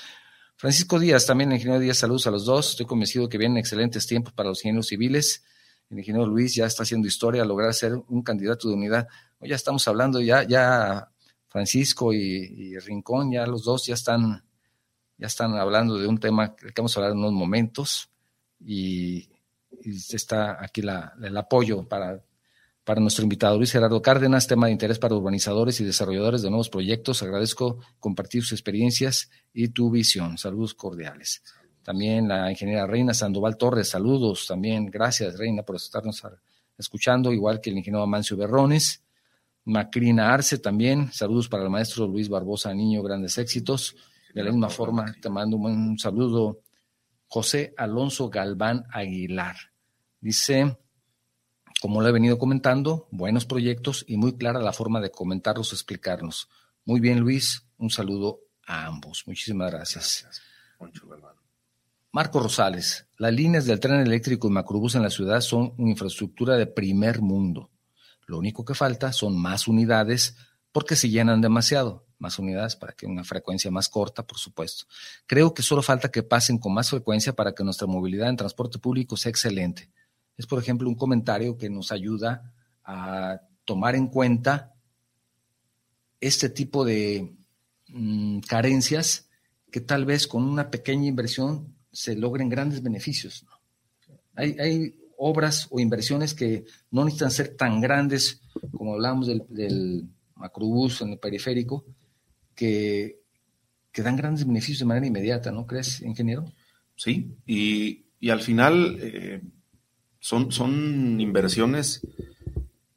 Francisco 0.56 1.00
Díaz, 1.00 1.26
también 1.26 1.50
el 1.50 1.56
ingeniero 1.56 1.80
Díaz, 1.80 1.98
saludos 1.98 2.26
a 2.28 2.30
los 2.30 2.44
dos. 2.44 2.70
Estoy 2.70 2.86
convencido 2.86 3.28
que 3.28 3.38
vienen 3.38 3.58
excelentes 3.58 4.06
tiempos 4.06 4.32
para 4.32 4.50
los 4.50 4.60
ingenieros 4.60 4.86
civiles. 4.86 5.44
El 5.90 5.98
ingeniero 5.98 6.26
Luis 6.26 6.54
ya 6.54 6.66
está 6.66 6.84
haciendo 6.84 7.08
historia, 7.08 7.44
lograr 7.44 7.74
ser 7.74 7.94
un 8.08 8.22
candidato 8.22 8.68
de 8.68 8.74
unidad. 8.74 9.08
Hoy 9.40 9.48
ya 9.48 9.56
estamos 9.56 9.86
hablando, 9.88 10.20
ya, 10.20 10.44
ya 10.44 11.10
Francisco 11.48 12.12
y, 12.12 12.78
Rincón, 12.78 13.32
ya 13.32 13.44
los 13.46 13.64
dos 13.64 13.86
ya 13.86 13.94
están, 13.94 14.44
ya 15.18 15.26
están 15.26 15.56
hablando 15.56 15.98
de 15.98 16.06
un 16.06 16.18
tema 16.18 16.54
que 16.54 16.72
vamos 16.76 16.96
a 16.96 17.00
hablar 17.00 17.12
en 17.12 17.18
unos 17.18 17.32
momentos 17.32 18.08
y, 18.60 19.31
está 19.84 20.62
aquí 20.62 20.80
el 20.80 21.36
apoyo 21.36 21.88
para 21.88 22.22
para 22.84 23.00
nuestro 23.00 23.22
invitado 23.22 23.56
Luis 23.56 23.72
Gerardo 23.72 24.02
Cárdenas, 24.02 24.46
tema 24.46 24.66
de 24.66 24.72
interés 24.72 24.98
para 24.98 25.14
urbanizadores 25.14 25.80
y 25.80 25.84
desarrolladores 25.84 26.42
de 26.42 26.50
nuevos 26.50 26.68
proyectos. 26.68 27.22
Agradezco 27.22 27.78
compartir 28.00 28.42
sus 28.42 28.52
experiencias 28.52 29.30
y 29.52 29.68
tu 29.68 29.90
visión. 29.90 30.36
Saludos 30.36 30.74
cordiales. 30.74 31.42
También 31.82 32.28
la 32.28 32.50
ingeniera 32.50 32.86
Reina 32.86 33.14
Sandoval 33.14 33.56
Torres, 33.56 33.88
saludos 33.88 34.46
también. 34.48 34.86
Gracias, 34.86 35.36
Reina, 35.38 35.62
por 35.62 35.76
estarnos 35.76 36.22
escuchando, 36.76 37.32
igual 37.32 37.60
que 37.60 37.70
el 37.70 37.78
ingeniero 37.78 38.02
Amancio 38.02 38.36
Berrones. 38.36 39.04
Macrina 39.64 40.34
Arce 40.34 40.58
también, 40.58 41.12
saludos 41.12 41.48
para 41.48 41.62
el 41.62 41.70
maestro 41.70 42.08
Luis 42.08 42.28
Barbosa 42.28 42.74
Niño, 42.74 43.02
grandes 43.02 43.38
éxitos. 43.38 43.94
De 44.34 44.42
la 44.42 44.50
misma 44.50 44.70
forma, 44.70 45.14
te 45.20 45.28
mando 45.28 45.56
un 45.56 45.98
saludo 45.98 46.62
José 47.28 47.74
Alonso 47.76 48.28
Galván 48.28 48.84
Aguilar. 48.90 49.71
Dice, 50.22 50.78
como 51.80 52.00
lo 52.00 52.08
he 52.08 52.12
venido 52.12 52.38
comentando, 52.38 53.08
buenos 53.10 53.44
proyectos 53.44 54.04
y 54.06 54.16
muy 54.16 54.36
clara 54.36 54.60
la 54.60 54.72
forma 54.72 55.00
de 55.00 55.10
comentarlos 55.10 55.72
explicarnos. 55.72 56.48
Muy 56.84 57.00
bien, 57.00 57.18
Luis. 57.18 57.64
Un 57.76 57.90
saludo 57.90 58.38
a 58.64 58.86
ambos. 58.86 59.24
Muchísimas 59.26 59.72
gracias. 59.72 60.24
Marco 62.12 62.38
Rosales, 62.38 63.08
las 63.18 63.32
líneas 63.32 63.66
del 63.66 63.80
tren 63.80 63.98
eléctrico 63.98 64.46
y 64.46 64.52
macrobús 64.52 64.94
en 64.94 65.02
la 65.02 65.10
ciudad 65.10 65.40
son 65.40 65.74
una 65.76 65.90
infraestructura 65.90 66.56
de 66.56 66.66
primer 66.66 67.20
mundo. 67.20 67.70
Lo 68.26 68.38
único 68.38 68.64
que 68.64 68.74
falta 68.74 69.12
son 69.12 69.36
más 69.36 69.66
unidades 69.66 70.36
porque 70.70 70.94
se 70.94 71.10
llenan 71.10 71.40
demasiado. 71.40 72.06
Más 72.20 72.38
unidades 72.38 72.76
para 72.76 72.92
que 72.92 73.06
una 73.06 73.24
frecuencia 73.24 73.72
más 73.72 73.88
corta, 73.88 74.24
por 74.24 74.38
supuesto. 74.38 74.84
Creo 75.26 75.52
que 75.52 75.62
solo 75.62 75.82
falta 75.82 76.12
que 76.12 76.22
pasen 76.22 76.58
con 76.58 76.72
más 76.72 76.90
frecuencia 76.90 77.32
para 77.32 77.56
que 77.56 77.64
nuestra 77.64 77.88
movilidad 77.88 78.28
en 78.28 78.36
transporte 78.36 78.78
público 78.78 79.16
sea 79.16 79.30
excelente 79.30 79.90
es, 80.36 80.46
por 80.46 80.58
ejemplo, 80.58 80.88
un 80.88 80.94
comentario 80.94 81.56
que 81.56 81.70
nos 81.70 81.92
ayuda 81.92 82.52
a 82.84 83.40
tomar 83.64 83.94
en 83.94 84.08
cuenta 84.08 84.74
este 86.20 86.48
tipo 86.48 86.84
de 86.84 87.34
mm, 87.88 88.40
carencias 88.40 89.28
que 89.70 89.80
tal 89.80 90.04
vez 90.04 90.26
con 90.26 90.44
una 90.44 90.70
pequeña 90.70 91.08
inversión 91.08 91.74
se 91.90 92.14
logren 92.16 92.48
grandes 92.48 92.82
beneficios. 92.82 93.44
Hay, 94.34 94.94
obras 95.24 95.68
o 95.70 95.78
inversiones 95.78 96.34
que 96.34 96.64
no 96.90 97.04
necesitan 97.04 97.30
ser 97.30 97.56
tan 97.56 97.80
grandes 97.80 98.40
como 98.72 98.94
hablamos 98.94 99.28
del, 99.28 99.44
del 99.48 100.08
macrobús 100.34 101.00
en 101.00 101.10
el 101.10 101.18
periférico, 101.18 101.84
que, 102.56 103.20
que, 103.92 104.02
dan 104.02 104.16
grandes 104.16 104.44
beneficios 104.44 104.80
de 104.80 104.86
manera 104.86 105.06
inmediata, 105.06 105.52
¿no 105.52 105.64
crees, 105.64 106.00
ingeniero? 106.00 106.44
Sí, 106.96 107.36
y, 107.46 108.06
y 108.18 108.30
al 108.30 108.40
final 108.40 108.98
eh, 109.00 109.42
son, 110.22 110.52
son 110.52 111.20
inversiones 111.20 112.00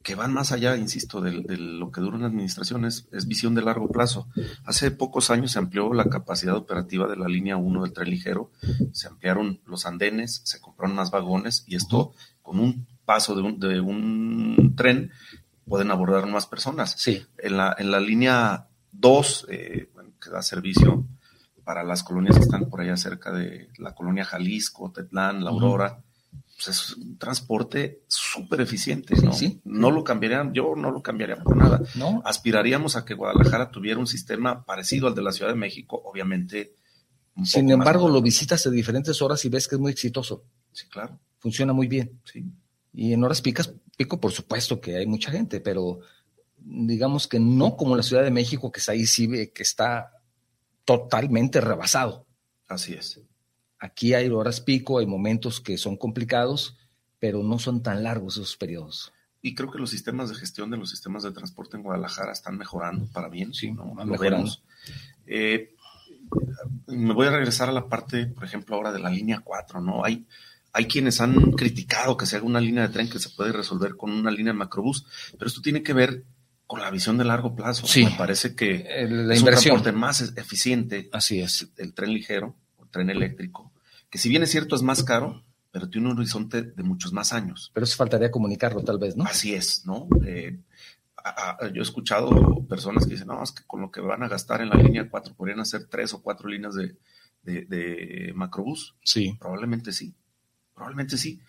que 0.03 0.13
van 0.13 0.31
más 0.31 0.51
allá, 0.51 0.77
insisto, 0.77 1.19
de, 1.19 1.31
lo 1.57 1.91
que 1.91 1.99
dura 1.99 2.17
una 2.17 2.27
administración, 2.27 2.85
es, 2.85 3.07
visión 3.27 3.55
de 3.55 3.63
largo 3.63 3.89
plazo. 3.89 4.27
Hace 4.63 4.91
pocos 4.91 5.31
años 5.31 5.51
se 5.51 5.57
amplió 5.57 5.91
la 5.95 6.05
capacidad 6.05 6.55
operativa 6.55 7.07
de 7.07 7.15
la 7.15 7.27
línea 7.27 7.57
1 7.57 7.81
del 7.81 7.93
tren 7.93 8.11
ligero, 8.11 8.51
se 8.91 9.07
ampliaron 9.07 9.59
los 9.65 9.87
andenes, 9.87 10.41
se 10.43 10.61
compraron 10.61 10.95
más 10.95 11.09
vagones 11.09 11.63
y 11.65 11.75
esto 11.75 12.13
con 12.43 12.59
un 12.59 12.85
paso 13.05 13.33
de 13.33 13.41
un, 13.41 13.59
de 13.59 13.79
un 13.79 14.75
tren 14.77 15.11
pueden 15.67 15.89
abordar 15.89 16.27
más 16.27 16.45
personas. 16.45 16.93
Sí. 16.95 17.25
En 17.39 17.57
la, 17.57 17.75
en 17.79 17.89
la 17.89 17.99
línea 17.99 18.67
2, 18.91 19.47
eh, 19.49 19.89
que 20.21 20.29
da 20.29 20.43
servicio 20.43 21.03
para 21.63 21.83
las 21.83 22.03
colonias 22.03 22.37
que 22.37 22.43
están 22.43 22.69
por 22.69 22.81
allá 22.81 22.95
cerca 22.95 23.31
de 23.31 23.69
la 23.79 23.95
colonia 23.95 24.23
Jalisco, 24.23 24.91
Tetlán, 24.91 25.43
La 25.43 25.49
Aurora, 25.49 26.04
pues 26.55 26.67
es 26.69 26.95
un 26.95 27.17
transporte 27.17 28.03
súper 28.07 28.61
eficiente, 28.61 29.15
¿no? 29.21 29.33
Sí, 29.33 29.59
No 29.65 29.91
lo 29.91 30.03
cambiarían, 30.03 30.53
yo 30.53 30.73
no 30.75 30.89
lo 30.89 31.01
cambiaría 31.01 31.35
por 31.35 31.57
nada. 31.57 31.81
¿No? 31.95 32.21
Aspiraríamos 32.23 32.95
a 32.95 33.03
que 33.03 33.13
Guadalajara 33.13 33.71
tuviera 33.71 33.99
un 33.99 34.07
sistema 34.07 34.63
parecido 34.63 35.07
al 35.07 35.15
de 35.15 35.21
la 35.21 35.33
Ciudad 35.33 35.51
de 35.51 35.57
México, 35.57 36.01
obviamente. 36.05 36.73
Sin 37.43 37.69
embargo, 37.69 38.07
lo 38.07 38.21
visitas 38.21 38.65
a 38.65 38.69
diferentes 38.69 39.21
horas 39.21 39.43
y 39.43 39.49
ves 39.49 39.67
que 39.67 39.75
es 39.75 39.81
muy 39.81 39.91
exitoso. 39.91 40.45
Sí, 40.71 40.87
claro. 40.87 41.19
Funciona 41.39 41.73
muy 41.73 41.87
bien. 41.87 42.21
Sí. 42.23 42.45
Y 42.93 43.11
en 43.11 43.23
horas 43.25 43.41
picas, 43.41 43.73
pico, 43.97 44.21
por 44.21 44.31
supuesto 44.31 44.79
que 44.79 44.95
hay 44.95 45.05
mucha 45.05 45.31
gente, 45.31 45.59
pero 45.59 45.99
digamos 46.57 47.27
que 47.27 47.39
no 47.39 47.75
como 47.75 47.97
la 47.97 48.03
Ciudad 48.03 48.23
de 48.23 48.31
México, 48.31 48.71
que 48.71 48.79
es 48.79 48.87
ahí 48.87 49.05
sí 49.05 49.27
que 49.53 49.63
está 49.63 50.11
totalmente 50.85 51.59
rebasado. 51.59 52.25
Así 52.69 52.93
es. 52.93 53.19
Aquí 53.79 54.13
hay 54.13 54.29
horas 54.29 54.61
pico, 54.61 54.99
hay 54.99 55.05
momentos 55.05 55.59
que 55.59 55.77
son 55.77 55.97
complicados, 55.97 56.77
pero 57.19 57.43
no 57.43 57.59
son 57.59 57.83
tan 57.83 58.03
largos 58.03 58.37
esos 58.37 58.55
periodos. 58.57 59.11
Y 59.41 59.53
creo 59.53 59.71
que 59.71 59.77
los 59.77 59.91
sistemas 59.91 60.29
de 60.29 60.35
gestión 60.35 60.71
de 60.71 60.77
los 60.77 60.89
sistemas 60.89 61.23
de 61.23 61.31
transporte 61.31 61.77
en 61.77 61.83
Guadalajara 61.83 62.31
están 62.31 62.57
mejorando 62.57 63.07
para 63.11 63.29
bien. 63.29 63.53
Sí, 63.53 63.71
¿no? 63.71 63.93
mejorando. 63.93 64.51
Eh, 65.27 65.75
me 66.87 67.13
voy 67.13 67.27
a 67.27 67.31
regresar 67.31 67.69
a 67.69 67.71
la 67.71 67.87
parte, 67.87 68.25
por 68.25 68.43
ejemplo, 68.43 68.75
ahora 68.75 68.91
de 68.91 68.99
la 68.99 69.09
línea 69.09 69.41
4, 69.43 69.81
¿no? 69.81 70.03
Hay, 70.03 70.25
hay 70.73 70.87
quienes 70.87 71.21
han 71.21 71.51
criticado 71.51 72.17
que 72.17 72.25
se 72.25 72.37
haga 72.37 72.45
una 72.45 72.59
línea 72.59 72.87
de 72.87 72.93
tren 72.93 73.09
que 73.09 73.19
se 73.19 73.29
puede 73.29 73.51
resolver 73.51 73.95
con 73.95 74.11
una 74.11 74.31
línea 74.31 74.53
de 74.53 74.59
macrobús, 74.59 75.05
pero 75.37 75.47
esto 75.47 75.61
tiene 75.61 75.83
que 75.83 75.93
ver 75.93 76.23
con 76.67 76.81
la 76.81 76.89
visión 76.89 77.17
de 77.17 77.25
largo 77.25 77.55
plazo. 77.55 77.85
Sí. 77.85 78.05
Me 78.05 78.11
parece 78.11 78.55
que 78.55 78.83
la 79.07 79.33
es 79.33 79.41
un 79.41 79.45
transporte 79.45 79.91
más 79.91 80.21
eficiente. 80.35 81.09
Así 81.11 81.39
es. 81.39 81.67
El 81.77 81.93
tren 81.93 82.13
ligero, 82.13 82.55
tren 82.95 83.09
eléctrico, 83.09 83.73
que 84.09 84.17
si 84.17 84.29
bien 84.29 84.41
es 84.43 84.51
cierto 84.51 84.73
es 84.77 84.81
más 84.81 85.03
caro, 85.03 85.43
pero 85.69 85.89
tiene 85.89 86.09
un 86.09 86.17
horizonte 86.17 86.61
de 86.61 86.83
muchos 86.83 87.11
más 87.11 87.33
años. 87.33 87.69
Pero 87.73 87.83
eso 87.83 87.97
faltaría 87.97 88.31
comunicarlo 88.31 88.81
tal 88.85 88.97
vez, 88.97 89.17
¿no? 89.17 89.25
Así 89.25 89.53
es, 89.53 89.85
¿no? 89.85 90.07
Eh, 90.25 90.57
yo 91.73 91.81
he 91.81 91.83
escuchado 91.83 92.65
personas 92.69 93.05
que 93.05 93.11
dicen, 93.11 93.27
no, 93.27 93.43
es 93.43 93.51
que 93.51 93.65
con 93.67 93.81
lo 93.81 93.91
que 93.91 93.99
van 93.99 94.23
a 94.23 94.29
gastar 94.29 94.61
en 94.61 94.69
la 94.69 94.77
línea 94.77 95.09
4 95.09 95.33
podrían 95.35 95.59
hacer 95.59 95.87
tres 95.87 96.13
o 96.13 96.21
cuatro 96.21 96.47
líneas 96.47 96.75
de, 96.75 96.95
de, 97.43 98.31
macrobús. 98.33 98.95
Sí. 99.03 99.35
Probablemente 99.37 99.91
sí, 99.91 100.15
probablemente 100.73 101.17
sí. 101.17 101.41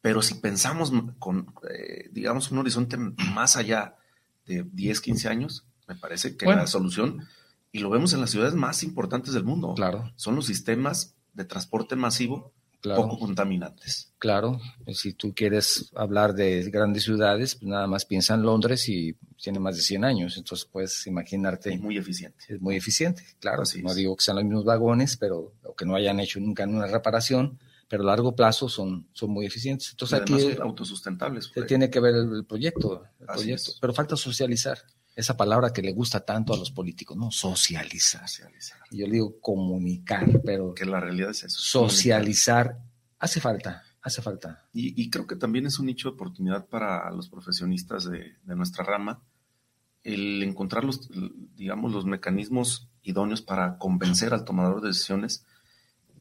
Pero 0.00 0.22
si 0.22 0.34
pensamos 0.34 0.92
con, 1.18 1.52
eh, 1.68 2.08
digamos, 2.12 2.52
un 2.52 2.58
horizonte 2.58 2.96
más 3.34 3.56
allá 3.56 3.96
de 4.46 4.64
10, 4.70 5.00
15 5.00 5.28
años, 5.28 5.66
me 5.88 5.96
parece 5.96 6.36
que 6.36 6.46
la 6.46 6.68
solución, 6.68 7.26
y 7.72 7.78
lo 7.80 7.90
vemos 7.90 8.12
en 8.12 8.20
las 8.20 8.30
ciudades 8.30 8.54
más 8.54 8.82
importantes 8.82 9.34
del 9.34 9.44
mundo, 9.44 9.74
claro. 9.74 10.12
son 10.16 10.36
los 10.36 10.46
sistemas 10.46 11.14
de 11.34 11.44
transporte 11.44 11.96
masivo 11.96 12.52
poco 12.82 13.18
contaminantes. 13.18 14.12
Claro, 14.18 14.58
si 14.92 15.12
tú 15.12 15.34
quieres 15.34 15.90
hablar 15.94 16.34
de 16.34 16.62
grandes 16.70 17.04
ciudades, 17.04 17.54
pues 17.54 17.68
nada 17.68 17.86
más 17.86 18.04
piensa 18.04 18.34
en 18.34 18.42
Londres 18.42 18.88
y 18.88 19.14
tiene 19.42 19.58
más 19.58 19.76
de 19.76 19.82
100 19.82 20.04
años, 20.04 20.36
entonces 20.36 20.66
puedes 20.70 21.06
imaginarte. 21.06 21.74
Es 21.74 21.80
muy 21.80 21.98
eficiente. 21.98 22.44
Es 22.48 22.60
muy 22.60 22.76
eficiente, 22.76 23.22
claro. 23.38 23.62
no 23.82 23.94
digo 23.94 24.16
que 24.16 24.24
sean 24.24 24.36
los 24.36 24.44
mismos 24.44 24.64
vagones, 24.64 25.16
pero 25.16 25.54
o 25.62 25.74
que 25.74 25.84
no 25.84 25.94
hayan 25.94 26.20
hecho 26.20 26.40
nunca 26.40 26.64
una 26.64 26.86
reparación, 26.86 27.58
pero 27.88 28.02
a 28.04 28.06
largo 28.06 28.34
plazo 28.34 28.68
son, 28.68 29.08
son 29.12 29.30
muy 29.30 29.46
eficientes. 29.46 29.90
Entonces 29.90 30.20
aquí 30.20 30.38
son 30.40 30.62
autosustentables. 30.62 31.50
Se 31.52 31.62
tiene 31.62 31.90
que 31.90 32.00
ver 32.00 32.14
el, 32.14 32.44
proyecto, 32.44 33.04
pero 33.80 33.92
falta 33.92 34.16
socializar 34.16 34.78
esa 35.20 35.36
palabra 35.36 35.72
que 35.72 35.82
le 35.82 35.92
gusta 35.92 36.24
tanto 36.24 36.52
a 36.52 36.56
los 36.56 36.70
políticos, 36.70 37.16
¿no? 37.16 37.30
Socializar. 37.30 38.28
socializar. 38.28 38.78
Yo 38.90 39.06
le 39.06 39.12
digo 39.12 39.40
comunicar, 39.40 40.26
pero... 40.44 40.74
Que 40.74 40.84
la 40.84 41.00
realidad 41.00 41.30
es 41.30 41.44
eso. 41.44 41.60
Socializar 41.60 42.78
hace 43.18 43.40
falta, 43.40 43.84
hace 44.02 44.22
falta. 44.22 44.66
Y, 44.72 45.08
creo 45.10 45.26
que 45.26 45.36
también 45.36 45.66
es 45.66 45.78
un 45.78 45.86
nicho 45.86 46.08
de 46.08 46.14
oportunidad 46.14 46.66
para 46.66 47.10
los 47.10 47.28
profesionistas 47.28 48.04
de, 48.04 48.34
nuestra 48.44 48.84
rama 48.84 49.22
el 50.02 50.42
encontrar 50.42 50.84
los, 50.84 51.10
digamos, 51.54 51.92
los 51.92 52.06
mecanismos 52.06 52.88
idóneos 53.02 53.42
para 53.42 53.76
convencer 53.76 54.32
al 54.32 54.46
tomador 54.46 54.80
de 54.80 54.88
decisiones 54.88 55.44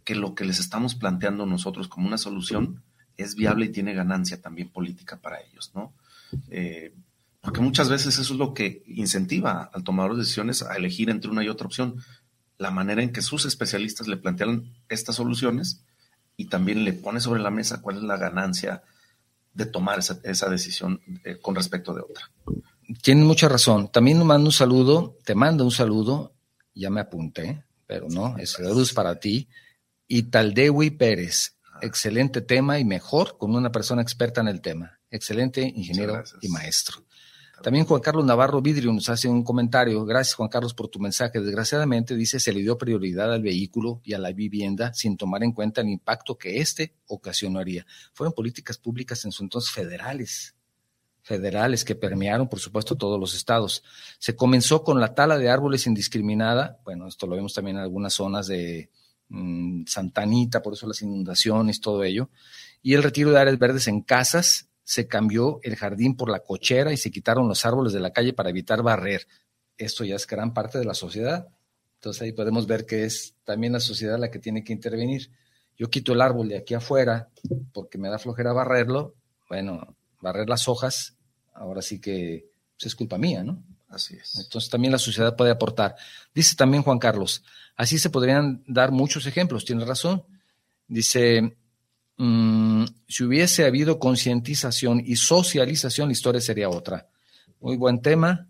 que 0.04 0.16
lo 0.16 0.36
que 0.36 0.44
les 0.44 0.60
estamos 0.60 0.96
planteando 0.96 1.46
nosotros 1.46 1.88
como 1.88 2.08
una 2.08 2.18
solución 2.18 2.84
es 3.16 3.36
viable 3.36 3.68
y 3.68 3.70
tiene 3.70 3.94
ganancia 3.94 4.42
también 4.42 4.70
política 4.70 5.18
para 5.18 5.40
ellos, 5.40 5.72
¿no? 5.74 5.94
Eh, 6.50 6.94
porque 7.42 7.62
muchas 7.62 7.90
veces 7.90 8.18
eso 8.18 8.34
es 8.34 8.40
lo 8.40 8.54
que 8.54 8.84
incentiva 8.86 9.70
al 9.74 9.84
tomador 9.84 10.14
de 10.14 10.20
decisiones 10.20 10.62
a 10.62 10.76
elegir 10.76 11.10
entre 11.10 11.32
una 11.32 11.44
y 11.44 11.50
otra 11.50 11.68
opción. 11.68 12.04
La 12.58 12.72
manera 12.72 13.02
en 13.02 13.14
que 13.14 13.22
sus 13.22 13.46
especialistas 13.46 14.08
le 14.08 14.18
plantean 14.18 14.74
estas 14.90 15.16
soluciones 15.16 15.84
y 16.36 16.46
también 16.46 16.84
le 16.84 16.94
pone 16.94 17.22
sobre 17.22 17.42
la 17.42 17.52
mesa 17.52 17.82
cuál 17.82 17.98
es 17.98 18.04
la 18.04 18.18
ganancia 18.18 18.84
de 19.54 19.66
tomar 19.66 20.00
esa, 20.00 20.50
decisión 20.50 21.02
eh, 21.24 21.38
con 21.42 21.56
respecto 21.56 21.94
de 21.94 22.02
otra. 22.02 22.30
Tienes 23.02 23.26
mucha 23.26 23.48
razón. 23.48 23.92
También 23.92 24.26
mando 24.26 24.48
un 24.48 24.52
saludo, 24.52 25.18
te 25.24 25.36
mando 25.36 25.64
un 25.64 25.72
saludo, 25.72 26.34
ya 26.74 26.90
me 26.90 27.02
apunté, 27.02 27.64
pero 27.88 28.08
no, 28.10 28.38
es 28.38 28.52
saludos 28.52 28.94
para 28.94 29.20
ti. 29.20 29.50
Y 30.08 30.24
Taldewi 30.24 30.92
Pérez, 30.92 31.58
ah. 31.66 31.80
excelente 31.82 32.42
tema 32.42 32.80
y 32.80 32.86
mejor 32.86 33.38
con 33.38 33.56
una 33.56 33.72
persona 33.72 34.02
experta 34.02 34.42
en 34.42 34.48
el 34.48 34.62
tema. 34.62 35.00
Excelente 35.10 35.62
ingeniero 35.62 36.24
y 36.42 36.50
maestro. 36.50 37.04
También 37.62 37.86
Juan 37.86 38.02
Carlos 38.02 38.26
Navarro 38.26 38.62
Vidrio 38.62 38.94
nos 38.94 39.10
hace 39.10 39.28
un 39.28 39.44
comentario. 39.44 40.06
Gracias, 40.06 40.36
Juan 40.36 40.50
Carlos, 40.50 40.74
por 40.74 40.88
tu 40.88 41.00
mensaje. 41.00 41.42
Desgraciadamente, 41.42 42.16
dice, 42.16 42.40
se 42.40 42.54
le 42.54 42.62
dio 42.62 42.78
prioridad 42.78 43.34
al 43.34 43.42
vehículo 43.42 44.02
y 44.04 44.14
a 44.14 44.20
la 44.20 44.32
vivienda 44.32 44.94
sin 44.94 45.18
tomar 45.18 45.44
en 45.44 45.52
cuenta 45.52 45.82
el 45.82 45.90
impacto 45.90 46.38
que 46.38 46.60
éste 46.60 46.96
ocasionaría. 47.08 47.86
Fueron 48.14 48.34
políticas 48.34 48.78
públicas 48.78 49.26
en 49.26 49.34
su 49.34 49.44
entonces 49.44 49.72
federales, 49.72 50.56
federales 51.22 51.84
que 51.84 51.96
permearon, 51.96 52.48
por 52.48 52.60
supuesto, 52.60 52.96
todos 52.96 53.20
los 53.20 53.36
estados. 53.36 53.84
Se 54.20 54.36
comenzó 54.36 54.84
con 54.84 55.02
la 55.02 55.14
tala 55.14 55.38
de 55.38 55.50
árboles 55.50 55.86
indiscriminada. 55.86 56.80
Bueno, 56.86 57.08
esto 57.08 57.28
lo 57.28 57.36
vemos 57.36 57.54
también 57.54 57.76
en 57.76 57.84
algunas 57.84 58.14
zonas 58.14 58.48
de 58.48 58.90
mm, 59.28 59.84
Santanita, 59.86 60.62
por 60.62 60.74
eso 60.74 60.88
las 60.88 61.02
inundaciones, 61.02 61.82
todo 61.82 62.04
ello. 62.06 62.30
Y 62.82 62.94
el 62.94 63.04
retiro 63.04 63.32
de 63.32 63.40
áreas 63.40 63.60
verdes 63.60 63.90
en 63.90 64.02
casas 64.02 64.69
se 64.90 65.08
cambió 65.08 65.60
el 65.62 65.76
jardín 65.76 66.18
por 66.18 66.32
la 66.32 66.40
cochera 66.40 66.92
y 66.92 66.98
se 66.98 67.12
quitaron 67.12 67.48
los 67.48 67.64
árboles 67.64 67.94
de 67.94 68.00
la 68.00 68.12
calle 68.12 68.34
para 68.34 68.50
evitar 68.50 68.82
barrer. 68.82 69.28
Esto 69.78 70.04
ya 70.04 70.16
es 70.16 70.26
gran 70.26 70.52
parte 70.52 70.80
de 70.80 70.86
la 70.86 70.96
sociedad. 70.96 71.48
Entonces 71.94 72.24
ahí 72.24 72.32
podemos 72.32 72.66
ver 72.66 72.88
que 72.88 73.04
es 73.04 73.36
también 73.44 73.74
la 73.74 73.82
sociedad 73.82 74.18
la 74.18 74.32
que 74.32 74.40
tiene 74.40 74.64
que 74.64 74.74
intervenir. 74.74 75.30
Yo 75.78 75.92
quito 75.92 76.14
el 76.14 76.22
árbol 76.22 76.50
de 76.50 76.58
aquí 76.58 76.74
afuera 76.74 77.30
porque 77.72 78.00
me 78.00 78.10
da 78.10 78.18
flojera 78.18 78.52
barrerlo. 78.52 79.14
Bueno, 79.48 79.96
barrer 80.22 80.50
las 80.50 80.68
hojas, 80.68 81.16
ahora 81.54 81.84
sí 81.84 82.02
que 82.02 82.48
pues, 82.76 82.88
es 82.88 82.96
culpa 82.96 83.20
mía, 83.20 83.44
¿no? 83.44 83.64
Así 83.90 84.16
es. 84.16 84.40
Entonces 84.40 84.72
también 84.72 84.92
la 84.92 84.98
sociedad 84.98 85.36
puede 85.36 85.52
aportar. 85.52 85.98
Dice 86.34 86.56
también 86.56 86.82
Juan 86.82 86.98
Carlos, 86.98 87.44
así 87.76 88.00
se 88.00 88.10
podrían 88.10 88.64
dar 88.66 88.90
muchos 88.92 89.28
ejemplos, 89.28 89.66
tiene 89.66 89.86
razón. 89.86 90.24
Dice, 90.88 91.58
Mm, 92.22 92.84
si 93.08 93.24
hubiese 93.24 93.66
habido 93.66 93.98
concientización 93.98 95.02
y 95.04 95.16
socialización, 95.16 96.10
la 96.10 96.12
historia 96.12 96.42
sería 96.42 96.70
otra. 96.70 97.08
Muy 97.62 97.78
buen 97.78 98.02
tema. 98.02 98.50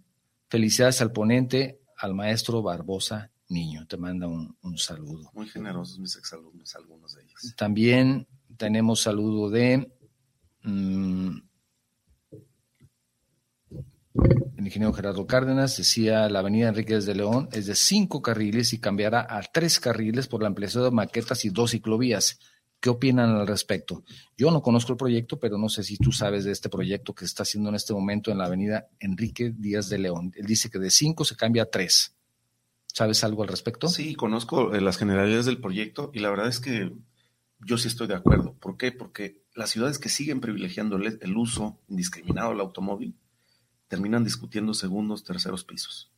Felicidades 0.49 1.01
al 1.01 1.11
ponente, 1.11 1.80
al 1.95 2.15
maestro 2.15 2.63
Barbosa 2.63 3.30
Niño. 3.47 3.86
Te 3.86 3.95
manda 3.97 4.28
un, 4.28 4.78
saludo. 4.78 5.30
Muy 5.36 5.47
generosos 5.47 5.99
mis 5.99 6.15
exalumnos, 6.15 6.76
algunos 6.76 7.13
de 7.13 7.22
ellos. 7.22 7.53
También 7.55 8.28
tenemos 8.57 9.01
saludo 9.01 9.51
de 9.51 9.91
mm, 10.63 11.38
el 14.57 14.65
ingeniero 14.65 14.93
Gerardo 14.93 15.28
Cárdenas. 15.28 15.78
Decía, 15.78 16.28
la 16.28 16.39
avenida 16.39 16.70
Enríquez 16.70 17.05
de 17.05 17.13
León 17.13 17.49
es 17.51 17.67
de 17.67 17.76
cinco 17.76 18.24
carriles 18.24 18.74
y 18.74 18.80
cambiará 18.80 19.28
a 19.30 19.43
tres 19.43 19.80
carriles 19.80 20.28
por 20.28 20.41
la 20.41 20.47
ampliación 20.47 20.86
de 20.86 20.91
maquetas 20.91 21.45
y 21.45 21.49
dos 21.49 21.72
ciclovías 21.72 22.39
¿Qué 22.80 22.89
opinan 22.89 23.32
al 23.32 23.47
respecto? 23.47 24.03
Yo 24.38 24.51
no 24.51 24.61
conozco 24.61 24.93
el 24.93 24.97
proyecto, 24.97 25.38
pero 25.38 25.57
no 25.57 25.67
sé 25.67 25.84
si 25.84 25.97
tú 25.97 26.13
sabes 26.13 26.45
de 26.45 26.51
este 26.51 26.69
proyecto 26.69 27.13
que 27.13 27.21
se 27.21 27.25
está 27.25 27.43
haciendo 27.43 27.69
en 27.69 27.75
este 27.75 27.93
momento 27.93 28.32
en 28.32 28.38
la 28.38 28.45
avenida 28.45 28.88
Enrique 28.99 29.53
Díaz 29.55 29.89
de 29.89 29.99
León. 29.99 30.32
Él 30.36 30.45
dice 30.45 30.69
que 30.69 30.80
de 30.80 30.89
cinco 30.89 31.25
se 31.25 31.36
cambia 31.36 31.63
a 31.63 31.65
tres. 31.65 32.15
¿Sabes 32.88 33.23
algo 33.23 33.43
al 33.43 33.49
respecto? 33.49 33.89
Sí, 33.89 34.15
conozco 34.15 34.73
eh, 34.73 34.82
las 34.82 34.97
generalidades 34.97 35.45
del 35.45 35.59
proyecto 35.59 36.09
y 36.13 36.19
la 36.19 36.30
verdad 36.30 36.47
es 36.47 36.59
que 36.59 36.93
yo 37.59 37.77
sí 37.77 37.89
estoy 37.89 38.07
de 38.07 38.15
acuerdo. 38.15 38.53
¿Por 38.53 38.77
qué? 38.77 38.93
Porque 38.93 39.43
las 39.53 39.69
ciudades 39.69 39.99
que 39.99 40.09
siguen 40.09 40.39
privilegiando 40.39 40.95
el 40.97 41.38
uso 41.38 41.77
indiscriminado 41.89 42.51
del 42.51 42.61
automóvil 42.61 43.15
terminan 43.89 44.23
discutiendo 44.23 44.73
segundos, 44.73 45.25
terceros 45.25 45.65
pisos. 45.65 46.11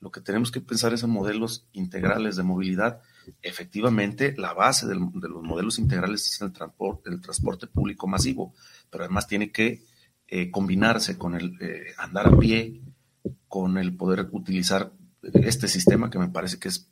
Lo 0.00 0.10
que 0.10 0.20
tenemos 0.20 0.50
que 0.50 0.60
pensar 0.60 0.94
es 0.94 1.02
en 1.02 1.10
modelos 1.10 1.66
integrales 1.72 2.36
de 2.36 2.44
movilidad 2.44 3.02
efectivamente 3.42 4.34
la 4.36 4.52
base 4.52 4.86
de 4.86 4.94
los 4.94 5.42
modelos 5.42 5.78
integrales 5.78 6.26
es 6.26 6.40
el 6.40 6.52
transporte, 6.52 7.66
público 7.66 8.06
masivo, 8.06 8.54
pero 8.90 9.04
además 9.04 9.26
tiene 9.26 9.50
que 9.50 9.82
eh, 10.26 10.50
combinarse 10.50 11.16
con 11.16 11.34
el 11.34 11.56
eh, 11.60 11.94
andar 11.98 12.28
a 12.28 12.38
pie, 12.38 12.80
con 13.46 13.78
el 13.78 13.94
poder 13.96 14.28
utilizar 14.32 14.92
este 15.22 15.68
sistema 15.68 16.10
que 16.10 16.18
me 16.18 16.28
parece 16.28 16.58
que 16.58 16.68
es, 16.68 16.90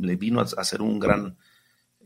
le 0.00 0.16
vino 0.16 0.40
a 0.40 0.44
hacer 0.56 0.82
un 0.82 0.98
gran, 0.98 1.36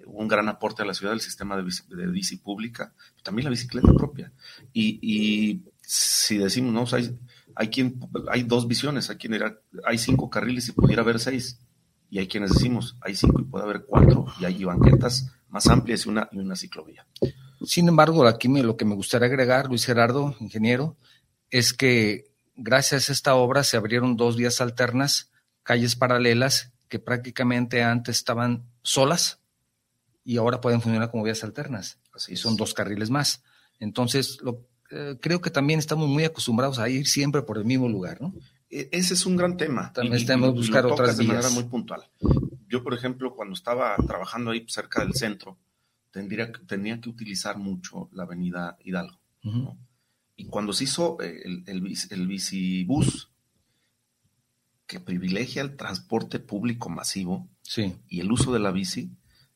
un 0.07 0.29
gran 0.29 0.49
aporte 0.49 0.83
a 0.83 0.87
la 0.87 0.95
ciudad, 0.95 1.14
el 1.14 1.20
sistema 1.20 1.57
de 1.57 2.07
bici, 2.11 2.37
pública, 2.37 2.93
también 3.22 3.45
la 3.45 3.51
bicicleta 3.51 3.93
propia. 3.93 4.33
Y, 4.72 5.62
si 5.81 6.37
decimos, 6.39 6.72
no, 6.72 6.97
hay, 6.97 7.16
hay, 7.55 7.68
quien, 7.68 8.01
hay 8.31 8.43
dos 8.43 8.66
visiones, 8.66 9.09
hay, 9.09 9.16
quien 9.16 9.35
era, 9.35 9.59
hay 9.85 9.99
cinco 9.99 10.29
carriles 10.29 10.68
y 10.68 10.72
pudiera 10.72 11.03
haber 11.03 11.20
seis 11.20 11.61
y 12.11 12.18
hay 12.18 12.28
quienes 12.28 12.52
decimos, 12.52 12.96
hay 13.00 13.14
cinco 13.14 13.40
y 13.40 13.44
puede 13.44 13.64
haber 13.64 13.84
cuatro, 13.84 14.26
y 14.40 14.44
hay 14.44 14.64
banquetas 14.64 15.32
más 15.48 15.66
amplias 15.66 16.07
y 16.07 16.09
una, 16.09 16.28
y 16.32 16.38
una 16.38 16.57
ciclovía. 16.57 17.07
Sin 17.64 17.88
embargo, 17.88 18.26
aquí 18.26 18.48
me, 18.48 18.62
lo 18.62 18.76
que 18.76 18.84
me 18.84 18.94
gustaría 18.94 19.26
agregar, 19.26 19.68
Luis 19.68 19.86
Gerardo, 19.86 20.34
ingeniero, 20.40 20.96
es 21.50 21.72
que 21.72 22.30
gracias 22.54 23.09
a 23.09 23.12
esta 23.12 23.34
obra 23.34 23.64
se 23.64 23.76
abrieron 23.76 24.16
dos 24.16 24.36
vías 24.36 24.61
alternas, 24.61 25.30
calles 25.62 25.96
paralelas, 25.96 26.72
que 26.88 26.98
prácticamente 26.98 27.82
antes 27.82 28.16
estaban 28.16 28.64
solas 28.82 29.40
y 30.24 30.36
ahora 30.36 30.61
pueden 30.61 30.80
funcionar 30.80 31.11
como 31.11 31.24
vías 31.24 31.44
alternas. 31.44 31.98
Así 32.14 32.34
y 32.34 32.36
son 32.36 32.57
dos 32.57 32.74
carriles 32.74 33.11
más. 33.11 33.42
Entonces, 33.78 34.38
lo, 34.42 34.66
eh, 34.90 35.16
creo 35.20 35.40
que 35.40 35.50
también 35.50 35.78
estamos 35.78 36.09
muy 36.09 36.24
acostumbrados 36.24 36.78
a 36.78 36.88
ir 36.88 37.07
siempre 37.07 37.42
por 37.42 37.59
el 37.59 37.64
mismo 37.64 37.88
lugar, 37.88 38.20
¿no? 38.20 38.34
E, 38.71 38.89
ese 38.93 39.14
es 39.14 39.27
un 39.27 39.37
gran 39.37 39.57
tema. 39.57 39.93
También 39.93 40.25
tenemos 40.27 40.51
que 40.51 40.59
buscar 40.59 40.87
otras 40.87 41.17
de 41.17 41.25
manera 41.25 41.51
muy 41.51 41.64
puntual. 41.64 42.03
Yo, 42.69 42.83
por 42.83 42.95
ejemplo, 42.95 43.35
cuando 43.35 43.55
estaba 43.55 43.97
trabajando 44.07 44.51
ahí 44.51 44.64
cerca 44.69 45.03
del 45.03 45.14
centro, 45.14 45.59
tendría, 46.11 46.51
tenía 46.67 47.01
que 47.01 47.09
utilizar 47.09 47.59
mucho 47.59 48.09
la 48.12 48.25
avenida 48.25 48.77
Hidalgo. 48.85 49.19
Y 50.35 50.47
cuando 50.47 50.73
se 50.73 50.85
hizo 50.85 51.19
eh, 51.23 51.41
el, 51.45 51.62
el, 51.67 51.97
el 52.11 52.27
bicibús, 52.27 53.31
que 54.87 55.01
privilegia 55.01 55.62
el 55.62 55.77
transporte 55.77 56.39
público 56.39 56.89
masivo 56.89 57.49
y 58.09 58.21
el 58.21 58.31
uso 58.31 58.53
de 58.53 58.61
la 58.61 58.71
bici, 58.71 59.11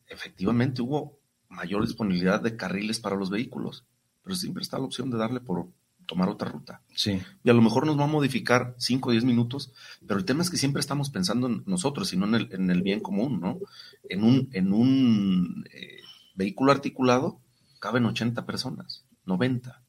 efectivamente 0.07 0.83
hubo 0.83 1.19
mayor 1.49 1.87
disponibilidad 1.87 2.41
de 2.41 2.57
carriles 2.57 3.01
para 3.01 3.17
los 3.17 3.31
vehículos, 3.31 3.85
pero 4.23 4.35
siempre 4.35 4.63
está 4.63 4.79
la 4.79 4.85
opción 4.85 5.11
de 5.11 5.19
darle 5.19 5.41
por 5.41 5.69
tomar 6.11 6.29
otra 6.29 6.51
ruta. 6.51 6.83
Sí. 6.93 7.23
Y 7.45 7.51
a 7.51 7.53
lo 7.53 7.63
mejor 7.63 7.87
nos 7.87 7.97
va 7.97 8.03
a 8.03 8.09
modificar 8.09 8.75
5 8.79 9.09
o 9.09 9.13
10 9.13 9.23
minutos, 9.25 9.73
pero 10.09 10.19
el 10.19 10.25
tema 10.25 10.43
es 10.43 10.51
que 10.51 10.57
siempre 10.57 10.81
estamos 10.81 11.09
pensando 11.09 11.47
en 11.47 11.63
nosotros 11.67 12.13
y 12.13 12.17
no 12.17 12.27
en 12.27 12.35
el, 12.35 12.49
en 12.53 12.69
el 12.69 12.83
bien 12.83 12.99
común, 12.99 13.39
¿no? 13.39 13.61
En 14.09 14.25
un, 14.25 14.49
en 14.53 14.73
un 14.73 15.65
eh, 15.73 16.01
vehículo 16.35 16.73
articulado 16.73 17.39
caben 17.79 18.07
80 18.07 18.45
personas, 18.45 19.05
90. 19.25 19.81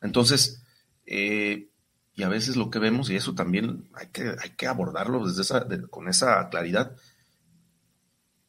Entonces, 0.00 0.62
eh, 1.04 1.68
y 2.14 2.22
a 2.22 2.30
veces 2.30 2.56
lo 2.56 2.70
que 2.70 2.78
vemos, 2.78 3.10
y 3.10 3.16
eso 3.16 3.34
también 3.34 3.90
hay 3.92 4.06
que, 4.06 4.36
hay 4.42 4.50
que 4.56 4.66
abordarlo 4.66 5.28
desde 5.28 5.42
esa, 5.42 5.66
con 5.90 6.08
esa 6.08 6.48
claridad, 6.48 6.96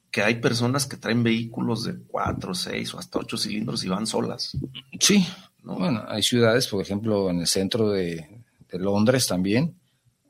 que 0.10 0.24
hay 0.24 0.36
personas 0.36 0.86
que 0.86 0.96
traen 0.96 1.22
vehículos 1.22 1.84
de 1.84 1.98
4, 2.08 2.54
6 2.56 2.94
o 2.94 3.00
hasta 3.00 3.20
8 3.20 3.38
cilindros 3.38 3.84
y 3.84 3.90
van 3.90 4.08
solas. 4.08 4.58
Sí, 5.02 5.28
bueno, 5.76 6.04
hay 6.08 6.24
ciudades, 6.24 6.68
por 6.68 6.82
ejemplo, 6.82 7.30
en 7.30 7.40
el 7.40 7.48
centro 7.48 7.92
de, 7.92 8.44
Londres 8.72 9.28
también. 9.28 9.80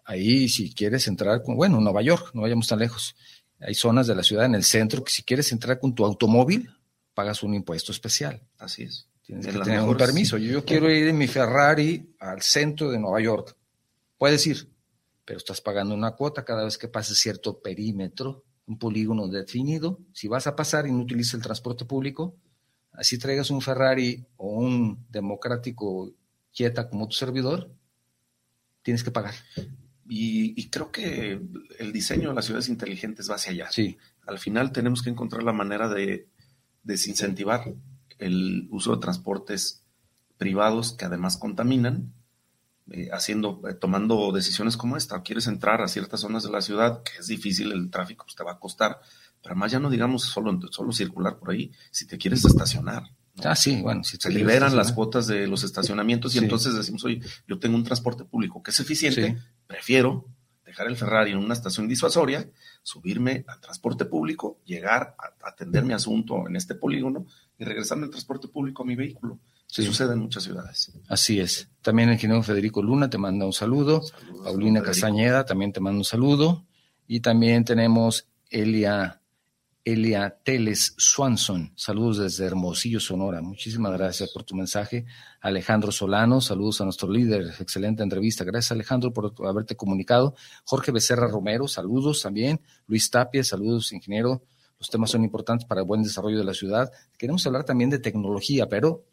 Ahí, 0.06 0.48
si 0.48 0.74
quieres 0.74 1.08
entrar, 1.08 1.44
con, 1.44 1.56
bueno, 1.56 1.82
Nueva 1.82 2.02
York, 2.02 2.32
no 2.34 2.42
vayamos 2.42 2.68
tan 2.68 2.80
lejos. 2.80 3.16
Hay 3.60 3.74
zonas 3.74 4.08
de 4.08 4.16
la 4.16 4.24
ciudad 4.24 4.46
en 4.46 4.56
el 4.56 4.64
centro 4.64 5.04
que 5.04 5.12
si 5.12 5.24
quieres 5.24 5.52
entrar 5.52 5.80
con 5.80 5.94
tu 5.94 6.06
automóvil, 6.06 6.70
pagas 7.14 7.44
un 7.44 7.56
impuesto 7.56 7.92
especial. 7.92 8.42
Así 8.58 8.84
es. 8.84 9.08
Tienes 9.28 9.48
que 9.48 9.60
tener 9.60 9.82
un 9.82 9.98
permiso. 9.98 10.38
Yo, 10.38 10.64
quiero 10.64 10.90
ir 10.90 11.08
en 11.08 11.18
mi 11.18 11.28
Ferrari 11.28 12.16
al 12.20 12.42
centro 12.42 12.90
de 12.92 13.00
Nueva 13.00 13.20
York. 13.20 13.58
Puedes 14.18 14.48
ir, 14.48 14.70
pero 15.26 15.38
estás 15.38 15.60
pagando 15.60 15.94
una 15.94 16.12
cuota 16.12 16.46
cada 16.46 16.64
vez 16.64 16.78
que 16.78 16.88
pases 16.88 17.18
cierto 17.18 17.60
perímetro, 17.60 18.46
un 18.68 18.80
polígono 18.80 19.28
definido. 19.28 20.00
Si 20.14 20.30
vas 20.30 20.48
a 20.48 20.56
pasar 20.56 20.88
y 20.88 20.92
no 20.92 21.02
utilizas 21.02 21.34
el 21.34 21.42
transporte 21.42 21.84
público, 21.84 22.38
así 22.98 23.18
traigas 23.18 23.52
un 23.52 23.62
Ferrari 23.62 24.26
o 24.36 24.50
un 24.50 25.06
democrático 25.10 26.12
quieta 26.54 26.90
como 26.90 27.08
tu 27.08 27.16
servidor, 27.16 27.72
tienes 28.82 29.04
que 29.04 29.12
pagar. 29.12 29.36
Y, 30.10 30.70
creo 30.70 30.92
que 30.92 31.40
el 31.80 31.92
diseño 31.92 32.30
de 32.30 32.36
las 32.36 32.46
ciudades 32.46 32.70
inteligentes 32.70 33.30
va 33.30 33.36
hacia 33.36 33.52
allá. 33.52 33.72
Sí. 33.72 33.98
Al 34.26 34.40
final 34.40 34.72
tenemos 34.72 35.04
que 35.04 35.10
encontrar 35.10 35.44
la 35.44 35.54
manera 35.54 35.90
de 35.90 36.28
desincentivar 36.84 37.74
el 38.18 38.68
uso 38.72 38.96
de 38.96 39.02
transportes 39.02 39.84
privados 40.38 40.94
que 40.94 41.06
además 41.06 41.38
contaminan, 41.38 42.14
eh, 42.90 43.10
haciendo, 43.12 43.62
eh, 43.68 43.74
tomando 43.74 44.32
decisiones 44.32 44.78
como 44.78 44.96
esta. 44.96 45.22
Quieres 45.22 45.48
entrar 45.48 45.82
a 45.82 45.88
ciertas 45.90 46.22
zonas 46.22 46.44
de 46.44 46.52
la 46.52 46.62
ciudad, 46.62 47.04
que 47.04 47.20
es 47.20 47.28
difícil, 47.28 47.72
el 47.74 47.92
tráfico 47.92 48.26
pues, 48.26 48.36
te 48.36 48.44
va 48.44 48.54
a 48.54 48.60
costar, 48.60 49.02
pero 49.42 49.54
además 49.54 49.72
ya 49.72 49.80
no 49.80 49.90
digamos 49.90 50.24
solo, 50.24 50.60
solo 50.72 50.92
circular 50.92 51.38
por 51.38 51.52
ahí, 51.52 51.72
si 51.92 52.06
te 52.06 52.18
quieres 52.18 52.44
estacionar. 52.46 53.04
Ah, 53.44 53.56
sí, 53.56 53.82
bueno. 53.82 54.04
Si 54.04 54.18
se 54.18 54.32
liberan 54.32 54.76
las 54.76 54.92
cuotas 54.92 55.28
de 55.28 55.48
los 55.48 55.64
estacionamientos 55.64 56.36
y 56.36 56.40
entonces 56.40 56.76
decimos, 56.76 57.04
oye, 57.06 57.22
yo 57.48 57.60
tengo 57.60 57.76
un 57.76 57.84
transporte 57.84 58.26
público 58.26 58.64
que 58.64 58.72
es 58.72 58.80
eficiente, 58.80 59.38
prefiero 59.68 60.26
dejar 60.66 60.88
el 60.88 60.98
Ferrari 60.98 61.32
en 61.32 61.38
una 61.38 61.54
estación 61.54 61.88
disuasoria, 61.88 62.50
subirme 62.84 63.46
al 63.48 63.60
transporte 63.62 64.06
público, 64.06 64.60
llegar 64.66 65.16
a 65.18 65.48
atender 65.48 65.84
mi 65.84 65.94
asunto 65.94 66.48
en 66.48 66.56
este 66.56 66.76
polígono 66.76 67.26
y 67.58 67.64
regresarme 67.64 68.06
al 68.06 68.10
transporte 68.10 68.48
público 68.48 68.84
a 68.84 68.86
mi 68.86 68.96
vehículo. 68.96 69.40
Se 69.66 69.84
sucede 69.84 70.14
en 70.14 70.20
muchas 70.20 70.44
ciudades. 70.44 70.92
Así 71.08 71.40
es. 71.40 71.70
También 71.82 72.10
el 72.10 72.16
ingeniero 72.16 72.42
Federico 72.42 72.82
Luna 72.82 73.10
te 73.10 73.18
manda 73.18 73.46
un 73.46 73.54
saludo. 73.54 74.02
Paulina 74.44 74.82
Castañeda 74.82 75.46
también 75.46 75.74
te 75.74 75.80
manda 75.80 75.98
un 75.98 76.06
saludo. 76.06 76.66
Y 77.06 77.20
también 77.20 77.66
tenemos 77.66 78.28
Elia 78.50 79.22
Elia 79.88 80.38
Teles 80.44 80.96
Swanson. 80.98 81.72
Saludos 81.78 82.18
desde 82.18 82.46
Hermosillo, 82.46 83.00
Sonora. 83.00 83.42
Muchísimas 83.42 83.94
gracias 83.94 84.30
por 84.34 84.44
tu 84.44 84.54
mensaje. 84.54 85.06
Alejandro 85.40 85.94
Solano, 85.94 86.42
saludos 86.42 86.82
a 86.82 86.84
nuestro 86.84 87.10
líder. 87.10 87.54
Excelente 87.58 88.04
entrevista. 88.04 88.44
Gracias, 88.44 88.74
Alejandro, 88.74 89.14
por 89.14 89.34
haberte 89.48 89.78
comunicado. 89.78 90.36
Jorge 90.66 90.92
Becerra 90.92 91.30
Romero, 91.30 91.70
saludos 91.70 92.22
también. 92.22 92.60
Luis 92.88 93.10
Tapia, 93.10 93.46
saludos, 93.46 93.94
ingeniero. 93.94 94.44
Los 94.78 94.90
temas 94.90 95.10
son 95.10 95.24
importantes 95.24 95.66
para 95.66 95.80
el 95.80 95.88
buen 95.88 96.04
desarrollo 96.04 96.38
de 96.38 96.44
la 96.44 96.54
ciudad. 96.54 96.92
Queremos 97.18 97.48
hablar 97.48 97.64
también 97.64 97.90
de 97.90 98.00
tecnología, 98.00 98.68
pero 98.68 99.06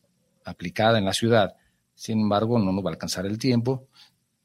aplicada 0.45 0.99
en 0.99 1.05
la 1.05 1.13
ciudad. 1.13 1.55
Sin 1.95 2.19
embargo, 2.19 2.59
no 2.59 2.73
nos 2.73 2.85
va 2.85 2.89
a 2.91 2.95
alcanzar 2.95 3.27
el 3.27 3.39
tiempo. 3.39 3.87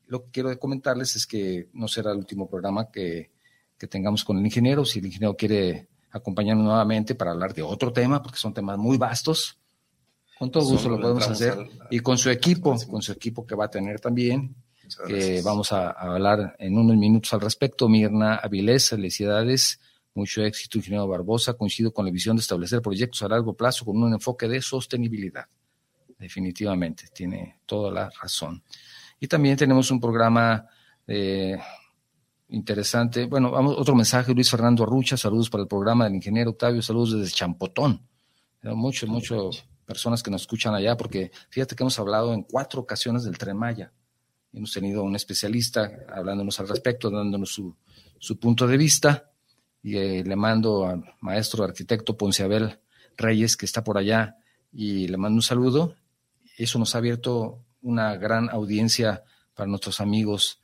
Lo 0.05 0.25
que 0.25 0.29
quiero 0.29 0.59
comentarles 0.59 1.15
es 1.15 1.25
que 1.25 1.69
no 1.73 1.87
será 1.87 2.11
el 2.11 2.19
último 2.19 2.47
programa 2.47 2.91
que, 2.91 3.31
que 3.79 3.87
tengamos 3.87 4.23
con 4.23 4.37
el 4.37 4.45
ingeniero. 4.45 4.85
Si 4.85 4.99
el 4.99 5.07
ingeniero 5.07 5.35
quiere 5.35 5.87
acompañarnos 6.11 6.65
nuevamente 6.65 7.15
para 7.15 7.31
hablar 7.31 7.53
de 7.53 7.61
otro 7.61 7.93
tema, 7.93 8.21
porque 8.21 8.37
son 8.37 8.53
temas 8.53 8.77
muy 8.77 8.97
vastos. 8.97 9.57
Con 10.37 10.51
todo 10.51 10.63
gusto 10.65 10.89
lo 10.89 10.99
podemos 10.99 11.27
hacer. 11.27 11.57
y 11.89 11.99
con 11.99 12.17
su 12.17 12.29
equipo, 12.29 12.75
con 12.89 13.01
su 13.01 13.11
equipo 13.11 13.45
que 13.45 13.55
va 13.55 13.65
a 13.65 13.69
tener 13.69 13.99
también, 13.99 14.55
que 15.05 15.41
vamos 15.43 15.71
a, 15.71 15.91
hablar 15.91 16.55
en 16.59 16.77
unos 16.77 16.95
minutos 16.95 17.33
al 17.33 17.41
respecto. 17.41 17.89
Mirna 17.89 18.35
Avilés, 18.35 18.89
felicidades, 18.89 19.79
mucho 20.13 20.41
éxito, 20.41 20.77
ingeniero 20.77 21.07
Barbosa. 21.07 21.53
Coincido 21.53 21.93
con 21.93 22.05
la 22.05 22.11
visión 22.11 22.37
de 22.37 22.41
establecer 22.41 22.81
proyectos 22.81 23.21
a 23.23 23.27
largo 23.27 23.53
plazo 23.53 23.85
con 23.85 24.01
un 24.01 24.13
enfoque 24.13 24.47
de 24.47 24.61
sostenibilidad. 24.61 25.45
Definitivamente, 26.17 27.05
tiene 27.13 27.59
toda 27.65 27.91
la 27.91 28.09
razón. 28.21 28.63
Y 29.19 29.27
también 29.27 29.57
tenemos 29.57 29.91
un 29.91 29.99
programa 29.99 30.65
de 31.05 31.59
interesante. 32.49 33.25
Bueno, 33.25 33.51
vamos, 33.51 33.75
otro 33.77 33.95
mensaje, 33.95 34.33
Luis 34.33 34.49
Fernando 34.49 34.83
Arrucha, 34.83 35.17
saludos 35.17 35.49
para 35.49 35.63
el 35.63 35.67
programa 35.67 36.05
del 36.05 36.15
ingeniero 36.15 36.51
Octavio, 36.51 36.81
saludos 36.81 37.19
desde 37.19 37.33
Champotón. 37.33 38.01
Muchas, 38.63 39.07
muchas 39.09 39.63
personas 39.85 40.21
que 40.21 40.29
nos 40.29 40.41
escuchan 40.41 40.75
allá, 40.75 40.97
porque 40.97 41.31
fíjate 41.49 41.75
que 41.75 41.83
hemos 41.83 41.97
hablado 41.99 42.33
en 42.33 42.43
cuatro 42.43 42.81
ocasiones 42.81 43.23
del 43.23 43.37
Tren 43.37 43.57
Maya. 43.57 43.93
Hemos 44.51 44.73
tenido 44.73 45.03
un 45.03 45.15
especialista 45.15 45.91
hablándonos 46.13 46.59
al 46.59 46.67
respecto, 46.67 47.09
dándonos 47.09 47.53
su, 47.53 47.75
su 48.17 48.39
punto 48.39 48.67
de 48.67 48.77
vista, 48.77 49.31
y 49.81 49.95
eh, 49.95 50.23
le 50.25 50.35
mando 50.35 50.85
al 50.85 51.03
maestro 51.21 51.63
arquitecto 51.63 52.17
Ponceabel 52.17 52.79
Reyes, 53.15 53.55
que 53.55 53.65
está 53.65 53.83
por 53.83 53.97
allá, 53.97 54.37
y 54.73 55.07
le 55.07 55.17
mando 55.17 55.35
un 55.35 55.41
saludo. 55.41 55.95
Eso 56.57 56.79
nos 56.79 56.95
ha 56.95 56.97
abierto 56.97 57.63
una 57.81 58.17
gran 58.17 58.49
audiencia 58.49 59.23
para 59.53 59.67
nuestros 59.67 60.01
amigos 60.01 60.58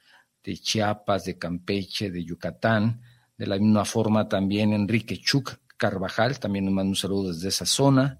de 0.45 0.57
Chiapas, 0.57 1.25
de 1.25 1.37
Campeche, 1.37 2.11
de 2.11 2.23
Yucatán. 2.23 3.01
De 3.35 3.47
la 3.47 3.57
misma 3.57 3.83
forma 3.83 4.29
también 4.29 4.71
Enrique 4.71 5.17
Chuc 5.17 5.57
Carvajal, 5.75 6.39
también 6.39 6.65
nos 6.65 6.73
manda 6.73 6.89
un 6.89 6.95
saludo 6.95 7.33
desde 7.33 7.49
esa 7.49 7.65
zona. 7.65 8.19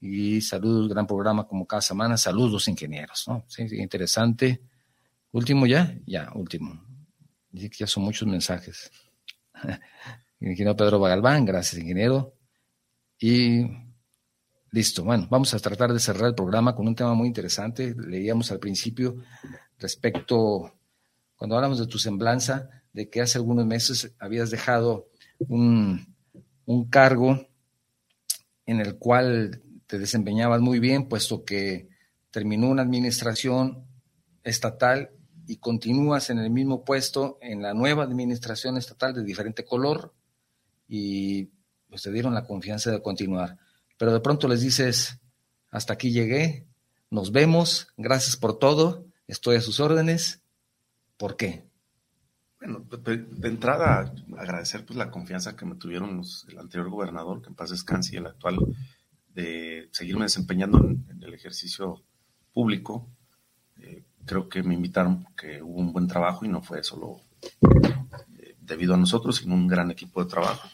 Y 0.00 0.40
saludos, 0.40 0.88
gran 0.88 1.06
programa 1.06 1.46
como 1.46 1.66
cada 1.66 1.82
semana. 1.82 2.16
Saludos, 2.16 2.68
ingenieros. 2.68 3.24
¿no? 3.26 3.44
Sí, 3.48 3.66
interesante. 3.72 4.62
Último 5.32 5.66
ya, 5.66 5.98
ya, 6.06 6.30
último. 6.34 6.80
Que 7.52 7.68
ya 7.68 7.86
son 7.86 8.04
muchos 8.04 8.28
mensajes. 8.28 8.90
ingeniero 10.40 10.76
Pedro 10.76 11.00
Bagalván, 11.00 11.44
gracias, 11.44 11.82
ingeniero. 11.82 12.34
Y 13.18 13.66
listo. 14.70 15.02
Bueno, 15.02 15.26
vamos 15.30 15.52
a 15.52 15.58
tratar 15.58 15.92
de 15.92 15.98
cerrar 15.98 16.28
el 16.28 16.34
programa 16.34 16.74
con 16.74 16.86
un 16.86 16.94
tema 16.94 17.14
muy 17.14 17.26
interesante. 17.26 17.94
Leíamos 17.94 18.52
al 18.52 18.58
principio 18.58 19.16
respecto 19.78 20.75
cuando 21.36 21.56
hablamos 21.56 21.78
de 21.78 21.86
tu 21.86 21.98
semblanza, 21.98 22.70
de 22.92 23.10
que 23.10 23.20
hace 23.20 23.38
algunos 23.38 23.66
meses 23.66 24.14
habías 24.18 24.50
dejado 24.50 25.08
un, 25.48 26.14
cargo 26.90 27.46
en 28.64 28.80
el 28.80 28.96
cual 28.96 29.62
te 29.86 29.98
desempeñabas 29.98 30.60
muy 30.60 30.80
bien, 30.80 31.08
puesto 31.08 31.44
que 31.44 31.88
terminó 32.30 32.68
una 32.68 32.82
administración 32.82 33.86
estatal 34.42 35.10
y 35.46 35.58
continúas 35.58 36.30
en 36.30 36.38
el 36.38 36.50
mismo 36.50 36.84
puesto 36.84 37.38
en 37.40 37.62
la 37.62 37.74
nueva 37.74 38.02
administración 38.02 38.76
estatal 38.76 39.14
de 39.14 39.22
diferente 39.22 39.64
color 39.64 40.12
y 40.88 41.50
pues 41.88 42.02
te 42.02 42.10
dieron 42.10 42.34
la 42.34 42.44
confianza 42.44 42.90
de 42.90 43.02
continuar. 43.02 43.58
Pero 43.98 44.12
de 44.12 44.20
pronto 44.20 44.48
les 44.48 44.62
dices, 44.62 45.20
hasta 45.70 45.92
aquí 45.92 46.10
llegué, 46.10 46.66
nos 47.10 47.30
vemos, 47.30 47.88
gracias 47.96 48.36
por 48.36 48.58
todo, 48.58 49.06
estoy 49.28 49.56
a 49.56 49.60
sus 49.60 49.78
órdenes 49.78 50.42
¿Por 51.16 51.36
qué? 51.36 51.64
Bueno, 52.58 52.84
de, 53.04 53.48
entrada, 53.48 54.12
agradecer 54.38 54.84
pues 54.84 54.96
la 54.96 55.10
confianza 55.10 55.56
que 55.56 55.66
me 55.66 55.76
tuvieron 55.76 56.22
el 56.48 56.58
anterior 56.58 56.88
gobernador, 56.88 57.42
que 57.42 57.48
en 57.48 57.54
paz 57.54 57.70
descanse, 57.70 58.14
y 58.14 58.18
el 58.18 58.26
actual, 58.26 58.58
de 59.34 59.88
seguirme 59.92 60.24
desempeñando 60.24 60.78
en, 60.78 61.22
el 61.22 61.34
ejercicio 61.34 62.02
público. 62.52 63.08
Eh, 63.78 64.04
creo 64.24 64.48
que 64.48 64.62
me 64.62 64.74
invitaron 64.74 65.22
porque 65.22 65.62
hubo 65.62 65.80
un 65.80 65.92
buen 65.92 66.06
trabajo 66.06 66.44
y 66.44 66.48
no 66.48 66.62
fue 66.62 66.82
solo 66.82 67.20
eh, 68.38 68.56
debido 68.60 68.94
a 68.94 68.98
nosotros, 68.98 69.36
sino 69.36 69.54
un 69.54 69.68
gran 69.68 69.90
equipo 69.90 70.22
de 70.22 70.30
trabajo. 70.30 70.68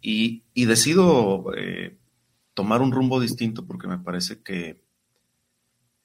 Y, 0.00 0.42
decido 0.54 1.44
eh, 1.56 1.98
tomar 2.52 2.82
un 2.82 2.92
rumbo 2.92 3.20
distinto 3.20 3.66
porque 3.66 3.86
me 3.86 3.98
parece 3.98 4.42
que 4.42 4.83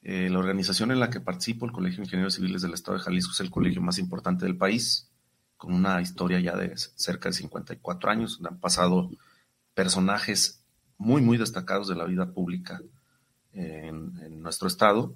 eh, 0.02 0.30
la 0.30 0.40
organización 0.40 0.92
en 0.92 1.00
la 1.00 1.10
que 1.10 1.20
participo, 1.20 1.66
el 1.66 1.72
Colegio 1.72 1.98
de 1.98 2.04
Ingenieros 2.04 2.36
Civiles 2.36 2.62
del 2.62 2.74
Estado 2.74 2.98
de 2.98 3.04
Jalisco, 3.04 3.34
es 3.34 3.40
el 3.42 3.52
colegio 3.52 3.82
más 3.82 3.98
importante 3.98 4.46
del 4.46 4.58
país, 4.58 5.10
con 5.58 5.74
una 5.74 6.02
historia 6.02 6.40
ya 6.40 6.56
de 6.56 6.74
cerca 6.78 7.30
de 7.30 7.34
54 7.34 8.10
años, 8.10 8.38
donde 8.38 8.56
han 8.56 8.62
pasado 8.62 9.10
personajes 9.74 10.64
muy, 10.98 11.22
muy 11.22 11.38
destacados 11.38 11.88
de 11.88 11.96
la 11.96 12.06
vida 12.06 12.32
pública 12.32 12.82
en, 13.54 14.42
nuestro 14.42 14.68
estado. 14.68 15.16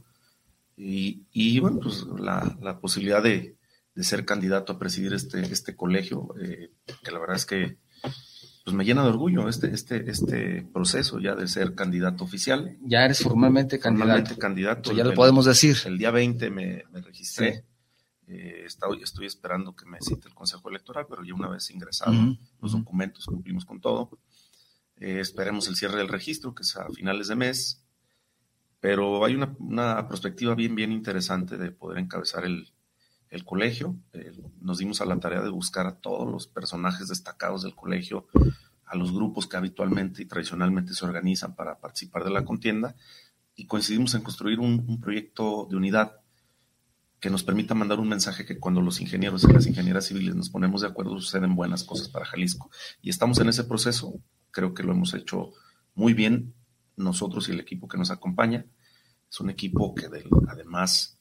Y, 0.76 1.60
bueno, 1.60 1.80
pues 1.82 2.06
la, 2.20 2.80
posibilidad 2.82 3.24
de, 3.24 3.56
ser 3.96 4.26
candidato 4.26 4.74
a 4.74 4.80
presidir 4.80 5.14
este, 5.14 5.42
este 5.42 5.76
colegio, 5.76 6.36
eh, 6.42 6.72
que 7.04 7.12
la 7.12 7.20
verdad 7.20 7.38
es 7.38 7.46
que 7.46 7.78
pues 8.64 8.76
me 8.76 8.86
llena 8.86 9.03
de 9.03 9.09
orgullo 9.09 9.49
este, 9.49 9.74
este, 9.74 10.09
este 10.09 10.61
proceso 10.61 11.20
ya 11.20 11.36
de 11.36 11.47
ser 11.47 11.76
candidato 11.76 12.24
oficial. 12.24 12.78
Ya 12.82 13.03
eres 13.03 13.22
formalmente 13.22 13.78
candidato. 13.78 14.07
Formalmente 14.07 14.38
candidato. 14.39 14.93
ya 14.93 15.03
lo 15.03 15.14
podemos 15.14 15.45
decir. 15.45 15.76
El 15.86 15.97
día 15.97 16.11
20 16.11 16.49
me, 16.49 16.84
registré. 16.93 17.66
Eh, 18.28 18.64
estoy, 18.66 19.03
estoy, 19.03 19.26
esperando 19.26 19.76
que 19.76 19.86
me 19.86 19.99
cite 19.99 20.30
el 20.30 20.34
Consejo 20.34 20.70
Electoral, 20.70 21.05
pero 21.09 21.26
ya 21.26 21.34
una 21.34 21.49
vez 21.49 21.70
ingresado 21.72 22.16
los 22.61 22.72
documentos, 22.72 23.26
cumplimos 23.26 23.66
con 23.66 23.82
todo. 23.82 24.18
Eh, 24.95 25.20
esperemos 25.20 25.68
el 25.68 25.76
cierre 25.76 25.97
del 25.97 26.07
registro, 26.07 26.55
que 26.55 26.64
es 26.64 26.78
a 26.78 26.88
finales 26.89 27.28
de 27.28 27.36
mes. 27.36 27.84
Pero 28.80 29.26
hay 29.26 29.36
una, 29.36 29.53
una 29.59 30.07
perspectiva 30.07 30.55
bien, 30.55 30.74
bien 30.74 30.93
interesante 30.93 31.57
de 31.57 31.72
poder 31.72 31.99
encabezar 31.99 32.45
el, 32.45 32.72
el 33.34 33.44
colegio. 33.44 33.96
Eh, 34.14 34.32
nos 34.62 34.78
dimos 34.78 35.02
a 35.02 35.06
la 35.06 35.20
tarea 35.20 35.42
de 35.42 35.50
buscar 35.50 35.88
a 35.88 35.96
todos 35.96 36.32
los 36.32 36.48
personajes 36.48 37.08
destacados 37.08 37.64
del 37.64 37.76
colegio, 37.76 38.28
a 38.86 38.96
los 38.96 39.12
grupos 39.12 39.48
que 39.48 39.58
habitualmente 39.58 40.22
y 40.22 40.26
tradicionalmente 40.26 40.94
se 40.94 41.04
organizan 41.04 41.56
para 41.56 41.80
participar 41.80 42.24
de 42.24 42.30
la 42.30 42.46
contienda, 42.46 42.96
y 43.56 43.66
coincidimos 43.66 44.14
en 44.14 44.22
construir 44.22 44.60
un, 44.60 45.00
proyecto 45.02 45.68
de 45.70 45.76
unidad 45.76 46.22
que 47.20 47.30
nos 47.30 47.44
permita 47.44 47.74
mandar 47.74 48.00
un 48.00 48.10
mensaje 48.10 48.46
que 48.46 48.60
cuando 48.60 48.82
los 48.82 49.02
ingenieros 49.02 49.44
y 49.46 49.52
las 49.52 49.66
ingenieras 49.66 50.06
civiles 50.06 50.36
nos 50.36 50.50
ponemos 50.50 50.82
de 50.82 50.88
acuerdo 50.88 51.20
suceden 51.20 51.56
buenas 51.56 51.84
cosas 51.84 52.10
para 52.10 52.26
Jalisco. 52.26 52.70
Y 53.02 53.10
estamos 53.10 53.40
en 53.40 53.50
ese 53.50 53.64
proceso, 53.64 54.14
creo 54.52 54.74
que 54.74 54.84
lo 54.84 54.92
hemos 54.92 55.14
hecho 55.14 55.52
muy 55.96 56.14
bien 56.14 56.54
nosotros 56.98 57.48
y 57.48 57.52
el 57.52 57.60
equipo 57.60 57.88
que 57.88 57.98
nos 57.98 58.12
acompaña. 58.12 58.66
Es 59.30 59.40
un 59.40 59.50
equipo 59.50 59.96
que 59.96 60.08
además 60.48 61.18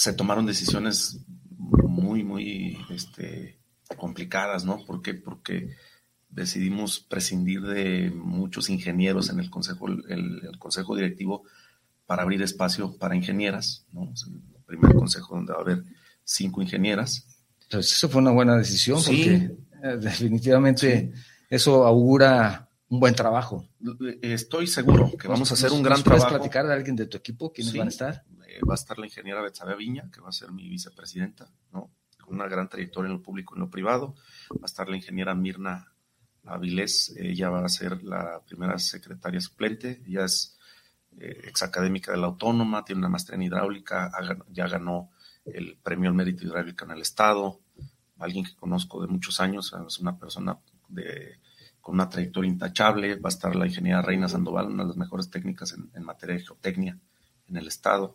se 0.00 0.14
tomaron 0.14 0.46
decisiones 0.46 1.20
muy, 1.58 2.24
muy 2.24 2.78
este, 2.88 3.60
complicadas, 3.98 4.64
¿no? 4.64 4.82
¿Por 4.86 5.02
qué? 5.02 5.12
Porque 5.12 5.76
decidimos 6.30 7.00
prescindir 7.00 7.60
de 7.60 8.10
muchos 8.10 8.70
ingenieros 8.70 9.28
en 9.28 9.40
el 9.40 9.50
consejo, 9.50 9.88
el, 9.88 10.56
consejo 10.58 10.96
directivo 10.96 11.42
para 12.06 12.22
abrir 12.22 12.40
espacio 12.40 12.96
para 12.96 13.14
ingenieras, 13.14 13.84
¿no? 13.92 14.10
Es 14.14 14.24
el 14.26 14.40
primer 14.64 14.94
consejo 14.94 15.36
donde 15.36 15.52
va 15.52 15.58
a 15.58 15.62
haber 15.62 15.84
cinco 16.24 16.62
ingenieras. 16.62 17.26
Pues 17.70 17.92
eso 17.92 18.08
fue 18.08 18.22
una 18.22 18.30
buena 18.30 18.56
decisión 18.56 19.02
porque 19.04 19.54
eh, 19.84 19.98
definitivamente 20.00 21.12
eso 21.50 21.84
augura 21.84 22.70
un 22.88 23.00
buen 23.00 23.14
trabajo. 23.14 23.68
Estoy 24.22 24.66
seguro 24.66 25.12
que 25.18 25.28
vamos 25.28 25.50
a 25.50 25.54
hacer 25.54 25.72
un 25.72 25.82
gran 25.82 26.02
¿puedes 26.02 26.04
trabajo. 26.04 26.24
¿Puedes 26.24 26.40
platicar 26.40 26.66
de 26.66 26.72
alguien 26.72 26.96
de 26.96 27.04
tu 27.04 27.18
equipo? 27.18 27.52
¿Quiénes 27.52 27.76
van 27.76 27.88
a 27.88 27.90
estar? 27.90 28.24
Va 28.68 28.74
a 28.74 28.76
estar 28.76 28.98
la 28.98 29.06
ingeniera 29.06 29.42
Betsabe 29.42 29.76
Viña, 29.76 30.10
que 30.10 30.20
va 30.20 30.28
a 30.28 30.32
ser 30.32 30.52
mi 30.52 30.68
vicepresidenta, 30.68 31.50
¿no? 31.72 31.90
Con 32.22 32.34
una 32.34 32.48
gran 32.48 32.68
trayectoria 32.68 33.08
en 33.08 33.16
lo 33.16 33.22
público 33.22 33.54
y 33.54 33.56
en 33.56 33.60
lo 33.60 33.70
privado. 33.70 34.14
Va 34.52 34.62
a 34.62 34.66
estar 34.66 34.88
la 34.88 34.96
ingeniera 34.96 35.34
Mirna 35.34 35.92
Avilés, 36.44 37.14
ella 37.16 37.50
va 37.50 37.64
a 37.64 37.68
ser 37.68 38.02
la 38.02 38.40
primera 38.46 38.78
secretaria 38.78 39.40
suplente, 39.40 40.02
ella 40.06 40.24
es 40.24 40.58
eh, 41.18 41.42
exacadémica 41.44 42.12
de 42.12 42.18
la 42.18 42.26
Autónoma, 42.26 42.84
tiene 42.84 43.00
una 43.00 43.08
maestría 43.08 43.36
en 43.36 43.42
hidráulica, 43.42 44.10
ya 44.48 44.66
ganó 44.66 45.10
el 45.44 45.76
premio 45.82 46.08
al 46.08 46.14
mérito 46.14 46.44
hidráulico 46.44 46.84
en 46.84 46.92
el 46.92 47.02
Estado, 47.02 47.60
alguien 48.18 48.44
que 48.44 48.54
conozco 48.54 49.00
de 49.02 49.08
muchos 49.08 49.40
años, 49.40 49.74
es 49.86 49.98
una 49.98 50.18
persona 50.18 50.58
de, 50.88 51.40
con 51.80 51.94
una 51.94 52.08
trayectoria 52.08 52.50
intachable, 52.50 53.16
va 53.16 53.28
a 53.28 53.32
estar 53.32 53.54
la 53.56 53.66
ingeniera 53.66 54.02
Reina 54.02 54.28
Sandoval, 54.28 54.66
una 54.66 54.84
de 54.84 54.88
las 54.88 54.96
mejores 54.96 55.30
técnicas 55.30 55.72
en, 55.72 55.90
en 55.94 56.04
materia 56.04 56.36
de 56.36 56.44
geotecnia 56.44 56.98
en 57.48 57.56
el 57.56 57.66
Estado. 57.66 58.14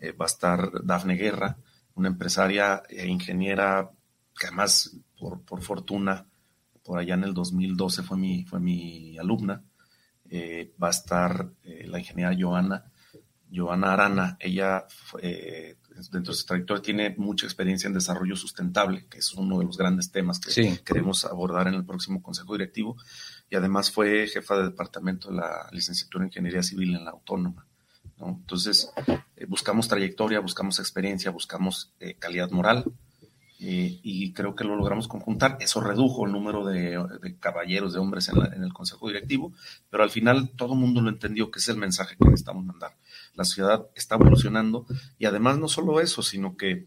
Eh, 0.00 0.12
va 0.12 0.24
a 0.24 0.28
estar 0.28 0.82
Dafne 0.82 1.14
Guerra, 1.14 1.58
una 1.94 2.08
empresaria 2.08 2.82
e 2.88 3.06
ingeniera 3.06 3.90
que 4.38 4.46
además, 4.46 4.96
por, 5.18 5.62
fortuna, 5.62 6.26
por 6.82 6.98
allá 6.98 7.14
en 7.14 7.24
el 7.24 7.34
2012 7.34 8.02
fue 8.02 8.16
mi, 8.16 8.44
fue 8.44 8.60
mi 8.60 9.18
alumna. 9.18 9.62
Eh, 10.30 10.72
va 10.82 10.86
a 10.86 10.90
estar 10.90 11.50
eh, 11.62 11.86
la 11.86 11.98
ingeniera 11.98 12.34
Joana, 12.38 12.90
Joana 13.52 13.92
Arana. 13.92 14.36
Ella, 14.40 14.86
dentro 16.10 16.32
de 16.32 16.38
su 16.38 16.46
trayectoria, 16.46 16.82
tiene 16.82 17.14
mucha 17.18 17.44
experiencia 17.44 17.86
en 17.86 17.92
desarrollo 17.92 18.36
sustentable, 18.36 19.06
que 19.06 19.18
es 19.18 19.34
uno 19.34 19.58
de 19.58 19.66
los 19.66 19.76
grandes 19.76 20.10
temas 20.10 20.40
que 20.40 20.78
queremos 20.82 21.26
abordar 21.26 21.68
en 21.68 21.74
el 21.74 21.84
próximo 21.84 22.22
Consejo 22.22 22.54
Directivo. 22.54 22.96
Y 23.50 23.56
además 23.56 23.90
fue 23.90 24.26
jefa 24.28 24.56
de 24.56 24.64
departamento 24.70 25.28
de 25.28 25.36
la 25.36 25.68
licenciatura 25.72 26.24
en 26.24 26.28
Ingeniería 26.28 26.62
Civil 26.62 26.94
en 26.94 27.04
la 27.04 27.10
Autónoma. 27.10 27.66
Entonces, 28.20 28.92
eh, 29.36 29.46
buscamos 29.46 29.88
trayectoria, 29.88 30.40
buscamos 30.40 30.78
experiencia, 30.78 31.30
buscamos 31.30 31.92
eh, 32.00 32.14
calidad 32.18 32.50
moral 32.50 32.84
eh, 33.58 34.00
y 34.02 34.32
creo 34.32 34.54
que 34.54 34.64
lo 34.64 34.76
logramos 34.76 35.08
conjuntar. 35.08 35.58
Eso 35.60 35.80
redujo 35.80 36.26
el 36.26 36.32
número 36.32 36.64
de, 36.64 37.36
caballeros, 37.40 37.92
de 37.92 37.98
hombres 37.98 38.28
en, 38.28 38.62
el 38.62 38.72
Consejo 38.72 39.08
Directivo, 39.08 39.52
pero 39.90 40.02
al 40.02 40.10
final 40.10 40.50
todo 40.56 40.74
el 40.74 40.80
mundo 40.80 41.00
lo 41.02 41.10
entendió, 41.10 41.50
que 41.50 41.58
es 41.58 41.68
el 41.68 41.76
mensaje 41.76 42.16
que 42.16 42.24
necesitamos 42.24 42.64
mandar. 42.64 42.96
La 43.34 43.44
ciudad 43.44 43.86
está 43.94 44.16
evolucionando 44.16 44.86
y 45.18 45.26
además 45.26 45.58
no 45.58 45.68
solo 45.68 46.00
eso, 46.00 46.22
sino 46.22 46.56
que 46.56 46.86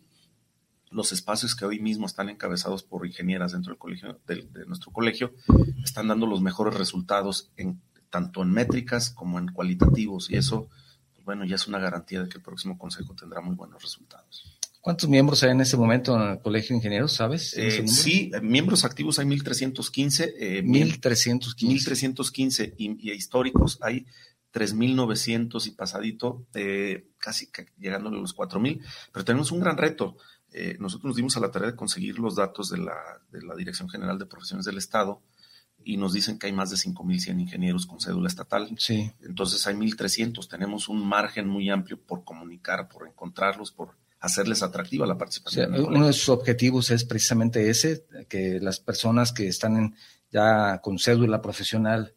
los 0.89 1.11
espacios 1.11 1.55
que 1.55 1.65
hoy 1.65 1.79
mismo 1.79 2.05
están 2.05 2.29
encabezados 2.29 2.83
por 2.83 3.07
ingenieras 3.07 3.53
dentro 3.53 3.71
del 3.71 3.79
colegio, 3.79 4.19
de, 4.27 4.47
de 4.51 4.65
nuestro 4.67 4.91
colegio, 4.91 5.33
están 5.83 6.07
dando 6.07 6.27
los 6.27 6.41
mejores 6.41 6.75
resultados 6.75 7.51
en, 7.57 7.81
tanto 8.11 8.43
en 8.43 8.51
métricas 8.51 9.09
como 9.09 9.39
en 9.39 9.47
cualitativos 9.47 10.29
y 10.29 10.35
eso 10.35 10.69
bueno, 11.23 11.45
ya 11.45 11.55
es 11.55 11.67
una 11.67 11.79
garantía 11.79 12.21
de 12.21 12.29
que 12.29 12.37
el 12.37 12.43
próximo 12.43 12.77
consejo 12.77 13.15
tendrá 13.15 13.41
muy 13.41 13.55
buenos 13.55 13.81
resultados. 13.81 14.59
¿Cuántos 14.81 15.09
miembros 15.09 15.41
hay 15.43 15.51
en 15.51 15.61
este 15.61 15.77
momento 15.77 16.13
en 16.15 16.31
el 16.31 16.39
Colegio 16.39 16.69
de 16.69 16.79
Ingenieros, 16.79 17.13
sabes? 17.13 17.53
Eh, 17.55 17.87
sí, 17.87 18.31
miembros 18.41 18.83
activos 18.83 19.17
hay 19.17 19.25
1.315. 19.25 20.33
Eh, 20.37 20.63
1.315. 20.65 21.55
1.315 21.55 22.73
y, 22.77 23.11
históricos 23.11 23.79
hay 23.81 24.05
3.900 24.53 25.67
y 25.67 25.71
pasadito, 25.71 26.45
eh, 26.53 27.07
casi 27.17 27.49
llegando 27.79 28.09
a 28.09 28.11
los 28.11 28.35
4.000, 28.35 28.81
pero 29.13 29.23
tenemos 29.23 29.51
un 29.51 29.61
gran 29.61 29.77
reto. 29.77 30.17
Eh, 30.51 30.75
nosotros 30.79 31.05
nos 31.05 31.15
dimos 31.15 31.37
a 31.37 31.39
la 31.39 31.49
tarea 31.49 31.71
de 31.71 31.77
conseguir 31.77 32.19
los 32.19 32.35
datos 32.35 32.69
de 32.69 32.77
la, 32.77 32.93
de 33.31 33.41
la 33.41 33.55
Dirección 33.55 33.89
General 33.89 34.19
de 34.19 34.25
Profesiones 34.25 34.65
del 34.65 34.77
Estado 34.77 35.21
y 35.85 35.97
nos 35.97 36.13
dicen 36.13 36.37
que 36.39 36.47
hay 36.47 36.53
más 36.53 36.69
de 36.69 36.77
5.100 36.77 37.39
ingenieros 37.39 37.85
con 37.85 37.99
cédula 37.99 38.27
estatal. 38.27 38.69
Sí. 38.77 39.11
Entonces 39.21 39.65
hay 39.67 39.75
1.300. 39.75 40.47
Tenemos 40.47 40.89
un 40.89 41.05
margen 41.05 41.47
muy 41.47 41.69
amplio 41.69 41.99
por 41.99 42.23
comunicar, 42.23 42.87
por 42.87 43.07
encontrarlos, 43.07 43.71
por 43.71 43.95
hacerles 44.19 44.63
atractiva 44.63 45.05
la 45.05 45.17
participación. 45.17 45.75
uno 45.75 46.07
de 46.07 46.13
sus 46.13 46.29
objetivos 46.29 46.91
es 46.91 47.03
precisamente 47.03 47.69
ese, 47.69 48.05
que 48.29 48.59
las 48.61 48.79
personas 48.79 49.33
que 49.33 49.47
están 49.47 49.95
ya 50.31 50.79
con 50.81 50.97
cédula 50.97 51.41
profesional 51.41 52.15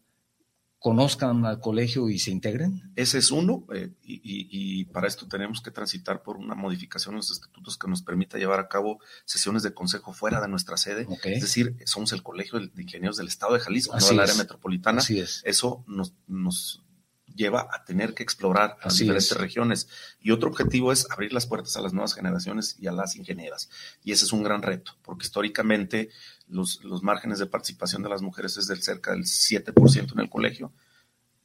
conozcan 0.87 1.45
al 1.45 1.59
colegio 1.59 2.07
y 2.07 2.17
se 2.17 2.31
integren? 2.31 2.93
Ese 2.95 3.17
es 3.17 3.29
uno, 3.29 3.65
eh, 3.73 3.91
y, 4.05 4.85
para 4.85 5.05
esto 5.05 5.27
tenemos 5.27 5.59
que 5.59 5.69
transitar 5.69 6.23
por 6.23 6.37
una 6.37 6.55
modificación 6.55 7.15
en 7.15 7.17
los 7.17 7.29
estatutos 7.29 7.77
que 7.77 7.89
nos 7.89 8.01
permita 8.01 8.37
llevar 8.37 8.61
a 8.61 8.69
cabo 8.69 9.01
sesiones 9.25 9.63
de 9.63 9.73
consejo 9.73 10.13
fuera 10.13 10.39
de 10.39 10.47
nuestra 10.47 10.77
sede. 10.77 11.05
Es 11.25 11.41
decir, 11.41 11.75
somos 11.85 12.13
el 12.13 12.23
Colegio 12.23 12.59
de 12.59 12.81
Ingenieros 12.81 13.17
del 13.17 13.27
Estado 13.27 13.55
de 13.55 13.59
Jalisco, 13.59 13.99
no 13.99 14.07
del 14.07 14.21
área 14.21 14.35
metropolitana. 14.35 14.99
Así 14.99 15.19
es. 15.19 15.41
Eso 15.43 15.83
nos, 15.87 16.13
nos 16.25 16.85
lleva 17.37 17.69
a 17.71 17.85
tener 17.85 18.13
que 18.13 18.23
explorar 18.23 18.77
las 18.83 18.97
diferentes 18.97 19.37
regiones. 19.37 19.87
Y 20.19 20.31
otro 20.31 20.49
objetivo 20.49 20.91
es 20.91 21.09
abrir 21.09 21.31
las 21.31 21.45
puertas 21.45 21.77
a 21.77 21.81
las 21.81 21.93
nuevas 21.93 22.13
generaciones 22.13 22.75
y 22.79 22.87
a 22.87 22.91
las 22.91 23.15
ingenieras. 23.15 23.69
Y 24.03 24.11
ese 24.11 24.25
es 24.25 24.33
un 24.33 24.43
gran 24.43 24.61
reto, 24.61 24.93
porque 25.03 25.25
históricamente 25.25 26.09
los, 26.47 26.83
los 26.83 27.03
márgenes 27.03 27.39
de 27.39 27.45
participación 27.45 28.03
de 28.03 28.09
las 28.09 28.21
mujeres 28.21 28.57
es 28.57 28.67
del 28.67 28.81
cerca 28.81 29.11
del 29.11 29.23
7% 29.23 30.13
en 30.13 30.19
el 30.19 30.29
colegio. 30.29 30.73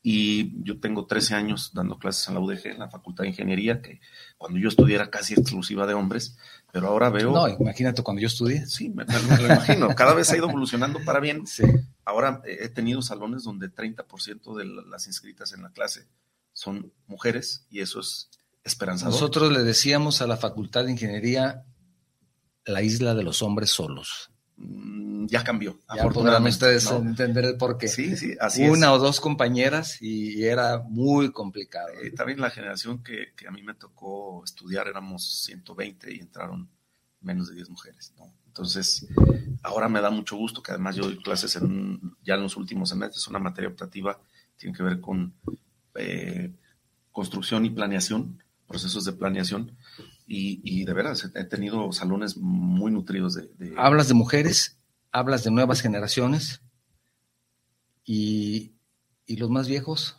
Y 0.05 0.65
yo 0.65 0.81
tengo 0.81 1.07
13 1.07 1.37
años 1.37 1.71
dando 1.75 1.97
clases 1.97 2.27
en 2.27 2.35
la 2.35 2.41
UDG, 2.41 2.67
en 2.67 2.81
la 2.81 2.91
Facultad 2.91 3.23
de 3.23 3.31
Ingeniería, 3.31 3.81
que 3.81 4.01
cuando 4.37 4.59
yo 4.59 4.69
estudié 4.69 4.97
era 4.97 5.11
casi 5.11 5.35
exclusiva 5.35 5.87
de 5.87 5.95
hombres, 5.95 6.37
pero 6.73 6.89
ahora 6.89 7.11
veo... 7.11 7.31
No, 7.31 7.47
imagínate 7.47 8.03
cuando 8.03 8.23
yo 8.23 8.29
estudié. 8.29 8.67
Sí, 8.67 8.89
me, 8.89 9.05
lo 9.05 9.45
imagino. 9.45 9.95
Cada 9.95 10.15
vez 10.15 10.31
ha 10.31 10.39
ido 10.39 10.49
evolucionando 10.49 11.01
para 11.05 11.21
bien. 11.21 11.47
Sí. 11.47 11.65
Ahora 12.03 12.41
he 12.47 12.71
tenido 12.71 13.03
salones 13.03 13.45
donde 13.45 13.69
30% 13.69 14.57
de 14.57 14.65
las 14.89 15.07
inscritas 15.07 15.53
en 15.53 15.63
la 15.63 15.71
clase 15.71 16.09
son 16.55 16.91
mujeres 17.07 17.67
y 17.69 17.81
eso 17.81 18.01
es 18.01 18.31
esperanzador. 18.65 19.13
Nosotros 19.13 19.53
le 19.53 19.63
decíamos 19.65 20.23
a 20.23 20.27
la 20.27 20.39
Facultad 20.39 20.87
de 20.87 20.93
Ingeniería 20.93 21.67
la 22.65 22.81
isla 22.81 23.15
de 23.15 23.23
los 23.23 23.43
hombres 23.43 23.71
solos. 23.71 24.32
Mm, 24.63 25.27
ya 25.27 25.43
cambió. 25.43 25.79
Ya 25.95 26.09
podrán 26.09 26.47
ustedes 26.47 26.91
entender 26.91 27.45
el 27.45 27.57
porqué. 27.57 27.89
Sí, 27.89 28.17
sí, 28.17 28.37
así 28.41 28.63
Una 28.69 28.93
o 28.93 28.99
dos 28.99 29.21
compañeras 29.21 30.01
y 30.01 30.45
era 30.45 30.79
muy 30.79 31.33
complicado. 31.33 31.89
Eh, 32.03 32.13
también 32.13 32.41
la 32.41 32.51
generación 32.51 33.03
que, 33.03 33.33
a 33.47 33.51
mí 33.51 33.63
me 33.63 33.75
tocó 33.75 34.45
estudiar 34.45 34.87
éramos 34.87 35.45
120 35.45 36.15
y 36.15 36.21
entraron 36.21 36.69
menos 37.21 37.49
de 37.49 37.57
10 37.57 37.71
mujeres. 37.71 38.15
Entonces, 38.47 39.07
ahora 39.63 39.89
me 39.89 40.01
da 40.01 40.11
mucho 40.11 40.37
gusto 40.37 40.63
que 40.63 40.73
además 40.73 40.97
yo 40.97 41.05
doy 41.05 41.19
clases 41.19 41.57
en, 41.57 42.01
ya 42.23 42.35
en 42.35 42.43
los 42.43 42.57
últimos 42.57 42.89
semestres, 42.89 43.27
una 43.29 43.39
materia 43.39 43.71
optativa, 43.71 44.21
tiene 44.57 44.77
que 44.77 44.83
ver 44.83 45.01
con 45.01 45.35
eh, 45.95 46.53
construcción 47.11 47.65
y 47.65 47.71
planeación 47.71 48.43
procesos 48.73 49.05
de 49.05 49.13
planeación 49.13 49.77
y, 50.35 50.85
de 50.85 50.95
veras 50.95 51.31
he 51.35 51.45
tenido 51.45 51.93
salones 51.93 52.39
muy 52.39 52.91
nutridos 52.91 53.35
de, 53.35 53.75
Hablas 53.77 54.09
de 54.09 54.15
mujeres, 54.15 54.79
hablas 55.11 55.45
de 55.45 55.51
nuevas 55.51 55.83
generaciones 55.83 56.63
y, 58.05 58.73
y 59.27 59.37
los 59.37 59.51
más 59.51 59.69
viejos. 59.69 60.17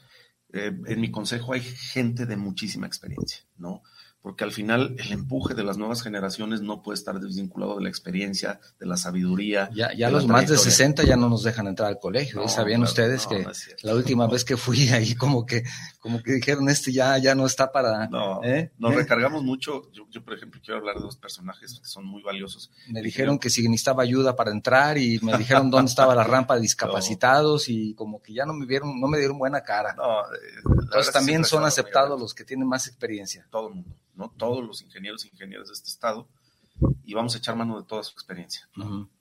Eh, 0.54 0.72
en 0.86 1.02
mi 1.02 1.10
consejo 1.10 1.54
hay 1.54 1.62
gente 1.62 2.28
de 2.28 2.38
muchísima 2.38 2.86
experiencia, 2.86 3.44
¿no? 3.58 3.82
Porque 4.24 4.46
al 4.46 4.54
final 4.54 4.96
el 5.00 5.12
empuje 5.12 5.54
de 5.54 5.66
las 5.66 5.78
nuevas 5.78 6.02
generaciones 6.02 6.62
no 6.62 6.82
puede 6.82 6.96
estar 6.96 7.20
desvinculado 7.20 7.76
de 7.76 7.84
la 7.84 7.90
experiencia, 7.90 8.62
de 8.80 8.86
la 8.86 8.96
sabiduría. 8.96 9.70
Ya, 9.76 9.94
ya 9.94 10.10
los 10.10 10.28
más 10.28 10.48
de 10.48 10.58
60 10.58 11.04
ya 11.04 11.18
no 11.18 11.28
nos 11.28 11.44
dejan 11.44 11.68
entrar 11.68 11.90
al 11.90 12.00
colegio. 12.00 12.48
¿Sabían 12.48 12.82
ustedes 12.84 13.28
que 13.28 13.46
la 13.82 13.94
última 13.94 14.26
vez 14.28 14.46
que 14.46 14.56
fui 14.56 14.88
ahí 14.88 15.14
como 15.14 15.46
que 15.46 15.64
como 16.00 16.24
que 16.24 16.36
dijeron 16.36 16.70
este 16.70 16.94
ya 16.94 17.18
ya 17.18 17.36
no 17.36 17.46
está 17.46 17.74
para 17.74 18.08
No, 18.08 18.42
¿eh? 18.46 18.72
nos 18.78 18.94
¿Eh? 18.94 18.96
recargamos 18.96 19.44
mucho. 19.44 19.92
Yo, 19.92 20.24
por 20.24 20.36
ejemplo 20.36 20.62
quiero 20.64 20.80
hablar 20.80 20.96
de 20.96 21.02
dos 21.02 21.18
personajes 21.18 21.82
que 21.82 21.86
son 21.86 22.06
muy 22.06 22.24
valiosos. 22.24 22.72
Me 22.88 23.02
dijeron 23.02 23.38
que 23.38 23.50
si 23.50 23.68
necesitaba 23.68 24.04
ayuda 24.04 24.38
para 24.38 24.52
entrar 24.52 24.98
y 24.98 25.20
me 25.22 25.38
dijeron 25.38 25.70
dónde 25.70 25.90
estaba 25.90 26.16
la 26.16 26.24
rampa 26.24 26.56
de 26.56 26.62
discapacitados 26.74 27.68
y 27.68 27.94
como 27.96 28.22
que 28.22 28.34
ya 28.34 28.46
no 28.46 28.54
me 28.54 28.66
vieron 28.66 29.02
no 29.02 29.10
me 29.10 29.18
dieron 29.18 29.38
buena 29.38 29.64
cara. 29.64 29.94
No, 29.96 30.22
eh, 30.22 30.62
Entonces 30.84 31.12
también 31.12 31.44
son 31.44 31.66
aceptados 31.66 32.18
los 32.18 32.34
que 32.34 32.46
tienen 32.46 32.70
más 32.70 32.88
experiencia. 32.88 33.46
Todo 33.52 33.68
el 33.68 33.74
mundo. 33.76 33.98
¿No? 34.16 34.34
Todos 34.38 34.66
los 34.66 34.82
ingenieros 34.82 35.26
e 35.26 35.30
ingenieras 35.30 35.68
de 35.68 35.74
este 35.74 35.90
estado, 35.90 36.28
y 37.04 37.14
vamos 37.14 37.36
a 37.36 37.38
echar 37.38 37.56
mano 37.56 37.80
de 37.80 37.88
toda 37.88 38.04
su 38.04 38.12
experiencia. 38.12 38.68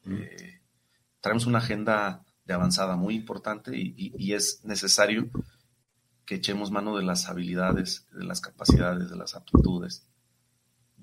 Eh, 0.07 0.61
traemos 1.21 1.47
una 1.47 1.59
agenda 1.59 2.25
de 2.45 2.55
avanzada 2.55 2.97
muy 2.97 3.15
importante 3.15 3.73
y, 3.77 4.33
es 4.33 4.65
necesario 4.65 5.31
que 6.25 6.37
echemos 6.37 6.71
mano 6.71 6.97
de 6.97 7.05
las 7.05 7.29
habilidades, 7.29 8.07
de 8.13 8.25
las 8.25 8.41
capacidades, 8.41 9.11
de 9.11 9.17
las 9.17 9.35
aptitudes, 9.35 10.07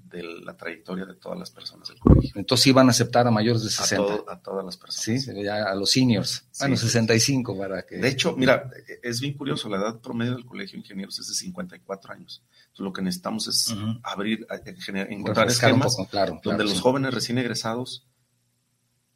de 0.10 0.24
la 0.24 0.55
trayectoria 0.57 1.05
de 1.05 1.16
todas 1.16 1.38
las 1.38 1.51
personas 1.51 1.88
del 1.89 1.99
colegio. 1.99 2.32
Entonces 2.36 2.68
iban 2.68 2.88
a 2.88 2.91
aceptar 2.91 3.28
a 3.28 3.32
mayores 3.32 3.64
de 3.64 3.70
60. 3.70 4.26
A, 4.28 4.41
todas 4.41 4.66
las 4.66 4.78
personas. 4.78 5.24
Sí, 5.24 5.43
ya 5.43 5.64
a 5.64 5.76
los 5.76 5.91
seniors. 5.91 6.47
bueno, 6.60 6.78
65 6.78 7.57
para 7.57 7.84
que... 7.84 7.97
De 7.97 8.07
hecho, 8.07 8.36
mira, 8.36 8.70
es 9.03 9.22
bien 9.22 9.36
curioso, 9.36 9.70
la 9.70 9.78
edad 9.78 9.99
promedio 9.99 10.36
del 10.36 10.45
colegio 10.45 10.74
de 10.74 10.80
ingenieros 10.80 11.20
es 11.20 11.28
de 11.28 11.34
54 11.34 12.14
años. 12.14 12.43
Entonces, 12.51 12.80
lo 12.80 12.93
que 12.93 13.01
necesitamos 13.01 13.47
es 13.47 13.76
abrir, 14.03 14.47
encontrar 15.10 15.47
esquemas 15.47 15.95
donde 16.43 16.64
los 16.64 16.82
jóvenes 16.82 17.14
recién 17.14 17.38
egresados 17.38 18.05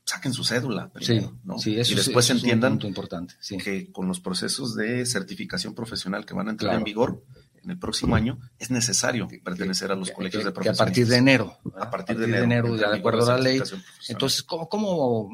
saquen 0.05 0.33
su 0.33 0.43
cédula 0.43 0.91
primero, 0.91 1.39
¿no? 1.43 1.55
y 1.65 1.75
después 1.75 2.29
entiendan 2.29 2.79
importante, 2.83 3.35
que 3.63 3.91
con 3.91 4.07
los 4.07 4.19
procesos 4.19 4.75
de 4.75 5.05
certificación 5.05 5.73
profesional 5.73 6.25
que 6.25 6.33
van 6.33 6.49
a 6.49 6.51
entrar 6.51 6.75
en 6.75 6.83
vigor, 6.83 7.23
en 7.63 7.71
el 7.71 7.79
próximo 7.79 8.15
año, 8.15 8.39
es 8.59 8.71
necesario 8.71 9.27
pertenecer 9.43 9.91
a 9.91 9.95
los 9.95 10.11
colegios 10.11 10.43
de 10.43 10.51
profesores. 10.51 10.79
a 10.79 10.83
partir 10.85 11.07
de 11.07 11.17
enero. 11.17 11.57
A 11.75 11.89
partir, 11.89 12.17
de, 12.17 12.37
enero, 12.37 12.75
de, 12.75 12.85
acuerdo 12.85 13.25
a 13.31 13.37
la 13.37 13.41
ley. 13.41 13.61
Entonces, 14.09 14.43
¿cómo, 14.43 15.29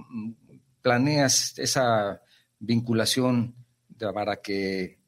planeas 0.82 1.58
esa 1.58 2.22
vinculación 2.60 3.56
para 4.14 4.42
que 4.42 5.00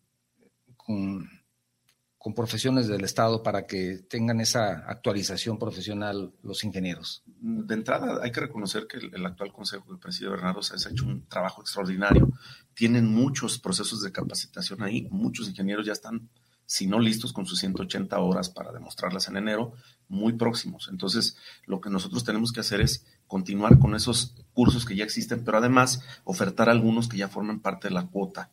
con, 0.76 1.30
con, 2.18 2.34
profesiones 2.34 2.88
del 2.88 3.04
Estado 3.04 3.42
para 3.42 3.66
que 3.66 4.00
tengan 4.10 4.42
esa 4.42 4.86
actualización 4.88 5.58
profesional 5.58 6.34
los 6.42 6.64
ingenieros? 6.64 7.24
De 7.26 7.76
entrada, 7.76 8.20
hay 8.22 8.32
que 8.32 8.42
reconocer 8.42 8.88
que 8.88 8.98
el, 8.98 9.26
actual 9.26 9.54
Consejo 9.54 9.90
del 9.90 10.00
presidente 10.00 10.36
Bernardo 10.38 10.62
se 10.64 10.76
ha 10.76 10.92
hecho 10.92 11.06
un 11.06 11.28
trabajo 11.28 11.62
extraordinario. 11.62 12.30
Tienen 12.74 13.06
muchos 13.06 13.60
procesos 13.60 14.02
de 14.02 14.12
capacitación 14.12 14.82
ahí, 14.82 15.08
muchos 15.12 15.48
ingenieros 15.48 15.86
ya 15.86 15.94
están 15.94 16.30
si 16.72 16.88
no 16.88 17.02
listos 17.02 17.34
con 17.34 17.46
sus 17.46 17.60
180 17.60 18.18
horas 18.18 18.50
para 18.50 18.72
demostrarlas 18.72 19.28
en 19.28 19.36
enero, 19.36 19.74
muy 20.08 20.32
próximos. 20.32 20.88
Entonces, 20.90 21.36
lo 21.66 21.82
que 21.82 21.90
nosotros 21.90 22.24
tenemos 22.24 22.54
que 22.54 22.62
hacer 22.62 22.80
es 22.80 23.06
continuar 23.28 23.78
con 23.78 23.94
esos 23.94 24.36
cursos 24.54 24.86
que 24.86 24.96
ya 24.96 25.04
existen, 25.04 25.44
pero 25.44 25.58
además 25.58 26.02
ofertar 26.24 26.70
algunos 26.70 27.10
que 27.10 27.18
ya 27.18 27.28
formen 27.28 27.60
parte 27.60 27.90
de 27.90 27.94
la 27.94 28.08
cuota 28.08 28.52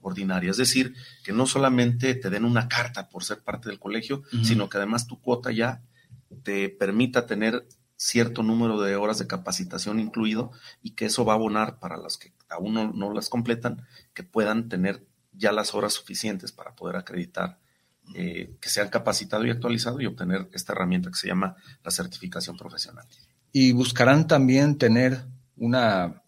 ordinaria. 0.00 0.50
Es 0.50 0.56
decir, 0.56 0.96
que 1.22 1.32
no 1.32 1.46
solamente 1.46 2.16
te 2.16 2.28
den 2.28 2.44
una 2.44 2.66
carta 2.66 3.08
por 3.08 3.22
ser 3.22 3.38
parte 3.38 3.68
del 3.68 3.78
colegio, 3.78 4.24
sino 4.42 4.68
que 4.68 4.78
además 4.78 5.06
tu 5.06 5.20
cuota 5.20 5.52
ya 5.52 5.80
te 6.42 6.70
permita 6.70 7.24
tener 7.26 7.68
cierto 7.94 8.42
número 8.42 8.80
de 8.80 8.96
horas 8.96 9.20
de 9.20 9.28
capacitación 9.28 10.00
incluido 10.00 10.50
y 10.82 10.96
que 10.96 11.04
eso 11.04 11.24
va 11.24 11.34
a 11.34 11.36
abonar 11.36 11.78
para 11.78 11.98
los 11.98 12.18
que 12.18 12.32
aún 12.48 12.74
no, 12.74 12.92
no 12.92 13.12
las 13.12 13.28
completan, 13.28 13.86
que 14.12 14.24
puedan 14.24 14.68
tener 14.68 15.06
ya 15.32 15.52
las 15.52 15.74
horas 15.74 15.92
suficientes 15.92 16.52
para 16.52 16.74
poder 16.74 16.96
acreditar 16.96 17.58
eh, 18.14 18.56
que 18.60 18.68
se 18.68 18.80
han 18.80 18.88
capacitado 18.88 19.46
y 19.46 19.50
actualizado 19.50 20.00
y 20.00 20.06
obtener 20.06 20.48
esta 20.52 20.72
herramienta 20.72 21.10
que 21.10 21.16
se 21.16 21.28
llama 21.28 21.56
la 21.84 21.90
certificación 21.90 22.56
profesional. 22.56 23.06
Y 23.52 23.72
buscarán 23.72 24.26
también 24.26 24.78
tener 24.78 25.24
una 25.56 26.22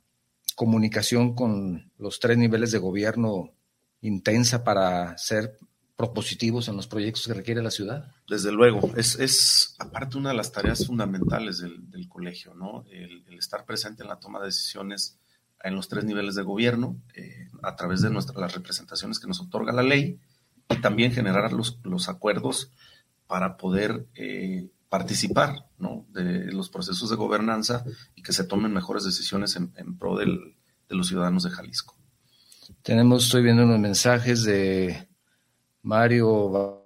comunicación 0.54 1.34
con 1.34 1.90
los 1.98 2.20
tres 2.20 2.38
niveles 2.38 2.70
de 2.70 2.78
gobierno 2.78 3.52
intensa 4.00 4.62
para 4.62 5.16
ser 5.18 5.58
propositivos 5.96 6.68
en 6.68 6.76
los 6.76 6.86
proyectos 6.86 7.26
que 7.26 7.34
requiere 7.34 7.62
la 7.62 7.70
ciudad. 7.70 8.12
Desde 8.28 8.50
luego, 8.50 8.90
es, 8.96 9.16
es 9.16 9.76
aparte 9.78 10.18
una 10.18 10.30
de 10.30 10.36
las 10.36 10.50
tareas 10.50 10.86
fundamentales 10.86 11.58
del, 11.58 12.08
colegio, 12.08 12.54
¿no? 12.54 12.84
El, 12.90 13.24
estar 13.38 13.64
presente 13.64 14.02
en 14.02 14.08
la 14.08 14.18
toma 14.18 14.40
de 14.40 14.46
decisiones 14.46 15.18
en 15.62 15.74
los 15.74 15.88
tres 15.88 16.04
niveles 16.04 16.34
de 16.34 16.42
gobierno, 16.42 16.96
eh, 17.14 17.48
a 17.62 17.76
través 17.76 18.00
de 18.00 18.10
nuestras, 18.10 18.38
las 18.38 18.54
representaciones 18.54 19.18
que 19.20 19.28
nos 19.28 19.40
otorga 19.40 19.72
la 19.72 19.82
ley, 19.82 20.18
y 20.68 20.76
también 20.80 21.12
generar 21.12 21.52
los, 21.52 21.78
los 21.84 22.08
acuerdos 22.08 22.70
para 23.26 23.56
poder 23.56 24.06
eh, 24.14 24.68
participar 24.88 25.66
¿no? 25.78 26.06
de 26.10 26.52
los 26.52 26.68
procesos 26.68 27.10
de 27.10 27.16
gobernanza 27.16 27.84
y 28.14 28.22
que 28.22 28.32
se 28.32 28.44
tomen 28.44 28.72
mejores 28.72 29.04
decisiones 29.04 29.56
en, 29.56 29.98
pro 29.98 30.16
del, 30.16 30.56
de 30.88 30.94
los 30.94 31.08
ciudadanos 31.08 31.44
de 31.44 31.50
Jalisco. 31.50 31.96
Tenemos, 32.82 33.24
estoy 33.24 33.42
viendo 33.42 33.64
unos 33.64 33.78
mensajes 33.78 34.44
de 34.44 35.08
Mario 35.82 36.82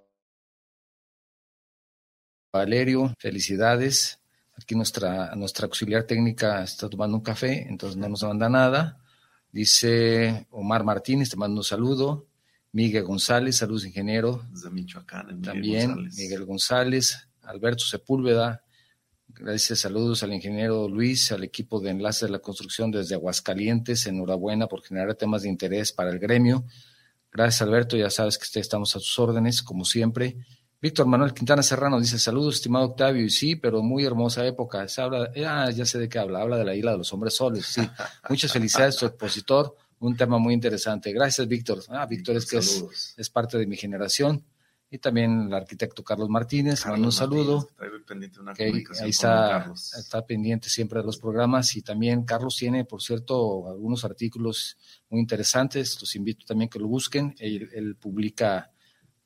Valerio, 2.52 3.14
felicidades. 3.18 4.20
Aquí 4.56 4.74
nuestra, 4.74 5.34
nuestra 5.34 5.66
auxiliar 5.66 6.04
técnica 6.04 6.62
está 6.62 6.88
tomando 6.88 7.16
un 7.16 7.22
café, 7.22 7.66
entonces 7.68 7.96
no 7.96 8.08
nos 8.08 8.22
manda 8.22 8.48
nada. 8.48 8.98
Dice 9.52 10.46
Omar 10.50 10.84
Martínez, 10.84 11.30
te 11.30 11.36
mando 11.36 11.60
un 11.60 11.64
saludo. 11.64 12.26
Miguel 12.72 13.04
González, 13.04 13.56
saludos 13.56 13.84
ingeniero. 13.86 14.46
Desde 14.50 14.70
Michoacán. 14.70 15.40
También 15.40 16.08
Miguel 16.16 16.44
González, 16.44 17.28
Alberto 17.42 17.84
Sepúlveda. 17.84 18.62
Gracias, 19.28 19.80
saludos 19.80 20.22
al 20.22 20.32
ingeniero 20.32 20.88
Luis, 20.88 21.32
al 21.32 21.44
equipo 21.44 21.80
de 21.80 21.90
enlace 21.90 22.26
de 22.26 22.32
la 22.32 22.38
construcción 22.38 22.90
desde 22.90 23.14
Aguascalientes. 23.14 24.06
Enhorabuena 24.06 24.66
por 24.66 24.82
generar 24.82 25.14
temas 25.14 25.42
de 25.42 25.48
interés 25.48 25.92
para 25.92 26.10
el 26.10 26.18
gremio. 26.18 26.64
Gracias, 27.32 27.60
Alberto. 27.60 27.96
Ya 27.96 28.08
sabes 28.08 28.38
que 28.38 28.60
estamos 28.60 28.96
a 28.96 29.00
sus 29.00 29.18
órdenes, 29.18 29.62
como 29.62 29.84
siempre. 29.84 30.36
Víctor 30.80 31.06
Manuel 31.06 31.32
Quintana 31.32 31.62
Serrano 31.62 31.98
dice, 31.98 32.18
saludos, 32.18 32.56
estimado 32.56 32.86
Octavio, 32.86 33.24
y 33.24 33.30
sí, 33.30 33.56
pero 33.56 33.82
muy 33.82 34.04
hermosa 34.04 34.46
época. 34.46 34.86
Se 34.88 35.00
habla, 35.00 35.30
ah, 35.46 35.70
ya 35.70 35.86
sé 35.86 35.98
de 35.98 36.08
qué 36.08 36.18
habla, 36.18 36.42
habla 36.42 36.58
de 36.58 36.64
la 36.64 36.74
isla 36.74 36.92
de 36.92 36.98
los 36.98 37.12
hombres 37.12 37.34
soles, 37.34 37.64
sí. 37.66 37.80
Muchas 38.28 38.52
felicidades, 38.52 38.94
su 38.94 39.06
expositor, 39.06 39.74
un 40.00 40.16
tema 40.16 40.38
muy 40.38 40.52
interesante. 40.52 41.12
Gracias, 41.12 41.48
Víctor. 41.48 41.82
Ah, 41.88 42.04
Víctor 42.04 42.36
es 42.36 42.46
que 42.46 42.58
es, 42.58 43.30
parte 43.30 43.56
de 43.56 43.66
mi 43.66 43.76
generación. 43.76 44.44
Y 44.88 44.98
también 44.98 45.48
el 45.48 45.54
arquitecto 45.54 46.04
Carlos 46.04 46.28
Martínez, 46.28 46.86
un 46.86 47.10
saludo. 47.10 47.68
ahí 49.00 49.10
está, 49.10 49.72
está 49.98 50.24
pendiente 50.24 50.68
siempre 50.68 51.00
de 51.00 51.06
los 51.06 51.18
programas. 51.18 51.74
Y 51.74 51.82
también 51.82 52.22
Carlos 52.24 52.54
tiene, 52.56 52.84
por 52.84 53.02
cierto, 53.02 53.68
algunos 53.68 54.04
artículos 54.04 54.76
muy 55.08 55.20
interesantes. 55.20 56.00
Los 56.00 56.14
invito 56.14 56.46
también 56.46 56.68
que 56.68 56.78
lo 56.78 56.86
busquen. 56.86 57.34
él 57.40 57.96
publica 57.98 58.70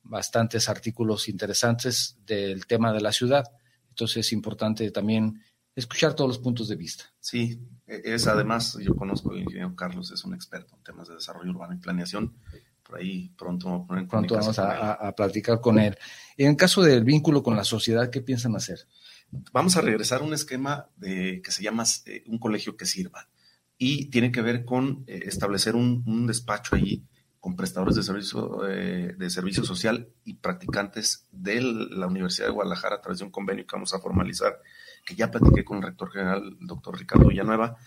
bastantes 0.03 0.69
artículos 0.69 1.29
interesantes 1.29 2.17
del 2.25 2.65
tema 2.65 2.93
de 2.93 3.01
la 3.01 3.11
ciudad. 3.11 3.45
Entonces 3.89 4.25
es 4.25 4.33
importante 4.33 4.89
también 4.91 5.41
escuchar 5.75 6.13
todos 6.13 6.29
los 6.29 6.39
puntos 6.39 6.67
de 6.67 6.75
vista. 6.75 7.05
Sí, 7.19 7.59
es 7.87 8.27
además, 8.27 8.77
yo 8.81 8.95
conozco 8.95 9.31
al 9.31 9.39
ingeniero 9.39 9.75
Carlos, 9.75 10.11
es 10.11 10.23
un 10.23 10.33
experto 10.33 10.75
en 10.75 10.83
temas 10.83 11.07
de 11.07 11.15
desarrollo 11.15 11.51
urbano 11.51 11.73
y 11.73 11.77
planeación. 11.77 12.33
Por 12.83 12.99
ahí 12.99 13.29
pronto 13.37 13.67
vamos 13.67 13.85
a 13.85 13.87
poner 13.87 14.07
Pronto 14.07 14.35
vamos 14.35 14.59
a, 14.59 15.13
platicar 15.15 15.61
con 15.61 15.79
él. 15.79 15.97
En 16.35 16.55
caso 16.55 16.81
del 16.81 17.03
vínculo 17.03 17.41
con 17.41 17.55
la 17.55 17.63
sociedad, 17.63 18.09
¿qué 18.09 18.21
piensan 18.21 18.55
hacer? 18.55 18.79
Vamos 19.53 19.77
a 19.77 19.81
regresar 19.81 20.21
a 20.21 20.25
un 20.25 20.33
esquema 20.33 20.89
de, 20.97 21.41
que 21.41 21.51
se 21.51 21.63
llama 21.63 21.85
eh, 22.05 22.23
un 22.27 22.37
colegio 22.37 22.75
que 22.75 22.85
sirva 22.85 23.29
y 23.77 24.07
tiene 24.07 24.31
que 24.31 24.41
ver 24.41 24.65
con 24.65 25.05
eh, 25.07 25.21
establecer 25.25 25.75
un, 25.75 26.03
un 26.05 26.27
despacho 26.27 26.75
allí 26.75 27.05
con 27.41 27.55
prestadores 27.55 27.95
de 27.95 28.03
servicio, 28.03 28.69
eh, 28.69 29.15
de 29.17 29.29
servicio 29.31 29.65
social 29.65 30.07
y 30.23 30.35
practicantes 30.35 31.27
de 31.31 31.59
la 31.59 32.05
Universidad 32.05 32.47
de 32.47 32.53
Guadalajara 32.53 32.97
a 32.97 33.01
través 33.01 33.17
de 33.17 33.25
un 33.25 33.31
convenio 33.31 33.65
que 33.65 33.75
vamos 33.75 33.93
a 33.95 33.99
formalizar, 33.99 34.61
que 35.03 35.15
ya 35.15 35.31
platiqué 35.31 35.65
con 35.65 35.77
el 35.77 35.83
rector 35.83 36.11
general, 36.11 36.55
el 36.61 36.67
doctor 36.67 36.97
Ricardo 36.97 37.27
Villanueva, 37.27 37.77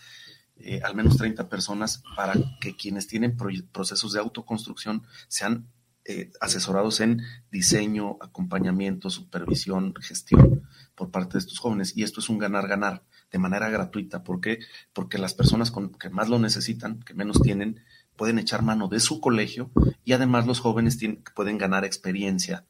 eh, 0.57 0.81
al 0.83 0.93
menos 0.93 1.15
30 1.15 1.47
personas 1.47 2.03
para 2.17 2.33
que 2.59 2.75
quienes 2.75 3.07
tienen 3.07 3.37
procesos 3.71 4.11
de 4.11 4.19
autoconstrucción 4.19 5.03
sean 5.29 5.69
eh, 6.07 6.31
asesorados 6.39 6.99
en 6.99 7.21
diseño, 7.49 8.17
acompañamiento, 8.21 9.09
supervisión, 9.09 9.93
gestión 10.01 10.69
por 10.95 11.11
parte 11.11 11.33
de 11.33 11.39
estos 11.39 11.59
jóvenes. 11.59 11.95
Y 11.95 12.03
esto 12.03 12.19
es 12.19 12.29
un 12.29 12.39
ganar-ganar 12.39 13.03
de 13.31 13.39
manera 13.39 13.69
gratuita. 13.69 14.23
¿Por 14.23 14.39
qué? 14.39 14.59
Porque 14.93 15.17
las 15.17 15.33
personas 15.33 15.73
que 15.99 16.09
más 16.09 16.29
lo 16.29 16.39
necesitan, 16.39 16.99
que 16.99 17.15
menos 17.15 17.41
tienen, 17.41 17.81
pueden 18.15 18.39
echar 18.39 18.61
mano 18.61 18.87
de 18.87 18.99
su 18.99 19.19
colegio 19.19 19.71
y 20.03 20.13
además 20.13 20.47
los 20.47 20.59
jóvenes 20.59 20.97
tienen, 20.97 21.23
pueden 21.35 21.57
ganar 21.57 21.85
experiencia 21.85 22.65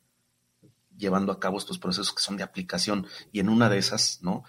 llevando 0.97 1.31
a 1.31 1.39
cabo 1.39 1.57
estos 1.57 1.79
procesos 1.79 2.13
que 2.13 2.21
son 2.21 2.37
de 2.37 2.43
aplicación. 2.43 3.05
Y 3.31 3.39
en 3.39 3.49
una 3.49 3.69
de 3.69 3.77
esas, 3.77 4.19
¿no? 4.21 4.43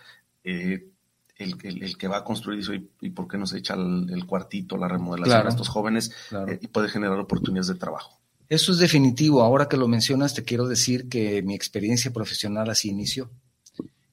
Eh, 0.45 0.89
el, 1.37 1.99
que 1.99 2.09
va 2.09 2.19
a 2.19 2.25
construir 2.25 2.61
dice, 2.61 2.83
¿y 3.01 3.11
por 3.11 3.29
qué 3.29 3.37
no 3.37 3.47
se 3.47 3.59
echa 3.59 3.75
el, 3.75 4.25
cuartito, 4.27 4.77
la 4.77 4.89
remodelación 4.89 5.47
a 5.47 5.51
estos 5.51 5.69
jóvenes? 5.69 6.11
Eh, 6.49 6.59
y 6.63 6.67
puede 6.69 6.89
generar 6.89 7.19
oportunidades 7.19 7.69
de 7.69 7.75
trabajo. 7.75 8.19
Eso 8.49 8.73
es 8.73 8.79
definitivo. 8.79 9.43
Ahora 9.43 9.69
que 9.69 9.77
lo 9.77 9.89
mencionas, 9.89 10.35
te 10.35 10.45
quiero 10.45 10.67
decir 10.67 11.09
que 11.09 11.43
mi 11.43 11.55
experiencia 11.55 12.13
profesional 12.13 12.71
así 12.71 12.89
inició. 12.89 13.31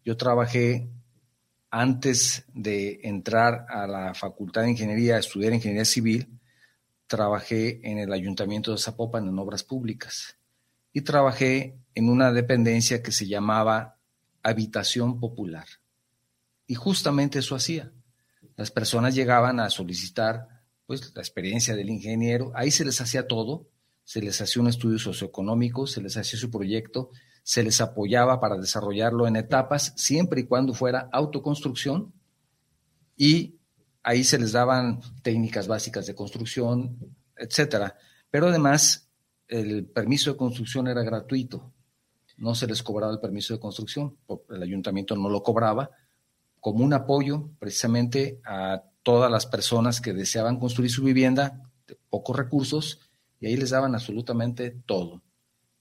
Yo 0.03 0.17
trabajé 0.17 0.89
antes 1.69 2.45
de 2.53 2.99
entrar 3.03 3.65
a 3.69 3.88
la 3.88 4.13
Facultad 4.13 4.63
de 4.63 4.71
Ingeniería 4.71 5.17
estudiar 5.17 5.53
Ingeniería 5.53 5.86
Civil, 5.86 6.27
trabajé 7.14 7.80
en 7.88 7.99
el 7.99 8.11
Ayuntamiento 8.11 8.72
de 8.72 8.80
Zapopan 8.80 9.28
en 9.28 9.38
obras 9.38 9.64
públicas 9.64 10.39
y 10.91 11.01
trabajé 11.01 11.78
en 11.93 12.09
una 12.09 12.32
dependencia 12.32 13.03
que 13.03 13.11
se 13.11 13.28
llamaba 13.28 13.99
Habitación 14.41 15.20
Popular. 15.20 15.68
Y 16.66 16.74
justamente 16.74 17.38
eso 17.38 17.53
hacía. 17.53 17.91
Las 18.55 18.72
personas 18.72 19.14
llegaban 19.14 19.59
a 19.59 19.70
solicitar 19.70 20.64
pues 20.88 21.14
la 21.14 21.22
experiencia 21.22 21.76
del 21.76 21.91
ingeniero, 21.91 22.51
ahí 22.55 22.72
se 22.72 22.84
les 22.84 22.99
hacía 22.99 23.28
todo, 23.28 23.70
se 24.03 24.20
les 24.20 24.41
hacía 24.41 24.64
un 24.64 24.70
estudio 24.70 24.97
socioeconómico, 24.97 25.86
se 25.86 26.01
les 26.01 26.18
hacía 26.18 26.39
su 26.39 26.49
proyecto, 26.49 27.11
se 27.43 27.61
les 27.61 27.80
apoyaba 27.80 28.39
para 28.39 28.57
desarrollarlo 28.57 29.28
en 29.28 29.36
etapas, 29.36 29.93
siempre 29.97 30.41
y 30.41 30.45
cuando 30.45 30.74
fuera 30.74 31.09
autoconstrucción, 31.11 32.11
y 33.16 33.59
ahí 34.03 34.23
se 34.23 34.37
les 34.37 34.51
daban 34.51 34.99
técnicas 35.21 35.67
básicas 35.67 36.05
de 36.05 36.13
construcción, 36.13 36.97
etcétera. 37.37 37.97
Pero 38.29 38.47
además, 38.47 39.09
el 39.47 39.85
permiso 39.85 40.31
de 40.31 40.37
construcción 40.37 40.87
era 40.87 41.03
gratuito, 41.03 41.73
no 42.37 42.55
se 42.55 42.67
les 42.67 42.83
cobraba 42.83 43.13
el 43.13 43.19
permiso 43.19 43.53
de 43.53 43.59
construcción, 43.59 44.17
el 44.49 44.63
ayuntamiento 44.63 45.15
no 45.15 45.29
lo 45.29 45.41
cobraba, 45.43 45.89
como 46.59 46.83
un 46.83 46.93
apoyo 46.93 47.49
precisamente 47.59 48.39
a 48.45 48.83
todas 49.03 49.29
las 49.31 49.45
personas 49.45 50.01
que 50.01 50.13
deseaban 50.13 50.59
construir 50.59 50.89
su 50.89 51.03
vivienda 51.03 51.61
de 51.87 51.97
pocos 52.09 52.35
recursos 52.35 52.99
y 53.39 53.47
ahí 53.47 53.57
les 53.57 53.71
daban 53.71 53.93
absolutamente 53.95 54.71
todo. 54.85 55.21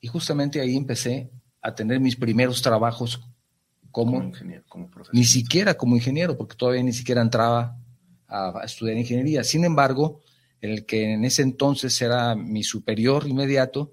Y 0.00 0.08
justamente 0.08 0.60
ahí 0.60 0.76
empecé 0.76 1.30
a 1.60 1.74
tener 1.74 2.00
mis 2.00 2.16
primeros 2.16 2.60
trabajos 2.60 3.20
como, 3.92 4.20
ingeniero, 4.20 4.64
como 4.68 4.90
profesor. 4.90 5.14
Ni 5.14 5.24
siquiera 5.24 5.74
como 5.74 5.94
ingeniero, 5.94 6.36
porque 6.36 6.56
todavía 6.56 6.82
ni 6.82 6.92
siquiera 6.92 7.22
entraba 7.22 7.78
a, 8.32 8.64
estudiar 8.64 8.96
ingeniería. 8.96 9.44
Sin 9.44 9.64
embargo, 9.64 10.22
el 10.60 10.86
que 10.86 11.12
en 11.12 11.24
ese 11.24 11.42
entonces 11.42 12.00
era 12.00 12.34
mi 12.34 12.62
superior 12.62 13.26
inmediato, 13.26 13.92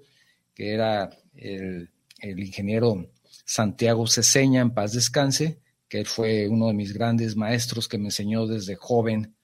que 0.54 0.72
era 0.72 1.10
el, 1.34 1.90
ingeniero 2.22 3.10
Santiago 3.44 4.06
Ceseña, 4.06 4.60
en 4.60 4.70
paz 4.70 4.92
descanse, 4.92 5.60
que 5.88 6.04
fue 6.04 6.48
uno 6.48 6.68
de 6.68 6.74
mis 6.74 6.92
grandes 6.92 7.36
maestros 7.36 7.88
que 7.88 7.98
me 7.98 8.06
enseñó 8.06 8.46
desde 8.46 8.76
joven 8.76 9.34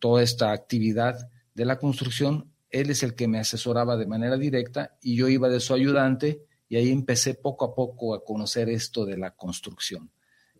toda 0.00 0.22
esta 0.22 0.52
actividad 0.52 1.30
de 1.54 1.64
la 1.64 1.78
construcción, 1.78 2.52
él 2.70 2.90
es 2.90 3.02
el 3.02 3.14
que 3.14 3.28
me 3.28 3.38
asesoraba 3.38 3.96
de 3.96 4.06
manera 4.06 4.36
directa 4.36 4.96
y 5.02 5.16
yo 5.16 5.28
iba 5.28 5.48
de 5.48 5.60
su 5.60 5.74
ayudante 5.74 6.42
y 6.68 6.76
ahí 6.76 6.90
empecé 6.90 7.34
poco 7.34 7.64
a 7.64 7.74
poco 7.74 8.14
a 8.14 8.24
conocer 8.24 8.68
esto 8.68 9.04
de 9.04 9.16
la 9.16 9.32
construcción. 9.32 10.10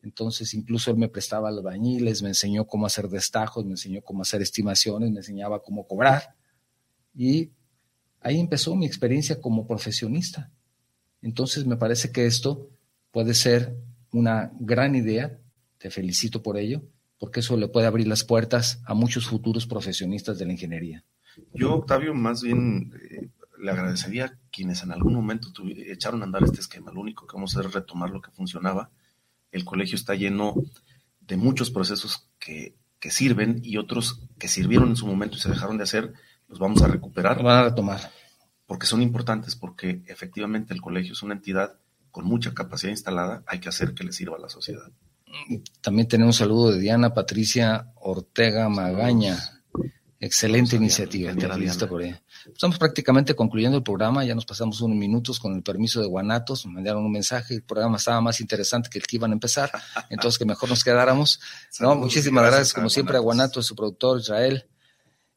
Entonces, 0.03 0.55
incluso 0.55 0.91
él 0.91 0.97
me 0.97 1.09
prestaba 1.09 1.49
albañiles, 1.49 2.23
me 2.23 2.29
enseñó 2.29 2.67
cómo 2.67 2.87
hacer 2.87 3.09
destajos, 3.09 3.65
me 3.65 3.73
enseñó 3.73 4.01
cómo 4.03 4.23
hacer 4.23 4.41
estimaciones, 4.41 5.11
me 5.11 5.19
enseñaba 5.19 5.63
cómo 5.63 5.87
cobrar. 5.87 6.35
Y 7.15 7.51
ahí 8.21 8.39
empezó 8.39 8.75
mi 8.77 8.87
experiencia 8.87 9.41
como 9.41 9.67
profesionista. 9.67 10.51
Entonces, 11.23 11.67
me 11.67 11.77
parece 11.77 12.13
que 12.13 12.27
esto 12.27 12.71
puede 13.11 13.35
ser 13.35 13.77
una 14.13 14.53
gran 14.59 14.95
idea, 14.95 15.39
te 15.79 15.91
felicito 15.91 16.43
por 16.43 16.57
ello, 16.57 16.83
porque 17.19 17.41
eso 17.41 17.57
le 17.57 17.69
puede 17.69 17.87
abrir 17.87 18.09
las 18.09 18.25
puertas 18.25 18.81
a 18.87 18.95
muchos 18.95 19.27
futuros 19.27 19.67
profesionistas 19.67 20.39
de 20.39 20.47
la 20.47 20.53
ingeniería. 20.53 21.05
Yo, 21.53 21.75
Octavio, 21.75 22.15
más 22.15 22.43
bien 22.43 22.93
eh, 23.11 23.29
le 23.59 23.71
agradecería 23.71 24.25
a 24.27 24.39
quienes 24.51 24.83
en 24.83 24.93
algún 24.93 25.15
momento 25.15 25.49
echaron 25.87 26.23
a 26.23 26.25
andar 26.25 26.43
este 26.45 26.61
esquema. 26.61 26.93
Lo 26.93 27.01
único 27.01 27.27
que 27.27 27.35
vamos 27.35 27.55
a 27.55 27.61
hacer 27.61 27.69
es 27.69 27.75
retomar 27.75 28.11
lo 28.11 28.21
que 28.21 28.31
funcionaba. 28.31 28.91
El 29.53 29.65
colegio 29.65 29.97
está 29.97 30.15
lleno 30.15 30.55
de 31.21 31.37
muchos 31.37 31.71
procesos 31.71 32.29
que, 32.39 32.77
que 32.99 33.11
sirven 33.11 33.61
y 33.63 33.77
otros 33.77 34.21
que 34.39 34.49
sirvieron 34.49 34.91
en 34.91 34.97
su 34.97 35.07
momento 35.07 35.37
y 35.37 35.41
se 35.41 35.49
dejaron 35.49 35.79
de 35.79 35.85
hacer, 35.85 36.13
los 36.49 36.59
vamos 36.59 36.83
a 36.83 36.89
recuperar. 36.89 37.39
Lo 37.39 37.45
van 37.45 37.59
a 37.59 37.65
retomar. 37.65 38.13
Porque 38.67 38.87
son 38.87 39.03
importantes, 39.03 39.57
porque 39.57 40.03
efectivamente 40.07 40.75
el 40.75 40.81
colegio 40.81 41.13
es 41.13 41.23
una 41.23 41.35
entidad 41.35 41.75
con 42.11 42.25
mucha 42.25 42.55
capacidad 42.55 42.91
instalada, 42.91 43.43
hay 43.47 43.61
que 43.61 43.69
hacer 43.69 43.95
que 43.95 44.05
le 44.05 44.13
sirva 44.13 44.37
a 44.37 44.41
la 44.41 44.49
sociedad. 44.49 44.91
También 45.81 46.09
tenemos 46.09 46.37
un 46.37 46.39
saludo 46.39 46.73
de 46.73 46.81
Diana 46.81 47.15
Patricia 47.15 47.93
Ortega 47.97 48.69
Magaña. 48.69 49.39
Excelente 50.19 50.77
iniciativa. 50.77 51.33
Por 51.33 52.03
Estamos 52.53 52.79
prácticamente 52.79 53.35
concluyendo 53.35 53.79
el 53.79 53.83
programa, 53.83 54.25
ya 54.25 54.35
nos 54.35 54.47
pasamos 54.47 54.81
unos 54.81 54.97
minutos 54.97 55.39
con 55.39 55.55
el 55.55 55.63
permiso 55.63 56.01
de 56.01 56.07
Guanatos, 56.07 56.67
me 56.67 56.73
mandaron 56.73 57.05
un 57.05 57.13
mensaje, 57.13 57.55
el 57.55 57.63
programa 57.63 57.97
estaba 57.97 58.21
más 58.21 58.41
interesante 58.41 58.89
que 58.91 58.99
el 58.99 59.07
que 59.07 59.17
iban 59.17 59.31
a 59.31 59.35
empezar, 59.35 59.71
entonces 60.11 60.39
que 60.39 60.45
mejor 60.45 60.69
nos 60.69 60.85
quedáramos. 60.85 61.41
no, 61.81 61.95
muchísimas 61.95 62.45
gracias, 62.45 62.73
como 62.73 62.89
siempre, 62.89 63.17
a 63.17 63.21
Guanatos, 63.21 63.67
su 63.67 63.75
productor 63.75 64.21
Israel. 64.21 64.67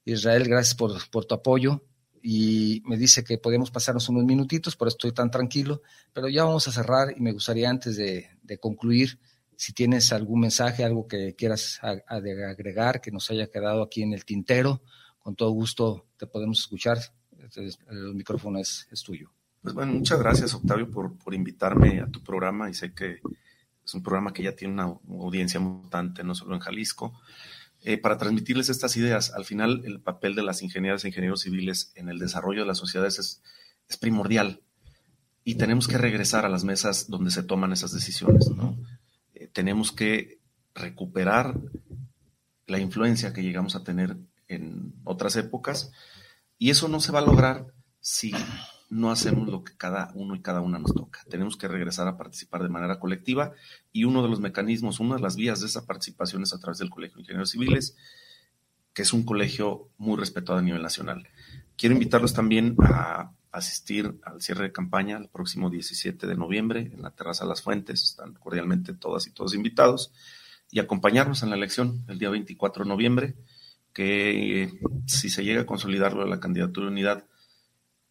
Israel, 0.06 0.44
gracias 0.48 0.76
por, 0.76 1.10
por 1.10 1.26
tu 1.26 1.36
apoyo 1.36 1.82
y 2.26 2.82
me 2.86 2.98
dice 2.98 3.26
que 3.26 3.38
podemos 3.38 3.70
pasarnos 3.70 4.08
unos 4.08 4.24
minutitos, 4.24 4.78
por 4.78 4.88
eso 4.88 4.96
estoy 4.96 5.12
tan 5.12 5.30
tranquilo, 5.30 5.82
pero 6.14 6.30
ya 6.30 6.46
vamos 6.46 6.66
a 6.70 6.72
cerrar 6.72 7.14
y 7.16 7.20
me 7.20 7.34
gustaría 7.34 7.70
antes 7.70 7.98
de, 7.98 8.30
concluir, 8.62 9.20
si 9.58 9.74
tienes 9.74 10.14
algún 10.14 10.40
mensaje, 10.40 10.86
algo 10.86 11.06
que 11.06 11.36
quieras 11.36 11.82
agregar, 12.08 13.02
que 13.02 13.12
nos 13.12 13.30
haya 13.30 13.48
quedado 13.48 13.84
aquí 13.84 14.04
en 14.04 14.14
el 14.14 14.24
tintero, 14.24 14.82
con 15.24 15.36
todo 15.36 15.50
gusto 15.52 16.06
te 16.18 16.28
podemos 16.28 16.60
escuchar. 16.60 17.00
El 17.90 18.14
micrófono 18.14 18.60
es, 18.60 18.88
tuyo. 19.04 19.32
Pues 19.62 19.74
bueno, 19.74 19.94
muchas 19.94 20.20
gracias 20.20 20.54
Octavio 20.54 20.92
por, 20.92 21.18
por 21.18 21.34
invitarme 21.34 22.02
a 22.02 22.08
tu 22.08 22.22
programa 22.22 22.70
y 22.70 22.74
sé 22.74 22.94
que 22.94 23.22
es 23.84 23.94
un 23.94 24.04
programa 24.04 24.34
que 24.34 24.44
ya 24.44 24.56
tiene 24.56 24.74
una 24.74 24.84
audiencia 24.84 25.60
mutante, 25.60 26.24
no 26.24 26.36
solo 26.36 26.56
en 26.56 26.62
Jalisco, 26.62 27.20
eh, 27.82 27.98
para 27.98 28.18
transmitirles 28.18 28.70
estas 28.70 28.96
ideas. 28.96 29.34
Al 29.34 29.46
final, 29.46 29.82
el 29.86 30.00
papel 30.00 30.36
de 30.36 30.44
las 30.44 30.62
ingenieras 30.62 31.04
e 31.04 31.10
ingenieros 31.10 31.42
civiles 31.42 31.92
en 31.96 32.10
el 32.10 32.20
desarrollo 32.20 32.62
de 32.62 32.68
las 32.68 32.78
sociedades 32.78 33.20
es, 33.20 33.42
primordial 34.00 34.64
y 35.44 35.54
tenemos 35.54 35.88
que 35.88 36.00
regresar 36.00 36.46
a 36.46 36.50
las 36.50 36.64
mesas 36.64 37.08
donde 37.08 37.30
se 37.30 37.44
toman 37.44 37.74
esas 37.74 37.94
decisiones. 37.94 38.50
Eh, 39.36 39.48
tenemos 39.54 39.92
que 39.92 40.40
recuperar 40.74 41.60
la 42.66 42.80
influencia 42.80 43.34
que 43.34 43.44
llegamos 43.44 43.76
a 43.76 43.84
tener 43.84 44.18
en 44.48 44.94
otras 45.04 45.36
épocas 45.36 45.92
y 46.58 46.70
eso 46.70 46.88
no 46.88 47.00
se 47.00 47.12
va 47.12 47.20
a 47.20 47.26
lograr 47.26 47.68
si 48.00 48.34
no 48.90 49.12
hacemos 49.12 49.48
lo 49.48 49.64
que 49.64 49.76
cada 49.76 50.12
uno 50.14 50.36
y 50.36 50.42
cada 50.42 50.62
una 50.62 50.78
nos 50.80 50.94
toca. 50.94 51.22
Tenemos 51.30 51.58
que 51.58 51.68
regresar 51.68 52.08
a 52.08 52.18
participar 52.18 52.62
de 52.62 52.70
manera 52.70 53.00
colectiva 53.00 53.54
y 53.92 54.04
uno 54.04 54.22
de 54.22 54.30
los 54.30 54.40
mecanismos, 54.40 55.00
una 55.00 55.16
de 55.16 55.22
las 55.22 55.36
vías 55.36 55.62
de 55.62 55.68
esa 55.68 55.86
participación 55.86 56.44
es 56.44 56.54
a 56.54 56.60
través 56.60 56.78
del 56.78 56.90
Colegio 56.90 57.16
de 57.16 57.22
Ingenieros 57.22 57.52
Civiles, 57.52 57.96
que 58.94 59.02
es 59.02 59.14
un 59.14 59.24
colegio 59.24 59.90
muy 59.98 60.18
respetado 60.18 60.60
a 60.60 60.62
nivel 60.62 60.82
nacional. 60.82 61.28
Quiero 61.76 61.94
invitarlos 61.94 62.34
también 62.34 62.76
a 62.84 63.32
asistir 63.52 64.20
al 64.24 64.42
cierre 64.42 64.66
de 64.66 64.72
campaña 64.72 65.18
el 65.18 65.30
próximo 65.30 65.70
17 65.70 66.28
de 66.28 66.36
noviembre 66.36 66.92
en 66.94 67.02
la 67.02 67.12
Terraza 67.12 67.46
Las 67.46 67.62
Fuentes. 67.62 68.04
Están 68.04 68.34
cordialmente 68.34 68.94
todas 68.94 69.28
y 69.28 69.32
todos 69.32 69.56
invitados 69.56 70.12
y 70.72 70.80
acompañarnos 70.80 71.44
en 71.44 71.52
la 71.52 71.56
elección 71.56 72.04
el 72.08 72.20
día 72.20 72.30
24 72.30 72.84
de 72.84 72.90
noviembre, 72.90 73.36
que 73.94 74.64
eh, 74.64 74.74
si 75.06 75.30
se 75.30 75.44
llega 75.44 75.62
a 75.62 75.66
consolidar 75.66 76.16
la 76.16 76.40
candidatura 76.40 76.88
de 76.88 76.92
unidad, 76.92 77.26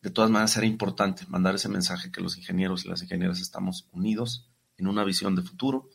de 0.00 0.10
todas 0.10 0.30
maneras 0.30 0.52
será 0.52 0.66
importante 0.66 1.24
mandar 1.28 1.54
ese 1.54 1.68
mensaje 1.68 2.10
que 2.10 2.20
los 2.20 2.36
ingenieros 2.38 2.84
y 2.84 2.88
las 2.88 3.02
ingenieras 3.02 3.40
estamos 3.40 3.88
unidos 3.92 4.48
en 4.76 4.86
una 4.86 5.04
visión 5.04 5.36
de 5.36 5.42
futuro 5.42 5.90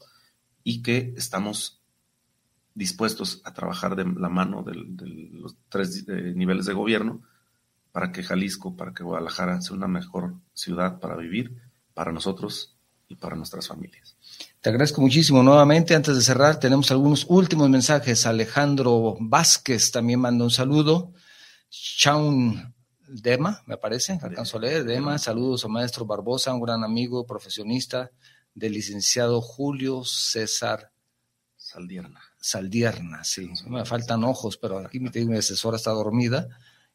y 0.63 0.81
que 0.81 1.13
estamos 1.17 1.81
dispuestos 2.73 3.41
a 3.43 3.53
trabajar 3.53 3.95
de 3.95 4.05
la 4.05 4.29
mano 4.29 4.63
de, 4.63 4.75
los 4.75 5.55
tres 5.69 6.05
eh, 6.07 6.33
niveles 6.35 6.65
de 6.65 6.73
gobierno 6.73 7.21
para 7.91 8.11
que 8.11 8.23
Jalisco, 8.23 8.75
para 8.75 8.93
que 8.93 9.03
Guadalajara 9.03 9.61
sea 9.61 9.75
una 9.75 9.87
mejor 9.87 10.35
ciudad 10.53 10.99
para 10.99 11.15
vivir, 11.15 11.59
para 11.93 12.11
nosotros 12.11 12.77
y 13.07 13.15
para 13.15 13.35
nuestras 13.35 13.67
familias. 13.67 14.16
Te 14.61 14.69
agradezco 14.69 15.01
muchísimo 15.01 15.43
nuevamente. 15.43 15.95
Antes 15.95 16.15
de 16.15 16.21
cerrar, 16.21 16.59
tenemos 16.59 16.89
algunos 16.91 17.25
últimos 17.29 17.69
mensajes. 17.69 18.25
Alejandro 18.25 19.15
Vázquez 19.19 19.91
también 19.91 20.19
manda 20.19 20.43
un 20.43 20.51
saludo. 20.51 21.13
Chaun 21.69 22.73
Dema, 23.07 23.63
me 23.65 23.77
parece, 23.77 24.19
alcanzó 24.21 24.57
a 24.57 24.61
leer, 24.61 24.83
Dema, 24.83 25.17
saludos 25.17 25.63
a 25.63 25.69
maestro 25.69 26.05
Barbosa, 26.05 26.53
un 26.53 26.61
gran 26.61 26.83
amigo, 26.83 27.25
profesionista 27.25 28.11
del 28.53 28.73
licenciado 28.73 29.41
Julio 29.41 30.03
César 30.03 30.91
Saldierna. 31.55 32.19
Saldierna, 32.39 33.23
sí. 33.23 33.49
Me 33.67 33.85
faltan 33.85 34.23
ojos, 34.23 34.57
pero 34.57 34.79
aquí 34.79 34.99
mi, 34.99 35.09
mi 35.25 35.37
asesora 35.37 35.77
está 35.77 35.91
dormida 35.91 36.47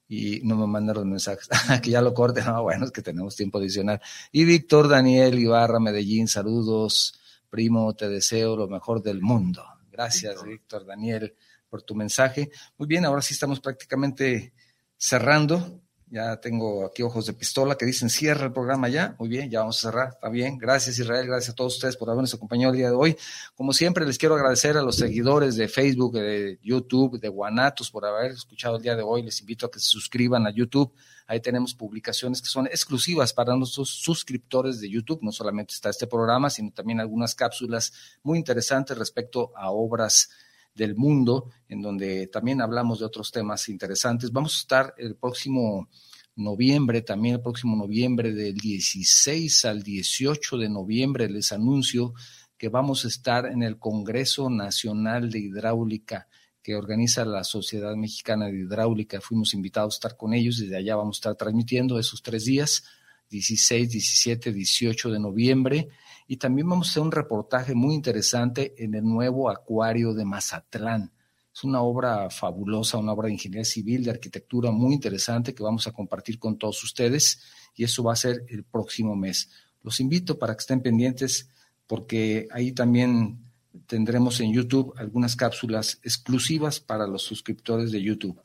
y 0.08 0.40
no 0.44 0.56
me 0.56 0.66
mandaron 0.66 1.08
mensajes. 1.08 1.48
que 1.82 1.90
ya 1.90 2.02
lo 2.02 2.12
corte. 2.12 2.42
No, 2.42 2.62
bueno, 2.62 2.84
es 2.84 2.90
que 2.90 3.02
tenemos 3.02 3.36
tiempo 3.36 3.58
adicional. 3.58 4.00
Y 4.30 4.44
Víctor 4.44 4.88
Daniel 4.88 5.38
Ibarra, 5.38 5.80
Medellín, 5.80 6.28
saludos. 6.28 7.18
Primo, 7.52 7.92
te 7.94 8.08
deseo 8.08 8.56
lo 8.56 8.66
mejor 8.66 9.02
del 9.02 9.20
mundo. 9.20 9.62
Gracias, 9.90 10.42
Víctor 10.42 10.86
Daniel, 10.86 11.36
por 11.68 11.82
tu 11.82 11.94
mensaje. 11.94 12.50
Muy 12.78 12.88
bien, 12.88 13.04
ahora 13.04 13.20
sí 13.20 13.34
estamos 13.34 13.60
prácticamente 13.60 14.54
cerrando. 14.96 15.82
Ya 16.12 16.36
tengo 16.36 16.84
aquí 16.84 17.02
ojos 17.02 17.24
de 17.24 17.32
pistola 17.32 17.74
que 17.78 17.86
dicen 17.86 18.10
cierra 18.10 18.44
el 18.44 18.52
programa 18.52 18.90
ya. 18.90 19.16
Muy 19.18 19.30
bien, 19.30 19.50
ya 19.50 19.60
vamos 19.60 19.78
a 19.78 19.88
cerrar. 19.88 20.08
Está 20.10 20.28
bien. 20.28 20.58
Gracias 20.58 20.98
Israel, 20.98 21.26
gracias 21.26 21.54
a 21.54 21.56
todos 21.56 21.76
ustedes 21.76 21.96
por 21.96 22.10
habernos 22.10 22.34
acompañado 22.34 22.74
el 22.74 22.76
día 22.76 22.90
de 22.90 22.94
hoy. 22.94 23.16
Como 23.54 23.72
siempre, 23.72 24.04
les 24.04 24.18
quiero 24.18 24.34
agradecer 24.34 24.76
a 24.76 24.82
los 24.82 24.96
seguidores 24.96 25.56
de 25.56 25.68
Facebook, 25.68 26.12
de 26.12 26.58
YouTube, 26.62 27.18
de 27.18 27.28
Guanatos 27.30 27.90
por 27.90 28.04
haber 28.04 28.32
escuchado 28.32 28.76
el 28.76 28.82
día 28.82 28.94
de 28.94 29.02
hoy. 29.02 29.22
Les 29.22 29.40
invito 29.40 29.64
a 29.64 29.70
que 29.70 29.78
se 29.78 29.86
suscriban 29.86 30.46
a 30.46 30.50
YouTube. 30.50 30.92
Ahí 31.26 31.40
tenemos 31.40 31.72
publicaciones 31.74 32.42
que 32.42 32.48
son 32.48 32.66
exclusivas 32.66 33.32
para 33.32 33.56
nuestros 33.56 33.88
suscriptores 33.88 34.82
de 34.82 34.90
YouTube. 34.90 35.20
No 35.22 35.32
solamente 35.32 35.72
está 35.72 35.88
este 35.88 36.06
programa, 36.06 36.50
sino 36.50 36.72
también 36.72 37.00
algunas 37.00 37.34
cápsulas 37.34 37.90
muy 38.22 38.36
interesantes 38.36 38.98
respecto 38.98 39.50
a 39.56 39.70
obras 39.70 40.28
del 40.74 40.96
mundo, 40.96 41.50
en 41.68 41.82
donde 41.82 42.26
también 42.28 42.60
hablamos 42.60 43.00
de 43.00 43.06
otros 43.06 43.30
temas 43.30 43.68
interesantes. 43.68 44.32
Vamos 44.32 44.56
a 44.56 44.60
estar 44.60 44.94
el 44.98 45.16
próximo 45.16 45.88
noviembre, 46.36 47.02
también 47.02 47.36
el 47.36 47.42
próximo 47.42 47.76
noviembre 47.76 48.32
del 48.32 48.54
16 48.54 49.64
al 49.66 49.82
18 49.82 50.56
de 50.56 50.68
noviembre, 50.68 51.28
les 51.28 51.52
anuncio 51.52 52.14
que 52.56 52.68
vamos 52.68 53.04
a 53.04 53.08
estar 53.08 53.46
en 53.46 53.62
el 53.62 53.78
Congreso 53.78 54.48
Nacional 54.48 55.30
de 55.30 55.40
Hidráulica 55.40 56.28
que 56.62 56.76
organiza 56.76 57.24
la 57.24 57.42
Sociedad 57.44 57.94
Mexicana 57.96 58.46
de 58.46 58.60
Hidráulica. 58.60 59.20
Fuimos 59.20 59.52
invitados 59.52 59.94
a 59.94 59.96
estar 59.96 60.16
con 60.16 60.32
ellos, 60.32 60.58
desde 60.58 60.76
allá 60.76 60.96
vamos 60.96 61.16
a 61.16 61.18
estar 61.18 61.34
transmitiendo 61.34 61.98
esos 61.98 62.22
tres 62.22 62.44
días, 62.44 62.84
16, 63.30 63.90
17, 63.90 64.52
18 64.52 65.10
de 65.10 65.18
noviembre. 65.18 65.88
Y 66.32 66.38
también 66.38 66.66
vamos 66.66 66.88
a 66.88 66.90
hacer 66.92 67.02
un 67.02 67.12
reportaje 67.12 67.74
muy 67.74 67.94
interesante 67.94 68.72
en 68.82 68.94
el 68.94 69.04
nuevo 69.04 69.50
acuario 69.50 70.14
de 70.14 70.24
Mazatlán. 70.24 71.12
Es 71.54 71.62
una 71.62 71.82
obra 71.82 72.30
fabulosa, 72.30 72.96
una 72.96 73.12
obra 73.12 73.26
de 73.26 73.34
ingeniería 73.34 73.66
civil, 73.66 74.02
de 74.02 74.12
arquitectura 74.12 74.70
muy 74.70 74.94
interesante 74.94 75.54
que 75.54 75.62
vamos 75.62 75.86
a 75.86 75.92
compartir 75.92 76.38
con 76.38 76.56
todos 76.56 76.82
ustedes 76.84 77.42
y 77.76 77.84
eso 77.84 78.02
va 78.02 78.14
a 78.14 78.16
ser 78.16 78.46
el 78.48 78.64
próximo 78.64 79.14
mes. 79.14 79.50
Los 79.82 80.00
invito 80.00 80.38
para 80.38 80.54
que 80.54 80.60
estén 80.60 80.80
pendientes 80.80 81.50
porque 81.86 82.48
ahí 82.50 82.72
también 82.72 83.38
tendremos 83.86 84.40
en 84.40 84.54
YouTube 84.54 84.94
algunas 84.96 85.36
cápsulas 85.36 86.00
exclusivas 86.02 86.80
para 86.80 87.06
los 87.06 87.24
suscriptores 87.24 87.92
de 87.92 88.00
YouTube. 88.00 88.40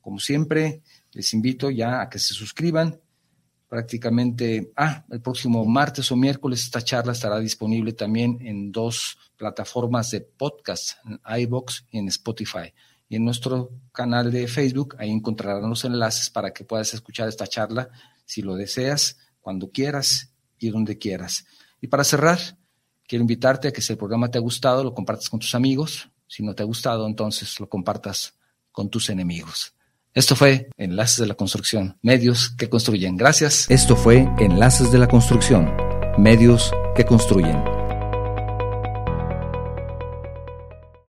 Como 0.00 0.18
siempre, 0.18 0.82
les 1.12 1.32
invito 1.34 1.70
ya 1.70 2.00
a 2.00 2.10
que 2.10 2.18
se 2.18 2.34
suscriban 2.34 2.98
prácticamente, 3.68 4.72
ah, 4.76 5.04
el 5.10 5.20
próximo 5.20 5.64
martes 5.66 6.10
o 6.10 6.16
miércoles 6.16 6.60
esta 6.60 6.82
charla 6.82 7.12
estará 7.12 7.38
disponible 7.38 7.92
también 7.92 8.38
en 8.40 8.72
dos 8.72 9.18
plataformas 9.36 10.10
de 10.10 10.22
podcast, 10.22 10.98
en 11.04 11.20
iBox 11.42 11.84
y 11.90 11.98
en 11.98 12.08
Spotify. 12.08 12.72
Y 13.08 13.16
en 13.16 13.24
nuestro 13.24 13.70
canal 13.92 14.30
de 14.30 14.48
Facebook, 14.48 14.96
ahí 14.98 15.10
encontrarán 15.10 15.68
los 15.68 15.84
enlaces 15.84 16.30
para 16.30 16.52
que 16.52 16.64
puedas 16.64 16.92
escuchar 16.94 17.28
esta 17.28 17.46
charla 17.46 17.90
si 18.24 18.42
lo 18.42 18.56
deseas, 18.56 19.18
cuando 19.40 19.70
quieras 19.70 20.32
y 20.58 20.70
donde 20.70 20.98
quieras. 20.98 21.46
Y 21.80 21.86
para 21.86 22.04
cerrar, 22.04 22.38
quiero 23.06 23.22
invitarte 23.22 23.68
a 23.68 23.72
que 23.72 23.80
si 23.80 23.92
el 23.92 23.98
programa 23.98 24.30
te 24.30 24.38
ha 24.38 24.42
gustado, 24.42 24.84
lo 24.84 24.94
compartas 24.94 25.30
con 25.30 25.40
tus 25.40 25.54
amigos. 25.54 26.10
Si 26.26 26.42
no 26.42 26.54
te 26.54 26.62
ha 26.62 26.66
gustado, 26.66 27.06
entonces 27.06 27.58
lo 27.60 27.68
compartas 27.68 28.34
con 28.72 28.90
tus 28.90 29.08
enemigos. 29.08 29.74
Esto 30.18 30.34
fue 30.34 30.68
Enlaces 30.76 31.18
de 31.18 31.28
la 31.28 31.34
Construcción, 31.34 31.96
medios 32.02 32.50
que 32.58 32.68
construyen. 32.68 33.16
Gracias. 33.16 33.70
Esto 33.70 33.94
fue 33.94 34.28
Enlaces 34.40 34.90
de 34.90 34.98
la 34.98 35.06
Construcción, 35.06 35.72
medios 36.18 36.72
que 36.96 37.04
construyen. 37.04 37.77